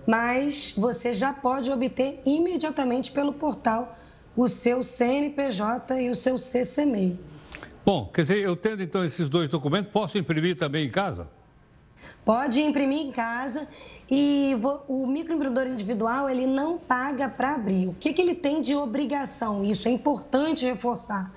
Mas 0.06 0.74
você 0.78 1.14
já 1.14 1.34
pode 1.34 1.72
obter 1.72 2.22
imediatamente 2.26 3.12
pelo 3.12 3.34
portal 3.34 3.96
o 4.38 4.48
seu 4.48 4.84
CNPJ 4.84 6.00
e 6.00 6.10
o 6.12 6.16
seu 6.16 6.38
CCMEI. 6.38 7.20
Bom, 7.84 8.06
quer 8.14 8.22
dizer, 8.22 8.38
eu 8.38 8.56
tendo 8.56 8.84
então 8.84 9.04
esses 9.04 9.28
dois 9.30 9.50
documentos, 9.50 9.90
posso 9.90 10.18
imprimir 10.18 10.56
também 10.56 10.86
em 10.86 10.92
casa? 10.92 11.28
Pode 12.24 12.62
imprimir 12.62 13.00
em 13.00 13.12
casa 13.12 13.68
e 14.12 14.54
o 14.88 15.08
microempreendedor 15.08 15.68
individual 15.68 16.30
ele 16.30 16.46
não 16.46 16.78
paga 16.78 17.28
para 17.28 17.56
abrir. 17.56 17.88
O 17.88 17.94
que, 17.94 18.14
que 18.14 18.22
ele 18.22 18.36
tem 18.36 18.62
de 18.62 18.76
obrigação? 18.76 19.64
Isso 19.64 19.88
é 19.88 19.92
importante 19.92 20.66
reforçar. 20.66 21.34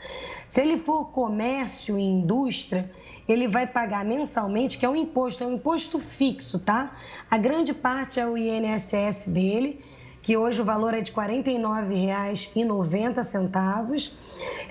Se 0.47 0.61
ele 0.61 0.77
for 0.77 1.07
comércio 1.07 1.99
e 1.99 2.03
indústria, 2.03 2.91
ele 3.29 3.47
vai 3.47 3.67
pagar 3.67 4.05
mensalmente, 4.05 4.79
que 4.79 4.85
é 4.85 4.89
um 4.89 4.97
imposto, 4.97 5.45
é 5.45 5.47
um 5.47 5.55
imposto 5.55 5.99
fixo, 6.01 6.59
tá? 6.59 6.97
A 7.31 7.39
grande 7.39 7.73
parte 7.73 8.19
é 8.19 8.27
o 8.27 8.37
INSS 8.37 9.29
dele 9.29 9.81
que 10.23 10.37
hoje 10.37 10.61
o 10.61 10.65
valor 10.65 10.93
é 10.95 11.01
de 11.01 11.13
R$ 11.13 11.17
49,90. 11.17 14.13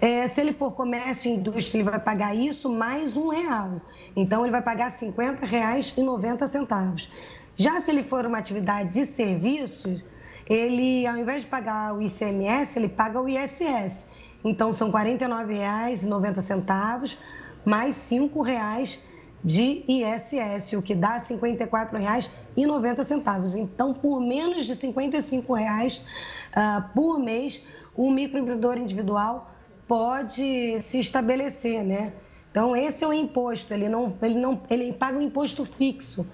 É, 0.02 0.28
se 0.28 0.42
ele 0.42 0.52
for 0.54 0.74
comércio 0.74 1.30
e 1.30 1.36
indústria, 1.36 1.80
ele 1.80 1.90
vai 1.90 2.00
pagar 2.00 2.36
isso 2.36 2.70
mais 2.70 3.18
um 3.18 3.30
real. 3.30 3.82
Então, 4.16 4.44
ele 4.44 4.52
vai 4.52 4.62
pagar 4.62 4.92
R$ 4.92 5.08
50,90. 5.08 7.08
Já 7.56 7.82
se 7.82 7.90
ele 7.92 8.04
for 8.04 8.26
uma 8.26 8.38
atividade 8.38 8.94
de 8.94 9.06
serviços, 9.06 10.02
ele, 10.48 11.06
ao 11.06 11.18
invés 11.18 11.42
de 11.42 11.48
pagar 11.48 11.94
o 11.94 12.02
ICMS, 12.02 12.78
ele 12.78 12.90
paga 12.90 13.20
o 13.20 13.28
ISS. 13.28 14.08
Então, 14.44 14.72
são 14.72 14.92
R$ 14.92 15.16
49,90 15.16 17.18
mais 17.66 18.12
R$ 18.12 18.20
5,00 18.20 19.00
de 19.44 19.84
ISS, 19.88 20.74
o 20.74 20.82
que 20.82 20.94
dá 20.94 21.14
R$ 21.14 21.20
54,90. 22.68 23.56
Então, 23.58 23.94
por 23.94 24.20
menos 24.20 24.66
de 24.66 24.76
55 24.76 25.54
reais, 25.54 26.02
uh, 26.52 26.84
por 26.94 27.20
mês, 27.20 27.64
o 27.96 28.10
microempreendedor 28.12 28.78
individual 28.78 29.52
pode 29.88 30.82
se 30.82 31.00
estabelecer, 31.00 31.84
né? 31.84 32.14
Então, 32.52 32.76
esse 32.76 33.04
é 33.04 33.08
o 33.08 33.14
imposto, 33.14 33.74
ele 33.74 33.88
não, 33.88 34.16
ele 34.22 34.36
não, 34.36 34.62
ele 34.70 34.94
paga 34.94 35.18
um 35.18 35.22
imposto 35.22 35.66
fixo. 35.66 36.26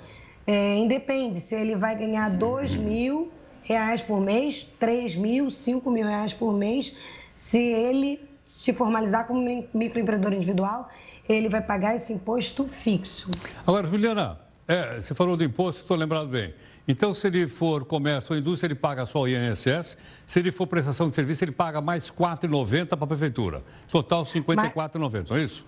É, 0.48 0.76
independe 0.76 1.40
se 1.40 1.56
ele 1.56 1.76
vai 1.76 1.96
ganhar 1.96 2.30
dois 2.30 2.76
mil 2.76 3.32
reais 3.64 4.02
por 4.02 4.22
mês, 4.22 4.68
três 4.80 5.16
mil, 5.16 5.50
cinco 5.50 5.90
mil 5.90 6.06
reais 6.06 6.32
por 6.32 6.54
mês, 6.54 6.96
se 7.36 7.58
ele 7.58 8.22
se 8.46 8.72
formalizar 8.72 9.26
como 9.26 9.42
microempreendedor 9.74 10.34
individual, 10.34 10.90
ele 11.28 11.50
vai 11.50 11.62
pagar 11.62 11.96
esse 11.96 12.14
imposto 12.14 12.68
fixo. 12.68 13.32
Agora, 13.66 13.88
Juliana, 13.88 14.40
é, 14.68 15.02
você 15.02 15.14
falou 15.14 15.38
do 15.38 15.44
imposto, 15.44 15.82
estou 15.82 15.96
lembrado 15.96 16.28
bem. 16.28 16.54
Então, 16.88 17.14
se 17.14 17.28
ele 17.28 17.48
for 17.48 17.86
comércio 17.86 18.34
ou 18.34 18.38
indústria, 18.38 18.68
ele 18.68 18.76
paga 18.76 19.06
só 19.06 19.22
o 19.22 19.28
INSS. 19.28 19.98
Se 20.26 20.40
ele 20.40 20.52
for 20.52 20.68
prestação 20.68 21.10
de 21.10 21.16
serviço, 21.16 21.44
ele 21.44 21.52
paga 21.52 21.82
mais 21.82 22.10
R$ 22.10 22.16
4,90 22.16 22.88
para 22.88 23.04
a 23.04 23.08
prefeitura. 23.08 23.64
Total 23.90 24.24
R$ 24.24 24.30
54,90, 24.30 25.30
não 25.30 25.38
é 25.38 25.44
isso? 25.44 25.66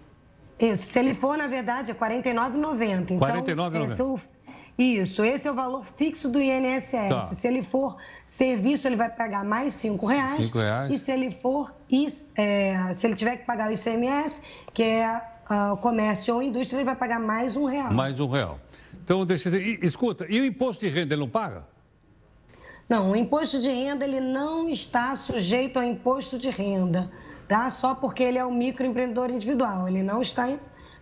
Isso. 0.59 0.85
Se 0.87 0.99
ele 0.99 1.13
for, 1.13 1.37
na 1.37 1.47
verdade, 1.47 1.91
é 1.91 1.93
R$ 1.93 1.99
49,90. 1.99 3.11
Então, 3.11 3.17
R$ 3.17 3.41
49,90. 3.41 4.21
Isso, 4.77 5.23
esse 5.23 5.47
é 5.47 5.51
o 5.51 5.55
valor 5.55 5.83
fixo 5.95 6.29
do 6.29 6.39
INSS. 6.39 6.91
Tá. 7.09 7.25
Se 7.25 7.47
ele 7.47 7.63
for 7.63 7.97
serviço, 8.27 8.87
ele 8.87 8.95
vai 8.95 9.09
pagar 9.09 9.43
mais 9.43 9.73
cinco 9.73 10.05
reais. 10.05 10.45
Cinco 10.45 10.59
reais. 10.59 10.91
E 10.91 10.99
se 10.99 11.11
ele 11.11 11.31
for, 11.31 11.73
é, 12.35 12.93
se 12.93 13.07
ele 13.07 13.15
tiver 13.15 13.37
que 13.37 13.45
pagar 13.45 13.71
o 13.71 13.73
ICMS, 13.73 14.43
que 14.75 14.83
é 14.83 15.19
uh, 15.49 15.75
comércio 15.77 16.35
ou 16.35 16.43
indústria, 16.43 16.77
ele 16.77 16.85
vai 16.85 16.95
pagar 16.95 17.19
mais 17.19 17.57
um 17.57 17.65
real. 17.65 17.91
Mais 17.91 18.19
um 18.19 18.29
real. 18.29 18.59
Então, 19.07 19.25
deixa 19.25 19.47
eu 19.47 19.79
escuta, 19.83 20.25
e 20.27 20.37
o 20.41 20.43
imposto 20.43 20.85
de 20.85 20.91
renda 20.91 21.13
ele 21.13 21.21
não 21.21 21.29
paga? 21.29 21.65
Não, 22.89 23.11
o 23.11 23.15
imposto 23.15 23.57
de 23.57 23.69
renda 23.69 24.03
ele 24.03 24.19
não 24.19 24.67
está 24.67 25.15
sujeito 25.15 25.77
ao 25.77 25.83
imposto 25.85 26.37
de 26.37 26.49
renda, 26.49 27.09
tá? 27.47 27.69
Só 27.69 27.95
porque 27.95 28.21
ele 28.21 28.37
é 28.37 28.45
um 28.45 28.53
microempreendedor 28.53 29.29
individual, 29.29 29.87
ele 29.87 30.03
não 30.03 30.21
está 30.21 30.53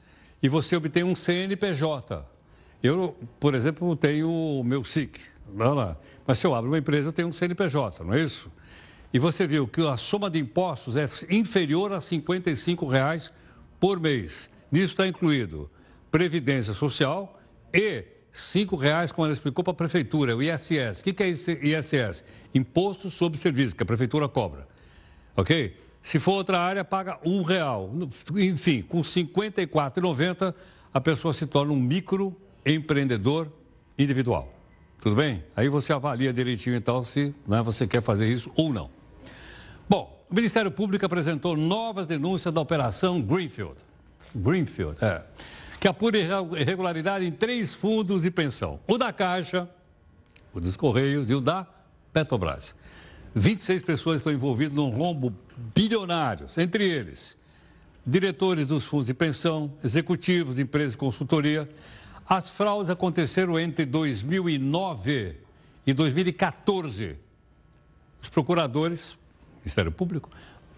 e 0.42 0.50
você 0.50 0.76
obtém 0.76 1.02
um 1.02 1.16
CNPJ. 1.16 2.26
Eu, 2.82 3.16
por 3.40 3.54
exemplo, 3.54 3.96
tenho 3.96 4.30
o 4.30 4.62
meu 4.62 4.84
SIC. 4.84 5.18
Não. 5.50 5.96
Mas 6.26 6.38
se 6.38 6.46
eu 6.46 6.54
abro 6.54 6.70
uma 6.70 6.76
empresa, 6.76 7.08
eu 7.08 7.12
tenho 7.12 7.28
um 7.28 7.32
CNPJ, 7.32 8.04
não 8.04 8.12
é 8.12 8.22
isso? 8.22 8.52
E 9.14 9.18
você 9.18 9.46
viu 9.46 9.66
que 9.66 9.80
a 9.88 9.96
soma 9.96 10.28
de 10.28 10.38
impostos 10.38 10.94
é 10.94 11.06
inferior 11.30 11.90
a 11.90 12.02
55 12.02 12.86
reais 12.86 13.32
por 13.84 14.00
mês. 14.00 14.48
Nisso 14.72 14.86
está 14.86 15.06
incluído 15.06 15.70
Previdência 16.10 16.72
Social 16.72 17.38
e 17.70 18.02
5 18.32 18.76
reais, 18.76 19.12
como 19.12 19.26
ela 19.26 19.34
explicou 19.34 19.62
para 19.62 19.72
a 19.72 19.76
Prefeitura, 19.76 20.34
o 20.34 20.42
ISS. 20.42 21.00
O 21.00 21.02
que 21.02 21.22
é 21.22 21.28
ISS? 21.28 22.24
Imposto 22.54 23.10
sobre 23.10 23.38
Serviço, 23.38 23.76
que 23.76 23.82
a 23.82 23.84
Prefeitura 23.84 24.26
cobra. 24.26 24.66
Ok? 25.36 25.76
Se 26.00 26.18
for 26.18 26.32
outra 26.32 26.58
área, 26.60 26.82
paga 26.82 27.18
um 27.26 27.42
real. 27.42 27.92
Enfim, 28.36 28.80
com 28.80 29.02
R$ 29.02 29.04
54,90, 29.04 30.54
a 30.90 31.00
pessoa 31.02 31.34
se 31.34 31.46
torna 31.46 31.74
um 31.74 31.78
micro 31.78 32.34
empreendedor 32.64 33.52
individual. 33.98 34.50
Tudo 34.98 35.14
bem? 35.14 35.44
Aí 35.54 35.68
você 35.68 35.92
avalia 35.92 36.32
direitinho 36.32 36.74
então 36.74 37.04
se 37.04 37.34
né, 37.46 37.60
você 37.60 37.86
quer 37.86 38.02
fazer 38.02 38.32
isso 38.32 38.50
ou 38.56 38.72
não. 38.72 38.88
Bom, 39.86 40.23
o 40.34 40.36
Ministério 40.36 40.68
Público 40.68 41.06
apresentou 41.06 41.56
novas 41.56 42.08
denúncias 42.08 42.52
da 42.52 42.60
Operação 42.60 43.22
Greenfield. 43.22 43.76
Greenfield, 44.34 44.96
é. 45.00 45.22
Que 45.78 45.86
apura 45.86 46.18
irregularidade 46.18 47.24
em 47.24 47.30
três 47.30 47.72
fundos 47.72 48.22
de 48.22 48.32
pensão: 48.32 48.80
o 48.88 48.98
da 48.98 49.12
Caixa, 49.12 49.70
o 50.52 50.60
dos 50.60 50.74
Correios 50.74 51.30
e 51.30 51.34
o 51.34 51.40
da 51.40 51.64
Petrobras. 52.12 52.74
26 53.32 53.82
pessoas 53.82 54.16
estão 54.16 54.32
envolvidas 54.32 54.74
num 54.74 54.90
rombo 54.90 55.32
bilionário, 55.72 56.48
entre 56.56 56.84
eles 56.84 57.36
diretores 58.04 58.66
dos 58.66 58.84
fundos 58.84 59.06
de 59.06 59.14
pensão, 59.14 59.72
executivos 59.84 60.56
de 60.56 60.62
empresas 60.62 60.92
de 60.92 60.98
consultoria. 60.98 61.70
As 62.28 62.50
fraudes 62.50 62.90
aconteceram 62.90 63.56
entre 63.56 63.86
2009 63.86 65.36
e 65.86 65.92
2014. 65.92 67.16
Os 68.20 68.28
procuradores, 68.28 69.16
Ministério 69.64 69.90
Público, 69.90 70.30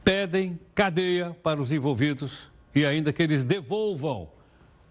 pedem 0.05 0.59
cadeia 0.75 1.37
para 1.43 1.61
os 1.61 1.73
envolvidos 1.73 2.51
e 2.75 2.87
ainda 2.87 3.13
que 3.13 3.23
eles 3.23 3.43
devolvam 3.43 4.29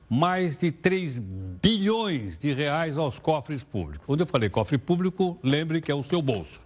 mais 0.10 0.58
de 0.58 0.72
3 0.72 1.20
bilhões 1.20 2.38
de 2.38 2.54
reais 2.54 2.98
aos 2.98 3.18
cofres 3.18 3.64
públicos. 3.64 4.06
Quando 4.06 4.20
eu 4.22 4.28
falei 4.28 4.50
cofre 4.50 4.78
público, 4.78 5.40
lembre 5.42 5.82
que 5.82 5.92
é 5.92 5.96
o 5.96 6.04
seu 6.04 6.22
bolso. 6.22 6.62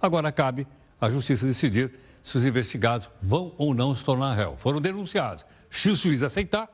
Agora 0.00 0.32
cabe 0.32 0.66
à 1.00 1.10
Justiça 1.10 1.46
decidir 1.46 1.92
se 2.22 2.38
os 2.38 2.44
investigados 2.44 3.10
vão 3.20 3.52
ou 3.58 3.74
não 3.74 3.94
se 3.94 4.04
tornar 4.04 4.34
réu. 4.34 4.56
Foram 4.56 4.80
denunciados. 4.80 5.44
Se 5.68 5.88
o 5.88 5.96
juiz 5.96 6.22
aceitar, 6.22 6.68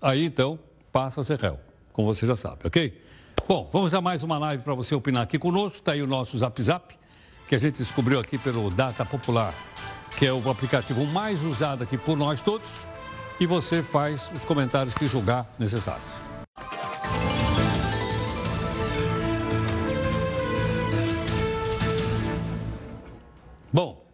aí 0.00 0.24
então 0.24 0.58
passa 0.92 1.20
a 1.20 1.24
ser 1.24 1.38
réu, 1.38 1.58
como 1.92 2.12
você 2.12 2.26
já 2.26 2.36
sabe, 2.36 2.66
ok? 2.66 3.00
Bom, 3.46 3.68
vamos 3.72 3.92
a 3.94 4.00
mais 4.00 4.22
uma 4.22 4.38
live 4.38 4.62
para 4.62 4.74
você 4.74 4.94
opinar 4.94 5.22
aqui 5.22 5.38
conosco. 5.38 5.78
Está 5.78 5.92
aí 5.92 6.02
o 6.02 6.06
nosso 6.06 6.38
Zap 6.38 6.62
Zap, 6.62 6.96
que 7.50 7.56
a 7.56 7.58
gente 7.58 7.78
descobriu 7.78 8.20
aqui 8.20 8.38
pelo 8.38 8.70
Data 8.70 9.04
Popular, 9.04 9.52
que 10.16 10.24
é 10.24 10.32
o 10.32 10.48
aplicativo 10.48 11.04
mais 11.04 11.42
usado 11.42 11.82
aqui 11.82 11.98
por 11.98 12.16
nós 12.16 12.40
todos. 12.40 12.68
E 13.40 13.44
você 13.44 13.82
faz 13.82 14.30
os 14.32 14.44
comentários 14.44 14.94
que 14.94 15.08
julgar 15.08 15.52
necessários. 15.58 16.06
Bom, 23.72 24.06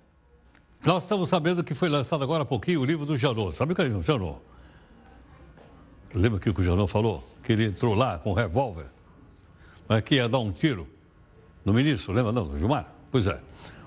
nós 0.82 1.02
estamos 1.02 1.28
sabendo 1.28 1.62
que 1.62 1.74
foi 1.74 1.90
lançado 1.90 2.24
agora 2.24 2.42
há 2.42 2.46
pouquinho 2.46 2.80
o 2.80 2.86
livro 2.86 3.04
do 3.04 3.18
Janot. 3.18 3.54
Sabe 3.54 3.74
o 3.74 3.76
que 3.76 3.82
é 3.82 3.84
o 3.84 4.00
Janot? 4.00 4.38
Lembra 6.14 6.40
que 6.40 6.48
o 6.48 6.64
Janot 6.64 6.90
falou? 6.90 7.22
Que 7.42 7.52
ele 7.52 7.66
entrou 7.66 7.92
lá 7.92 8.16
com 8.18 8.30
um 8.30 8.34
revólver, 8.34 8.86
mas 9.86 10.00
que 10.00 10.14
ia 10.14 10.26
dar 10.26 10.38
um 10.38 10.52
tiro 10.52 10.88
no 11.66 11.74
ministro, 11.74 12.14
lembra 12.14 12.32
não, 12.32 12.48
do 12.48 12.56
Gilmar? 12.56 12.95
Pois 13.16 13.26
é. 13.26 13.40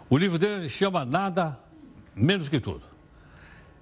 O 0.10 0.18
livro 0.18 0.40
dele 0.40 0.68
chama 0.68 1.06
Nada 1.06 1.56
Menos 2.16 2.50
Que 2.50 2.60
Tudo. 2.60 2.82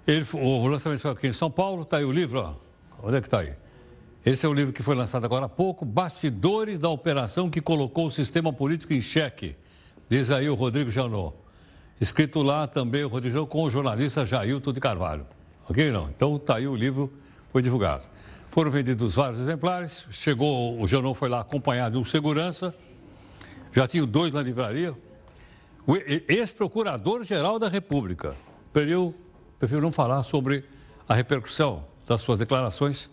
Ele, 0.05 0.25
o 0.33 0.67
lançamento 0.67 0.99
foi 0.99 1.11
aqui 1.11 1.27
em 1.27 1.31
São 1.31 1.49
Paulo, 1.49 1.83
está 1.83 1.95
aí 1.95 2.03
o 2.03 2.11
livro, 2.11 2.41
ó. 2.41 2.55
Onde 3.01 3.15
é 3.15 3.21
que 3.21 3.27
está 3.27 3.39
aí? 3.39 3.53
Esse 4.25 4.45
é 4.45 4.49
o 4.49 4.53
livro 4.53 4.73
que 4.73 4.83
foi 4.83 4.93
lançado 4.93 5.23
agora 5.23 5.45
há 5.45 5.47
pouco, 5.47 5.85
Bastidores 5.85 6.77
da 6.79 6.89
Operação 6.89 7.49
que 7.49 7.61
colocou 7.61 8.07
o 8.07 8.11
sistema 8.11 8.51
político 8.51 8.91
em 8.91 9.01
xeque. 9.01 9.55
Diz 10.09 10.29
aí 10.31 10.49
o 10.49 10.53
Rodrigo 10.53 10.91
Janot. 10.91 11.33
Escrito 12.01 12.41
lá 12.41 12.67
também 12.67 13.05
o 13.05 13.07
Rodrigão 13.07 13.45
com 13.45 13.63
o 13.63 13.69
jornalista 13.69 14.25
Jailton 14.25 14.73
de 14.73 14.81
Carvalho. 14.81 15.25
Ok? 15.69 15.93
Não? 15.93 16.09
Então 16.09 16.35
está 16.35 16.57
aí 16.57 16.67
o 16.67 16.75
livro, 16.75 17.09
foi 17.53 17.61
divulgado. 17.61 18.03
Foram 18.51 18.69
vendidos 18.69 19.15
vários 19.15 19.39
exemplares. 19.39 20.05
Chegou, 20.11 20.77
o 20.77 20.85
Janão 20.85 21.13
foi 21.13 21.29
lá 21.29 21.39
acompanhado 21.39 21.93
de 21.93 21.99
um 21.99 22.03
segurança. 22.03 22.75
Já 23.71 23.87
tinha 23.87 24.05
dois 24.05 24.33
na 24.33 24.41
livraria. 24.41 24.93
O 25.87 25.95
ex-procurador-geral 25.95 27.57
da 27.57 27.69
República. 27.69 28.35
Prefiro, 28.73 29.15
prefiro 29.57 29.79
não 29.79 29.89
falar 29.93 30.21
sobre 30.23 30.65
a 31.07 31.15
repercussão 31.15 31.85
das 32.05 32.19
suas 32.19 32.39
declarações. 32.39 33.09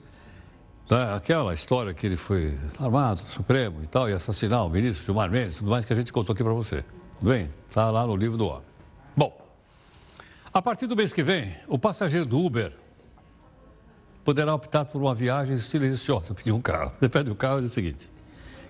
Né? 0.91 1.15
Aquela 1.15 1.55
história 1.55 1.95
que 1.95 2.05
ele 2.05 2.17
foi 2.17 2.59
armado, 2.81 3.21
Supremo 3.29 3.81
e 3.81 3.87
tal, 3.87 4.11
e 4.11 4.13
assassinar 4.13 4.67
o 4.67 4.69
ministro 4.69 5.05
Gilmar 5.05 5.31
Mendes, 5.31 5.59
tudo 5.59 5.71
mais 5.71 5.85
que 5.85 5.93
a 5.93 5.97
gente 5.97 6.13
contou 6.13 6.35
aqui 6.35 6.43
para 6.43 6.53
você. 6.53 6.85
Tudo 7.21 7.31
bem? 7.31 7.49
Está 7.69 7.89
lá 7.93 8.05
no 8.05 8.17
livro 8.17 8.37
do 8.37 8.49
homem. 8.49 8.65
Bom, 9.17 9.41
a 10.53 10.61
partir 10.61 10.89
do 10.89 10.97
mês 10.97 11.13
que 11.13 11.23
vem, 11.23 11.55
o 11.69 11.79
passageiro 11.79 12.27
do 12.27 12.41
Uber 12.41 12.73
poderá 14.25 14.53
optar 14.53 14.85
por 14.85 15.01
uma 15.01 15.15
viagem 15.15 15.59
silenciosa, 15.59 16.35
pedir 16.35 16.51
um 16.51 16.61
carro. 16.61 16.93
Você 16.99 17.09
pede 17.09 17.31
o 17.31 17.37
carro 17.37 17.61
diz 17.61 17.71
o 17.71 17.75
seguinte: 17.75 18.11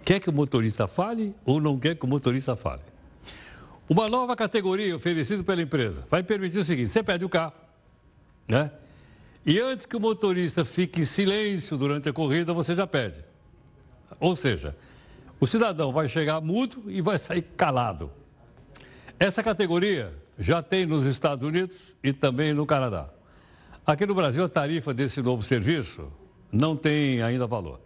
quer 0.04 0.20
que 0.20 0.28
o 0.28 0.32
motorista 0.32 0.86
fale 0.86 1.34
ou 1.42 1.58
não 1.58 1.78
quer 1.78 1.94
que 1.94 2.04
o 2.04 2.08
motorista 2.08 2.54
fale? 2.54 2.82
Uma 3.88 4.08
nova 4.08 4.34
categoria 4.34 4.96
oferecida 4.96 5.42
pela 5.42 5.60
empresa 5.60 6.06
vai 6.10 6.22
permitir 6.22 6.58
o 6.58 6.64
seguinte: 6.64 6.90
você 6.90 7.02
pede 7.02 7.24
o 7.24 7.28
carro, 7.28 7.52
né? 8.48 8.70
E 9.44 9.60
antes 9.60 9.84
que 9.84 9.94
o 9.94 10.00
motorista 10.00 10.64
fique 10.64 11.02
em 11.02 11.04
silêncio 11.04 11.76
durante 11.76 12.08
a 12.08 12.12
corrida, 12.12 12.54
você 12.54 12.74
já 12.74 12.86
pede. 12.86 13.22
Ou 14.18 14.34
seja, 14.34 14.74
o 15.38 15.46
cidadão 15.46 15.92
vai 15.92 16.08
chegar 16.08 16.40
mudo 16.40 16.90
e 16.90 17.02
vai 17.02 17.18
sair 17.18 17.42
calado. 17.42 18.10
Essa 19.18 19.42
categoria 19.42 20.14
já 20.38 20.62
tem 20.62 20.86
nos 20.86 21.04
Estados 21.04 21.46
Unidos 21.46 21.76
e 22.02 22.12
também 22.12 22.54
no 22.54 22.64
Canadá. 22.64 23.10
Aqui 23.86 24.06
no 24.06 24.14
Brasil, 24.14 24.42
a 24.42 24.48
tarifa 24.48 24.94
desse 24.94 25.20
novo 25.20 25.42
serviço 25.42 26.10
não 26.50 26.74
tem 26.74 27.20
ainda 27.20 27.46
valor. 27.46 27.80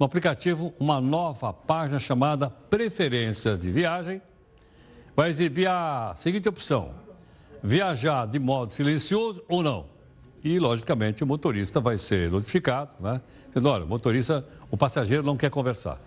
No 0.00 0.06
aplicativo, 0.06 0.72
uma 0.80 0.98
nova 0.98 1.52
página 1.52 1.98
chamada 1.98 2.48
Preferências 2.48 3.60
de 3.60 3.70
Viagem 3.70 4.22
vai 5.14 5.30
exibir 5.30 5.68
a 5.68 6.16
seguinte 6.20 6.48
opção: 6.48 6.94
viajar 7.62 8.26
de 8.26 8.38
modo 8.38 8.72
silencioso 8.72 9.42
ou 9.48 9.62
não. 9.62 9.86
E, 10.44 10.58
logicamente, 10.58 11.22
o 11.22 11.26
motorista 11.26 11.80
vai 11.80 11.96
ser 11.96 12.30
notificado, 12.30 12.90
né? 12.98 13.20
Dizendo, 13.48 13.68
olha, 13.68 13.84
o 13.84 13.88
motorista, 13.88 14.44
o 14.70 14.76
passageiro 14.76 15.22
não 15.22 15.36
quer 15.36 15.50
conversar. 15.50 16.00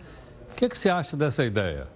O 0.52 0.56
que, 0.56 0.66
é 0.66 0.70
que 0.70 0.78
você 0.78 0.90
acha 0.90 1.16
dessa 1.16 1.46
ideia? 1.46 1.88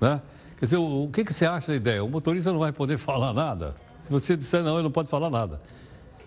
Né? 0.00 0.20
Quer 0.58 0.66
dizer, 0.66 0.76
o, 0.76 1.08
que, 1.12 1.24
que 1.24 1.32
você 1.32 1.46
acha 1.46 1.68
da 1.68 1.76
ideia? 1.76 2.04
O 2.04 2.08
motorista 2.08 2.52
não 2.52 2.58
vai 2.58 2.72
poder 2.72 2.96
falar 2.98 3.32
nada. 3.32 3.74
Se 4.04 4.10
você 4.10 4.36
disser 4.36 4.62
não, 4.62 4.74
ele 4.74 4.82
não 4.82 4.90
pode 4.90 5.08
falar 5.08 5.30
nada. 5.30 5.60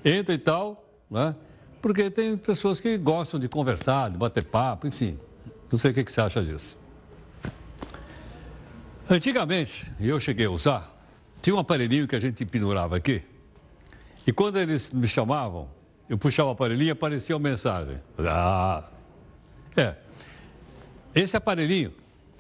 Entra 0.04 0.34
e 0.34 0.38
tal, 0.38 0.84
né? 1.10 1.36
Porque 1.82 2.10
tem 2.10 2.36
pessoas 2.36 2.80
que 2.80 2.98
gostam 2.98 3.40
de 3.40 3.48
conversar, 3.48 4.10
de 4.10 4.18
bater 4.18 4.44
papo, 4.44 4.88
enfim. 4.88 5.20
Não 5.72 5.78
sei 5.78 5.92
o 5.92 5.94
que, 5.94 6.04
que 6.04 6.12
você 6.12 6.22
acha 6.22 6.42
disso. 6.42 6.76
Antigamente, 9.08 9.86
eu 10.00 10.20
cheguei 10.20 10.48
a 10.48 10.50
usar, 10.50 10.92
tinha 11.40 11.56
um 11.56 11.60
aparelhinho 11.60 12.08
que 12.08 12.16
a 12.16 12.20
gente 12.20 12.44
pendurava 12.44 12.96
aqui. 12.96 13.22
E 14.26 14.34
quando 14.34 14.58
eles 14.58 14.92
me 14.92 15.08
chamavam, 15.08 15.70
eu 16.10 16.18
puxava 16.18 16.50
o 16.50 16.52
aparelhinho 16.54 16.88
e 16.88 16.92
aparecia 16.92 17.36
uma 17.36 17.50
mensagem. 17.50 18.00
Ah, 18.18 18.84
é. 19.78 19.96
Esse 21.14 21.38
aparelhinho 21.38 21.94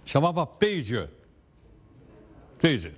chamava 0.03 0.45
pager. 0.47 1.09
Veja, 2.59 2.93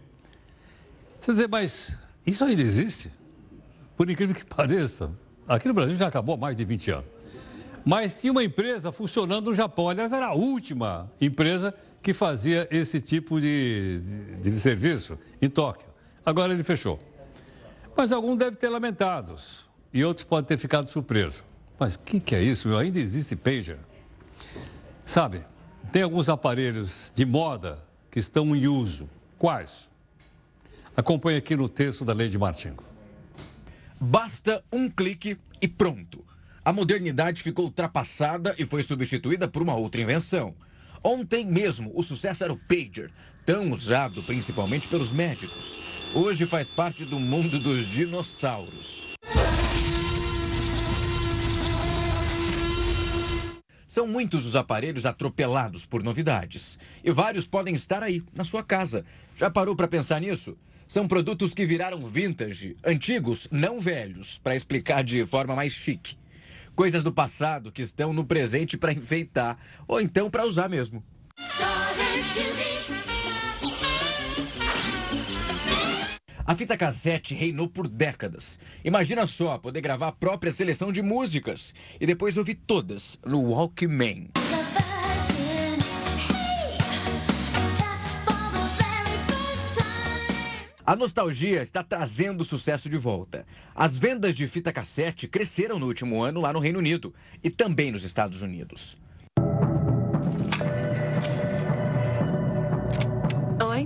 você 1.20 1.34
dizer, 1.34 1.50
mas 1.50 1.98
isso 2.26 2.46
ainda 2.46 2.62
existe? 2.62 3.12
Por 3.98 4.10
incrível 4.10 4.34
que 4.34 4.46
pareça, 4.48 5.12
aqui 5.46 5.68
no 5.68 5.74
Brasil 5.74 5.98
já 5.98 6.08
acabou 6.08 6.36
há 6.36 6.38
mais 6.38 6.56
de 6.56 6.64
20 6.64 6.92
anos. 6.92 7.06
Mas 7.84 8.14
tinha 8.14 8.32
uma 8.32 8.44
empresa 8.44 8.94
funcionando 8.94 9.46
no 9.46 9.54
Japão. 9.54 9.90
Aliás, 9.90 10.14
era 10.14 10.28
a 10.28 10.34
última 10.34 11.12
empresa 11.20 11.74
que 12.02 12.14
fazia 12.14 12.68
esse 12.72 13.02
tipo 13.02 13.40
de, 13.40 14.02
de, 14.42 14.52
de 14.52 14.60
serviço 14.60 15.18
em 15.42 15.50
Tóquio. 15.50 15.88
Agora 16.26 16.54
ele 16.54 16.64
fechou. 16.64 17.00
Mas 17.96 18.12
algum 18.12 18.36
deve 18.36 18.56
ter 18.58 18.70
lamentados 18.70 19.68
e 19.94 20.04
outros 20.04 20.26
podem 20.26 20.46
ter 20.46 20.58
ficado 20.58 20.90
surpresos. 20.90 21.44
Mas 21.80 21.96
o 21.96 22.00
que, 22.00 22.20
que 22.20 22.36
é 22.36 22.42
isso, 22.42 22.68
meu? 22.68 22.78
Ainda 22.78 23.00
existe 23.00 23.36
pager? 23.36 23.80
Sabe, 25.06 25.44
tem 25.92 26.02
alguns 26.02 26.30
aparelhos 26.30 27.12
de 27.16 27.26
moda 27.26 27.84
que 28.12 28.20
estão 28.20 28.56
em 28.56 28.68
uso 28.68 29.10
Quais? 29.38 29.88
Acompanhe 30.96 31.38
aqui 31.38 31.56
no 31.56 31.70
texto 31.70 32.04
da 32.04 32.12
Lei 32.12 32.28
de 32.28 32.38
Martinho. 32.38 32.78
Basta 34.00 34.64
um 34.74 34.90
clique 34.90 35.38
e 35.62 35.68
pronto. 35.68 36.26
A 36.66 36.74
modernidade 36.74 37.44
ficou 37.44 37.66
ultrapassada 37.66 38.56
e 38.58 38.66
foi 38.66 38.82
substituída 38.82 39.48
por 39.48 39.62
uma 39.62 39.76
outra 39.76 40.02
invenção. 40.02 40.56
Ontem 41.04 41.46
mesmo, 41.46 41.92
o 41.96 42.04
sucesso 42.04 42.44
era 42.44 42.54
o 42.54 42.58
pager, 42.58 43.12
tão 43.46 43.72
usado 43.72 44.22
principalmente 44.24 44.88
pelos 44.88 45.12
médicos. 45.12 45.80
Hoje 46.14 46.46
faz 46.46 46.68
parte 46.68 47.06
do 47.06 47.20
mundo 47.20 47.60
dos 47.60 47.86
dinossauros. 47.86 49.08
São 53.88 54.06
muitos 54.06 54.46
os 54.46 54.56
aparelhos 54.56 55.06
atropelados 55.06 55.86
por 55.86 56.04
novidades. 56.04 56.78
E 57.04 57.10
vários 57.10 57.48
podem 57.48 57.74
estar 57.74 58.04
aí, 58.04 58.22
na 58.36 58.44
sua 58.44 58.64
casa. 58.64 59.04
Já 59.36 59.50
parou 59.50 59.76
para 59.76 59.88
pensar 59.88 60.22
nisso? 60.22 60.56
São 60.88 61.08
produtos 61.08 61.54
que 61.54 61.66
viraram 61.66 62.06
vintage, 62.06 62.76
antigos, 62.86 63.48
não 63.52 63.80
velhos, 63.80 64.38
para 64.38 64.56
explicar 64.56 65.04
de 65.04 65.26
forma 65.26 65.56
mais 65.56 65.74
chique. 65.74 66.16
Coisas 66.78 67.02
do 67.02 67.12
passado 67.12 67.72
que 67.72 67.82
estão 67.82 68.14
no 68.14 68.24
presente 68.24 68.78
para 68.78 68.94
enfeitar, 68.94 69.58
ou 69.88 70.00
então 70.00 70.30
para 70.30 70.46
usar 70.46 70.70
mesmo. 70.70 71.04
A 76.46 76.54
fita 76.56 76.78
cassete 76.78 77.34
reinou 77.34 77.68
por 77.68 77.88
décadas. 77.88 78.60
Imagina 78.86 79.26
só 79.26 79.58
poder 79.58 79.82
gravar 79.82 80.10
a 80.10 80.12
própria 80.12 80.52
seleção 80.52 80.92
de 80.92 81.02
músicas 81.02 81.74
e 82.00 82.06
depois 82.06 82.38
ouvir 82.38 82.54
todas 82.54 83.20
no 83.26 83.42
Walkman. 83.42 84.30
A 90.88 90.96
nostalgia 90.96 91.62
está 91.62 91.84
trazendo 91.84 92.46
sucesso 92.46 92.88
de 92.88 92.98
volta. 92.98 93.46
As 93.76 93.98
vendas 93.98 94.34
de 94.34 94.48
fita 94.48 94.72
cassete 94.72 95.28
cresceram 95.28 95.78
no 95.78 95.86
último 95.86 96.24
ano 96.24 96.40
lá 96.40 96.54
no 96.54 96.60
Reino 96.60 96.80
Unido 96.80 97.14
e 97.44 97.50
também 97.50 97.92
nos 97.92 98.06
Estados 98.06 98.42
Unidos. 98.42 98.98
Oi, 103.62 103.86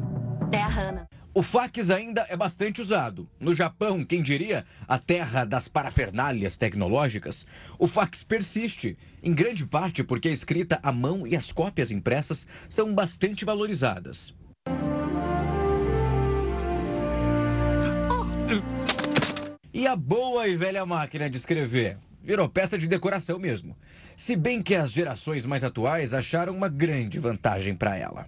é 0.54 0.62
a 0.62 0.68
Hannah. 0.68 1.08
O 1.34 1.41
fax 1.41 1.89
ainda 1.89 2.24
é 2.30 2.38
bastante 2.38 2.80
usado. 2.80 3.28
No 3.39 3.52
Japão, 3.52 4.04
quem 4.04 4.22
diria, 4.22 4.64
a 4.88 4.99
terra 4.99 5.43
das 5.43 5.68
parafernálias 5.68 6.56
tecnológicas, 6.56 7.47
o 7.80 7.88
fax 7.88 8.24
persiste, 8.24 8.95
em 9.24 9.34
grande 9.34 9.66
parte 9.66 10.04
porque 10.04 10.28
a 10.28 10.32
escrita 10.32 10.80
à 10.84 10.91
mão 10.91 11.26
e 11.26 11.36
as 11.36 11.52
cópias 11.52 11.89
impressas 11.89 12.45
são 12.70 12.93
bastante 12.93 13.43
valorizadas. 13.43 14.36
E 19.74 19.88
a 19.88 19.95
boa 19.95 20.49
e 20.49 20.55
velha 20.57 20.86
máquina 20.86 21.30
de 21.30 21.38
escrever? 21.38 21.97
Virou 22.22 22.49
peça 22.49 22.78
de 22.78 22.88
decoração 22.88 23.39
mesmo. 23.39 23.74
Se 24.17 24.36
bem 24.36 24.61
que 24.61 24.76
as 24.76 24.91
gerações 24.91 25.45
mais 25.45 25.63
atuais 25.63 26.13
acharam 26.13 26.53
uma 26.53 26.67
grande 26.67 27.17
vantagem 27.19 27.74
para 27.74 27.97
ela. 27.97 28.28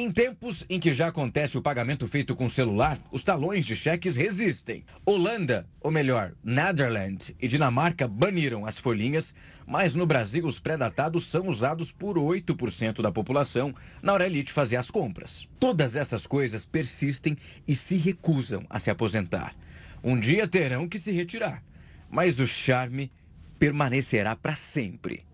Em 0.00 0.10
tempos 0.10 0.64
em 0.70 0.80
que 0.80 0.94
já 0.94 1.08
acontece 1.08 1.58
o 1.58 1.62
pagamento 1.62 2.08
feito 2.08 2.34
com 2.34 2.48
celular, 2.48 2.96
os 3.12 3.22
talões 3.22 3.66
de 3.66 3.76
cheques 3.76 4.16
resistem. 4.16 4.82
Holanda, 5.04 5.68
ou 5.78 5.90
melhor, 5.90 6.32
Netherlands 6.42 7.34
e 7.38 7.46
Dinamarca 7.46 8.08
baniram 8.08 8.64
as 8.64 8.78
folhinhas, 8.78 9.34
mas 9.66 9.92
no 9.92 10.06
Brasil 10.06 10.46
os 10.46 10.58
pré-datados 10.58 11.26
são 11.26 11.46
usados 11.46 11.92
por 11.92 12.16
8% 12.16 13.02
da 13.02 13.12
população 13.12 13.74
na 14.02 14.14
hora 14.14 14.30
de 14.30 14.50
fazer 14.50 14.76
as 14.76 14.90
compras. 14.90 15.46
Todas 15.58 15.94
essas 15.94 16.26
coisas 16.26 16.64
persistem 16.64 17.36
e 17.68 17.74
se 17.74 17.96
recusam 17.96 18.64
a 18.70 18.78
se 18.78 18.90
aposentar. 18.90 19.54
Um 20.02 20.18
dia 20.18 20.48
terão 20.48 20.88
que 20.88 20.98
se 20.98 21.12
retirar, 21.12 21.62
mas 22.08 22.40
o 22.40 22.46
charme 22.46 23.12
permanecerá 23.58 24.34
para 24.34 24.54
sempre. 24.54 25.26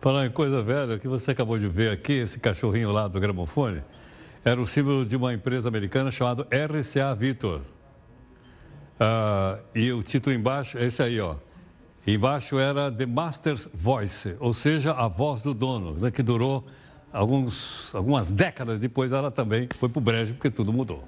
Falar 0.00 0.24
em 0.24 0.30
coisa 0.30 0.62
velha, 0.62 0.96
o 0.96 0.98
que 0.98 1.06
você 1.06 1.32
acabou 1.32 1.58
de 1.58 1.68
ver 1.68 1.90
aqui, 1.90 2.14
esse 2.14 2.40
cachorrinho 2.40 2.90
lá 2.90 3.06
do 3.06 3.20
gramofone, 3.20 3.82
era 4.42 4.58
o 4.58 4.66
símbolo 4.66 5.04
de 5.04 5.14
uma 5.14 5.34
empresa 5.34 5.68
americana 5.68 6.10
chamada 6.10 6.46
RCA 6.50 7.14
Victor. 7.14 7.60
Ah, 8.98 9.58
e 9.74 9.92
o 9.92 10.02
título 10.02 10.34
embaixo 10.34 10.78
é 10.78 10.86
esse 10.86 11.02
aí, 11.02 11.20
ó. 11.20 11.36
Embaixo 12.06 12.58
era 12.58 12.90
The 12.90 13.04
Master's 13.04 13.68
Voice, 13.74 14.36
ou 14.40 14.54
seja, 14.54 14.92
a 14.92 15.06
voz 15.06 15.42
do 15.42 15.52
dono, 15.52 15.92
né, 15.92 16.10
que 16.10 16.22
durou 16.22 16.66
alguns, 17.12 17.94
algumas 17.94 18.32
décadas 18.32 18.80
depois, 18.80 19.12
ela 19.12 19.30
também 19.30 19.68
foi 19.78 19.90
para 19.90 19.98
o 19.98 20.02
brejo, 20.02 20.32
porque 20.32 20.50
tudo 20.50 20.72
mudou. 20.72 21.04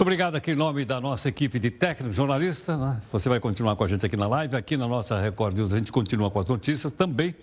Muito 0.00 0.06
obrigado 0.08 0.34
aqui 0.34 0.52
em 0.52 0.54
nome 0.54 0.86
da 0.86 0.98
nossa 0.98 1.28
equipe 1.28 1.58
de 1.58 1.70
técnicos, 1.70 2.16
jornalistas. 2.16 2.80
Né? 2.80 3.02
Você 3.12 3.28
vai 3.28 3.38
continuar 3.38 3.76
com 3.76 3.84
a 3.84 3.86
gente 3.86 4.06
aqui 4.06 4.16
na 4.16 4.26
live. 4.26 4.56
Aqui 4.56 4.74
na 4.74 4.88
nossa 4.88 5.20
Record 5.20 5.54
News 5.54 5.74
a 5.74 5.76
gente 5.76 5.92
continua 5.92 6.30
com 6.30 6.38
as 6.38 6.46
notícias 6.46 6.90
também 6.90 7.34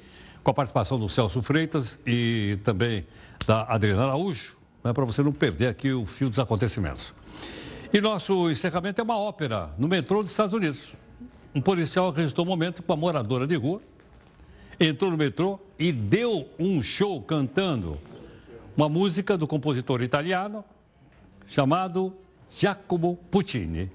com 0.44 0.50
a 0.50 0.54
participação 0.56 0.98
do 0.98 1.08
Celso 1.08 1.40
Freitas 1.44 2.00
e 2.04 2.58
também 2.64 3.06
da 3.46 3.62
Adriana 3.66 4.06
Araújo, 4.06 4.58
né, 4.84 4.92
para 4.92 5.06
você 5.06 5.22
não 5.22 5.32
perder 5.32 5.68
aqui 5.68 5.92
o 5.92 6.08
fio 6.08 6.30
dos 6.30 6.40
acontecimentos. 6.40 7.14
E 7.94 8.02
nosso 8.02 8.50
encerramento 8.50 9.00
é 9.02 9.04
uma 9.04 9.20
ópera 9.20 9.70
no 9.78 9.88
metrô 9.88 10.24
dos 10.24 10.32
Estados 10.32 10.56
Unidos. 10.56 10.96
Um 11.54 11.62
policial 11.62 12.10
registrou 12.10 12.44
um 12.44 12.50
momento 12.50 12.82
com 12.82 12.92
uma 12.92 12.98
moradora 13.00 13.46
de 13.46 13.56
rua, 13.56 13.84
entrou 14.80 15.12
no 15.12 15.18
metrô 15.18 15.60
e 15.78 15.92
deu 15.92 16.50
um 16.58 16.82
show 16.82 17.22
cantando 17.22 18.00
uma 18.76 18.90
música 18.90 19.38
do 19.38 19.46
compositor 19.46 20.02
italiano 20.02 20.66
chamado 21.46 22.18
Giacomo 22.54 23.18
Puccini. 23.30 23.90